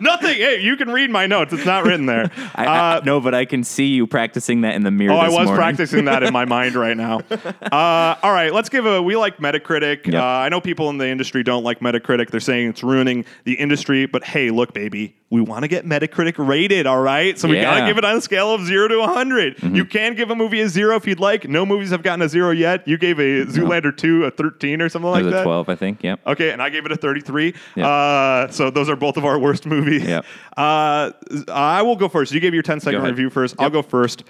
Nothing. 0.00 0.36
Hey, 0.36 0.60
you 0.60 0.76
can 0.76 0.90
read 0.90 1.10
my 1.10 1.26
notes. 1.26 1.52
It's 1.52 1.64
not 1.64 1.84
written 1.84 2.06
there. 2.06 2.30
I, 2.54 2.64
I- 2.66 2.96
Uh, 2.96 3.00
no, 3.04 3.20
but 3.20 3.34
I 3.34 3.44
can 3.46 3.64
see 3.64 3.86
you 3.86 4.06
practicing 4.06 4.60
that 4.62 4.74
in 4.74 4.82
the 4.82 4.90
mirror. 4.90 5.12
Oh, 5.14 5.16
I 5.16 5.28
was 5.28 5.46
morning. 5.46 5.54
practicing 5.54 6.04
that 6.06 6.22
in 6.22 6.32
my 6.32 6.44
mind 6.44 6.74
right 6.74 6.96
now. 6.96 7.20
Uh, 7.30 8.16
all 8.22 8.32
right, 8.32 8.52
let's 8.52 8.68
give 8.68 8.86
a. 8.86 9.02
We 9.02 9.16
like 9.16 9.38
Metacritic. 9.38 10.06
Yep. 10.06 10.14
Uh, 10.14 10.24
I 10.24 10.48
know 10.48 10.60
people 10.60 10.88
in 10.90 10.98
the 10.98 11.08
industry 11.08 11.42
don't 11.42 11.64
like 11.64 11.80
Metacritic. 11.80 12.30
They're 12.30 12.40
saying 12.40 12.68
it's 12.68 12.82
ruining 12.82 13.24
the 13.44 13.54
industry. 13.54 14.06
But 14.06 14.24
hey, 14.24 14.50
look, 14.50 14.72
baby, 14.74 15.16
we 15.30 15.42
want 15.42 15.62
to 15.62 15.68
get 15.68 15.84
Metacritic 15.84 16.34
rated. 16.38 16.86
All 16.86 17.00
right, 17.02 17.38
so 17.38 17.48
we 17.48 17.56
Yeah. 17.56 17.64
Mm-hmm. 17.64 17.78
gotta 17.80 17.86
give 17.90 17.98
it 17.98 18.04
on 18.04 18.16
a 18.16 18.20
scale 18.22 18.54
of 18.54 18.64
zero 18.64 18.88
to 18.88 18.98
100. 18.98 19.62
You 19.62 19.84
can 19.84 20.14
give 20.14 20.30
a 20.30 20.34
movie 20.34 20.60
a 20.62 20.68
zero 20.68 20.96
if 20.96 21.06
you'd 21.06 21.20
like. 21.20 21.46
No 21.48 21.66
movies 21.66 21.90
have 21.90 22.02
gotten 22.02 22.22
a 22.22 22.28
zero 22.28 22.50
yet. 22.50 22.88
You 22.88 22.96
gave 22.96 23.18
a 23.18 23.44
Zoolander 23.44 23.94
two 23.94 24.24
a 24.24 24.30
13 24.30 24.80
or 24.80 24.88
something 24.88 25.08
It 25.08 25.12
like 25.12 25.24
that. 25.24 25.40
a 25.40 25.44
twelve, 25.44 25.68
I 25.68 25.74
think. 25.74 26.02
Yep. 26.02 26.20
Okay, 26.26 26.50
and 26.50 26.62
I 26.62 26.70
gave 26.70 26.86
it 26.86 26.92
a 26.92 26.96
33. 26.96 27.54
Yep. 27.76 27.86
Uh, 27.86 28.48
so 28.48 28.70
those 28.70 28.88
are 28.88 28.96
both 28.96 29.16
of 29.18 29.24
our 29.26 29.38
worst 29.38 29.66
movies. 29.66 30.04
Yep. 30.04 30.24
Uh, 30.58 31.12
I 31.52 31.82
will 31.82 31.94
go 31.94 32.08
first. 32.08 32.32
You 32.32 32.40
gave 32.40 32.52
your 32.52 32.64
10 32.64 32.80
second 32.80 33.00
review 33.02 33.30
first. 33.30 33.54
I'll 33.60 33.70
go 33.70 33.80
first. 33.82 34.24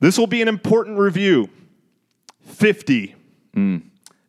This 0.00 0.18
will 0.18 0.26
be 0.26 0.42
an 0.42 0.48
important 0.48 0.98
review. 0.98 1.48
50. 2.44 3.14
Hmm. 3.54 3.76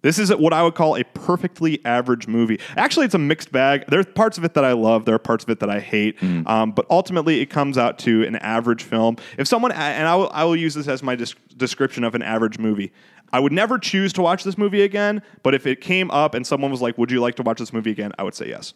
This 0.04 0.20
is 0.20 0.34
what 0.34 0.54
I 0.54 0.62
would 0.64 0.76
call 0.76 0.96
a 0.96 1.04
perfectly 1.04 1.84
average 1.84 2.28
movie. 2.28 2.60
Actually, 2.76 3.08
it's 3.08 3.16
a 3.16 3.20
mixed 3.20 3.52
bag. 3.52 3.86
There 3.88 4.00
are 4.00 4.04
parts 4.04 4.38
of 4.38 4.44
it 4.44 4.54
that 4.54 4.64
I 4.64 4.74
love. 4.74 5.06
There 5.06 5.16
are 5.16 5.20
parts 5.20 5.44
of 5.44 5.50
it 5.50 5.60
that 5.60 5.70
I 5.70 5.80
hate. 5.80 6.20
Hmm. 6.20 6.48
Um, 6.48 6.72
but 6.72 6.86
ultimately, 6.90 7.42
it 7.42 7.48
comes 7.48 7.78
out 7.78 7.98
to 8.00 8.24
an 8.24 8.36
average 8.38 8.84
film. 8.84 9.18
If 9.38 9.48
someone, 9.48 9.72
and 9.72 10.08
I 10.08 10.16
will, 10.16 10.30
I 10.34 10.44
will 10.44 10.56
use 10.56 10.76
this 10.76 10.88
as 10.88 11.02
my 11.02 11.16
des- 11.16 11.34
description 11.58 12.04
of 12.04 12.14
an 12.16 12.22
average 12.22 12.60
movie. 12.60 12.94
I 13.34 13.40
would 13.40 13.52
never 13.52 13.78
choose 13.78 14.14
to 14.14 14.22
watch 14.22 14.44
this 14.44 14.58
movie 14.58 14.84
again. 14.84 15.22
But 15.44 15.54
if 15.54 15.66
it 15.66 15.82
came 15.82 16.12
up 16.12 16.34
and 16.36 16.46
someone 16.46 16.72
was 16.72 16.82
like, 16.82 16.98
"Would 16.98 17.12
you 17.12 17.20
like 17.20 17.36
to 17.36 17.44
watch 17.44 17.58
this 17.60 17.74
movie 17.74 17.92
again?" 17.92 18.12
I 18.20 18.24
would 18.24 18.36
say 18.36 18.48
yes. 18.48 18.74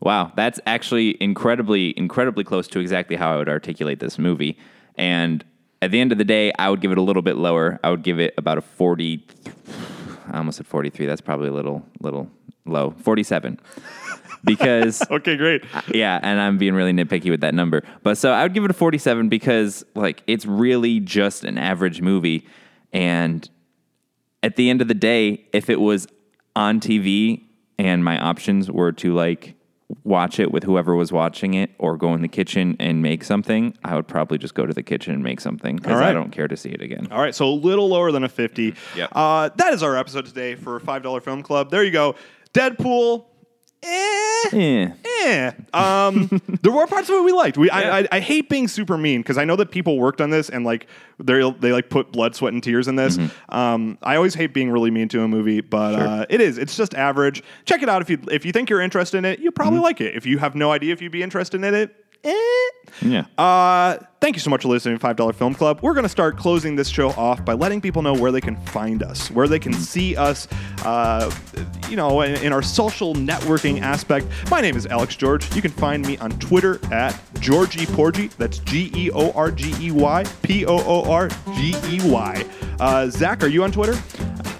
Wow, 0.00 0.32
that's 0.34 0.58
actually 0.64 1.22
incredibly, 1.22 1.92
incredibly 1.98 2.44
close 2.44 2.68
to 2.68 2.78
exactly 2.78 3.16
how 3.16 3.34
I 3.34 3.36
would 3.36 3.50
articulate 3.50 4.00
this 4.00 4.18
movie. 4.18 4.56
And 4.96 5.44
at 5.82 5.90
the 5.90 6.00
end 6.00 6.12
of 6.12 6.18
the 6.18 6.24
day, 6.24 6.52
I 6.58 6.70
would 6.70 6.80
give 6.80 6.92
it 6.92 6.98
a 6.98 7.02
little 7.02 7.20
bit 7.20 7.36
lower. 7.36 7.78
I 7.84 7.90
would 7.90 8.02
give 8.02 8.18
it 8.18 8.32
about 8.38 8.56
a 8.56 8.62
forty. 8.62 9.26
I 10.30 10.38
almost 10.38 10.56
said 10.58 10.66
forty-three. 10.66 11.06
That's 11.06 11.20
probably 11.20 11.48
a 11.48 11.52
little, 11.52 11.84
little 12.00 12.30
low. 12.66 12.94
Forty-seven, 12.98 13.58
because 14.44 15.02
Okay, 15.10 15.36
great. 15.36 15.64
yeah, 15.92 16.18
and 16.22 16.40
I'm 16.40 16.58
being 16.58 16.74
really 16.74 16.92
nitpicky 16.92 17.30
with 17.30 17.40
that 17.40 17.54
number. 17.54 17.82
But 18.02 18.18
so 18.18 18.32
I 18.32 18.42
would 18.42 18.54
give 18.54 18.64
it 18.64 18.70
a 18.70 18.74
47 18.74 19.28
because 19.28 19.84
like 19.94 20.22
it's 20.26 20.46
really 20.46 21.00
just 21.00 21.44
an 21.44 21.58
average 21.58 22.00
movie 22.00 22.46
and 22.92 23.48
at 24.42 24.56
the 24.56 24.70
end 24.70 24.80
of 24.80 24.88
the 24.88 24.94
day, 24.94 25.44
if 25.52 25.68
it 25.68 25.80
was 25.80 26.06
on 26.56 26.80
TV 26.80 27.42
and 27.78 28.02
my 28.04 28.18
options 28.18 28.70
were 28.70 28.92
to 28.92 29.14
like 29.14 29.54
watch 30.04 30.38
it 30.38 30.52
with 30.52 30.64
whoever 30.64 30.94
was 30.94 31.12
watching 31.12 31.54
it 31.54 31.70
or 31.78 31.96
go 31.96 32.14
in 32.14 32.22
the 32.22 32.28
kitchen 32.28 32.76
and 32.78 33.02
make 33.02 33.24
something, 33.24 33.76
I 33.84 33.94
would 33.94 34.08
probably 34.08 34.38
just 34.38 34.54
go 34.54 34.66
to 34.66 34.72
the 34.72 34.82
kitchen 34.82 35.14
and 35.14 35.22
make 35.22 35.40
something 35.40 35.76
because 35.76 35.98
right. 35.98 36.08
I 36.08 36.12
don't 36.12 36.30
care 36.30 36.48
to 36.48 36.56
see 36.56 36.70
it 36.70 36.82
again. 36.82 37.08
All 37.10 37.20
right, 37.20 37.34
so 37.34 37.46
a 37.46 37.54
little 37.54 37.88
lower 37.88 38.12
than 38.12 38.24
a 38.24 38.28
50. 38.28 38.74
Yep. 38.96 39.10
Uh, 39.12 39.50
that 39.56 39.72
is 39.72 39.82
our 39.82 39.96
episode 39.96 40.26
today 40.26 40.54
for 40.54 40.80
$5 40.80 41.22
Film 41.22 41.42
Club. 41.42 41.70
There 41.70 41.84
you 41.84 41.90
go. 41.90 42.14
Deadpool, 42.52 43.26
eh. 43.82 44.48
Eh. 44.52 44.90
Eh. 45.24 45.52
Um, 45.72 46.28
there 46.62 46.72
were 46.72 46.86
parts 46.86 47.08
of 47.08 47.16
it 47.16 47.24
we 47.24 47.32
liked. 47.32 47.58
We, 47.58 47.70
I, 47.70 48.00
I, 48.00 48.08
I 48.12 48.20
hate 48.20 48.48
being 48.48 48.68
super 48.68 48.96
mean 48.96 49.20
because 49.20 49.38
I 49.38 49.44
know 49.44 49.56
that 49.56 49.70
people 49.70 49.98
worked 49.98 50.20
on 50.20 50.30
this 50.30 50.48
and 50.48 50.64
like 50.64 50.86
they 51.18 51.50
they 51.60 51.72
like 51.72 51.90
put 51.90 52.12
blood, 52.12 52.34
sweat, 52.34 52.52
and 52.52 52.62
tears 52.62 52.88
in 52.88 52.96
this. 52.96 53.18
Um, 53.48 53.98
I 54.02 54.16
always 54.16 54.34
hate 54.34 54.54
being 54.54 54.70
really 54.70 54.90
mean 54.90 55.08
to 55.08 55.22
a 55.22 55.28
movie, 55.28 55.60
but 55.60 55.94
uh, 55.94 56.26
it 56.28 56.40
is. 56.40 56.58
It's 56.58 56.76
just 56.76 56.94
average. 56.94 57.42
Check 57.64 57.82
it 57.82 57.88
out 57.88 58.02
if 58.02 58.10
you 58.10 58.18
if 58.30 58.44
you 58.44 58.52
think 58.52 58.70
you're 58.70 58.80
interested 58.80 59.18
in 59.18 59.24
it. 59.24 59.40
You 59.40 59.50
probably 59.50 59.80
like 59.80 60.00
it. 60.00 60.14
If 60.14 60.26
you 60.26 60.38
have 60.38 60.54
no 60.54 60.72
idea 60.72 60.92
if 60.92 61.02
you'd 61.02 61.12
be 61.12 61.22
interested 61.22 61.62
in 61.62 61.74
it, 61.74 61.94
eh. 62.24 62.34
Yeah. 63.02 63.24
Uh, 63.38 63.98
thank 64.20 64.36
you 64.36 64.40
so 64.40 64.50
much 64.50 64.62
for 64.62 64.68
listening 64.68 64.98
to 64.98 65.06
$5 65.06 65.34
Film 65.34 65.54
Club. 65.54 65.80
We're 65.82 65.94
going 65.94 66.04
to 66.04 66.08
start 66.10 66.36
closing 66.36 66.76
this 66.76 66.88
show 66.88 67.10
off 67.10 67.44
by 67.44 67.54
letting 67.54 67.80
people 67.80 68.02
know 68.02 68.14
where 68.14 68.32
they 68.32 68.40
can 68.40 68.56
find 68.66 69.02
us, 69.02 69.30
where 69.30 69.48
they 69.48 69.58
can 69.58 69.72
see 69.72 70.16
us, 70.16 70.48
uh, 70.84 71.30
you 71.88 71.96
know, 71.96 72.20
in, 72.22 72.34
in 72.42 72.52
our 72.52 72.62
social 72.62 73.14
networking 73.14 73.80
aspect. 73.80 74.26
My 74.50 74.60
name 74.60 74.76
is 74.76 74.86
Alex 74.86 75.16
George. 75.16 75.54
You 75.54 75.62
can 75.62 75.70
find 75.70 76.06
me 76.06 76.18
on 76.18 76.30
Twitter 76.38 76.78
at 76.92 77.18
Georgie 77.40 77.86
Porgy. 77.86 78.28
That's 78.38 78.58
G 78.58 78.90
E 78.94 79.10
O 79.12 79.30
R 79.32 79.50
G 79.50 79.72
E 79.80 79.90
Y 79.90 80.24
P 80.42 80.66
O 80.66 80.78
O 80.78 81.10
R 81.10 81.28
G 81.54 81.74
E 81.88 82.00
Y. 82.04 82.44
Uh, 82.80 83.08
Zach, 83.08 83.42
are 83.44 83.48
you 83.48 83.62
on 83.62 83.72
Twitter? 83.72 84.00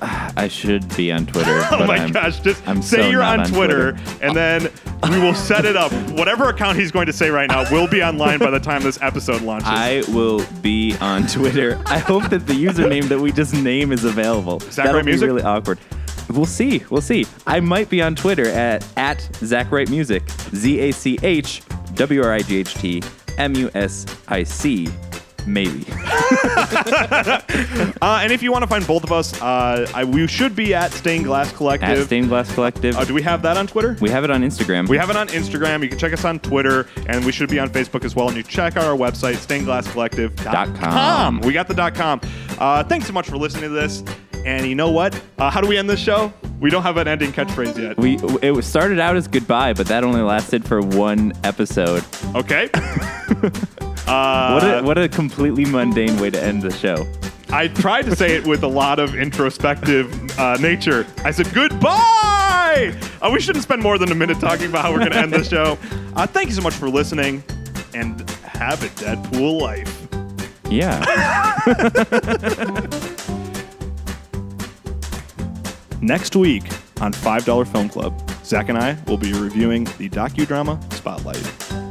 I 0.03 0.49
should 0.49 0.95
be 0.97 1.11
on 1.12 1.27
Twitter. 1.27 1.62
Oh 1.73 1.87
my 1.87 1.97
I'm, 1.97 2.12
gosh, 2.12 2.41
just 2.41 2.66
I'm 2.68 2.83
say 2.83 2.99
so 3.03 3.09
you're 3.09 3.21
not 3.21 3.41
on, 3.41 3.47
Twitter, 3.47 3.97
and 4.21 4.37
then 4.37 4.68
we 5.11 5.18
will 5.18 5.35
set 5.35 5.64
it 5.64 5.77
up. 5.77 5.93
Whatever 6.11 6.49
account 6.49 6.79
he's 6.79 6.91
going 6.91 7.07
to 7.07 7.12
say 7.12 7.31
right 7.31 7.49
now 7.49 7.71
will 7.71 7.87
be 7.89 8.03
online 8.03 8.39
by 8.39 8.51
the 8.51 8.61
time 8.61 8.83
this 8.83 9.01
episode 9.01 9.43
launches. 9.43 9.68
I 9.68 10.03
will 10.09 10.45
be 10.62 10.95
on 11.01 11.27
Twitter. 11.27 11.81
I 11.87 11.99
hope 11.99 12.29
that 12.31 12.47
the 12.47 12.53
username 12.53 13.09
that 13.09 13.18
we 13.18 13.33
just 13.33 13.55
name 13.55 13.93
is 13.93 14.05
available. 14.05 14.61
Zach 14.61 14.75
That'll 14.87 14.95
Wright 14.97 15.05
be 15.05 15.12
Music? 15.12 15.27
really 15.27 15.43
awkward. 15.43 15.79
We'll 16.29 16.45
see. 16.47 16.83
We'll 16.91 17.01
see. 17.01 17.27
I 17.47 17.61
might 17.61 17.89
be 17.89 18.03
on 18.03 18.14
Twitter 18.14 18.47
at 18.51 18.87
at 18.97 19.21
Zach 19.37 19.71
Wright 19.71 19.89
Music. 19.89 20.29
Z 20.55 20.79
A 20.81 20.93
C 20.93 21.18
H 21.23 21.62
W 21.95 22.23
R 22.23 22.33
I 22.33 22.41
G 22.41 22.59
H 22.59 22.75
T 22.75 23.03
M 23.39 23.55
U 23.55 23.71
S 23.75 24.07
I 24.29 24.43
C. 24.45 24.89
Maybe. 25.47 25.84
Uh, 28.03 28.20
and 28.22 28.32
if 28.32 28.43
you 28.43 28.51
want 28.51 28.62
to 28.62 28.66
find 28.66 28.86
both 28.86 29.05
of 29.05 29.12
us, 29.12 29.38
uh, 29.43 29.86
I, 29.95 30.05
we 30.05 30.26
should 30.26 30.57
be 30.57 30.72
at 30.74 30.91
Stained 30.93 31.24
Glass 31.26 31.53
Collective. 31.53 31.88
At 31.99 32.07
Stained 32.07 32.28
Glass 32.28 32.53
Collective. 32.55 32.97
uh, 32.97 33.05
do 33.05 33.12
we 33.12 33.20
have 33.22 33.43
that 33.43 33.57
on 33.59 33.66
Twitter? 33.66 33.97
we 34.01 34.09
have 34.09 34.24
it 34.24 34.30
on 34.30 34.43
Instagram. 34.43 34.88
We 34.88 34.97
have 34.97 35.11
it 35.11 35.16
on 35.16 35.28
Instagram. 35.28 35.82
You 35.82 35.91
can 35.91 35.99
check 35.99 36.12
us 36.12 36.24
on 36.24 36.38
Twitter, 36.38 36.86
and 37.07 37.24
we 37.24 37.32
should 37.32 37.51
be 37.51 37.59
on 37.59 37.68
Facebook 37.68 38.05
as 38.05 38.16
well. 38.16 38.28
And 38.28 38.36
you 38.36 38.43
check 38.43 38.76
out 38.76 38.84
our 38.84 38.97
website, 38.97 39.34
stainedglasscollective.com. 39.47 40.76
com. 40.76 41.41
We 41.41 41.53
got 41.53 41.68
the 41.68 41.74
dot 41.74 41.95
.com. 41.95 42.20
Uh, 42.59 42.82
thanks 42.84 43.07
so 43.07 43.12
much 43.12 43.28
for 43.28 43.36
listening 43.36 43.64
to 43.64 43.68
this. 43.70 44.03
And 44.45 44.66
you 44.66 44.74
know 44.74 44.91
what? 44.91 45.20
Uh, 45.38 45.51
how 45.51 45.61
do 45.61 45.68
we 45.68 45.76
end 45.76 45.91
this 45.91 46.01
show? 46.01 46.32
We 46.59 46.70
don't 46.70 46.82
have 46.82 46.97
an 46.97 47.07
ending 47.09 47.32
catchphrase 47.32 47.76
yet. 47.76 47.99
we 47.99 48.18
it 48.43 48.64
started 48.64 48.99
out 48.99 49.16
as 49.16 49.28
goodbye, 49.28 49.74
but 49.74 49.86
that 49.88 50.05
only 50.05 50.22
lasted 50.22 50.64
for 50.64 50.80
one 50.80 51.32
episode. 51.45 52.05
Okay. 52.34 52.70
What 54.11 54.64
a 54.64 54.82
what 54.82 54.98
a 54.98 55.08
completely 55.08 55.64
mundane 55.64 56.18
way 56.18 56.30
to 56.30 56.42
end 56.42 56.62
the 56.62 56.72
show. 56.72 57.06
I 57.52 57.68
tried 57.68 58.02
to 58.06 58.14
say 58.14 58.36
it 58.36 58.46
with 58.46 58.62
a 58.62 58.68
lot 58.68 58.98
of 58.98 59.14
introspective 59.14 60.38
uh, 60.38 60.56
nature. 60.61 61.06
I 61.24 61.30
said 61.32 61.52
goodbye. 61.52 62.94
Uh, 63.20 63.30
we 63.32 63.40
shouldn't 63.40 63.64
spend 63.64 63.82
more 63.82 63.98
than 63.98 64.12
a 64.12 64.14
minute 64.14 64.38
talking 64.38 64.66
about 64.66 64.82
how 64.82 64.92
we're 64.92 65.00
going 65.00 65.12
to 65.12 65.18
end 65.18 65.32
the 65.32 65.44
show. 65.44 65.78
Uh, 66.11 66.26
thank 66.26 66.48
you 66.48 66.54
so 66.54 66.61
much 66.61 66.74
for 66.74 66.90
listening, 66.90 67.40
and 67.94 68.28
have 68.42 68.82
a 68.82 68.88
Deadpool 68.88 69.61
life. 69.61 70.08
Yeah. 70.68 70.98
Next 76.02 76.34
week 76.34 76.64
on 77.00 77.12
$5 77.12 77.68
Film 77.72 77.88
Club, 77.88 78.28
Zach 78.44 78.68
and 78.68 78.76
I 78.76 78.98
will 79.06 79.18
be 79.18 79.32
reviewing 79.32 79.84
the 79.98 80.08
docudrama 80.08 80.82
Spotlight. 80.92 81.89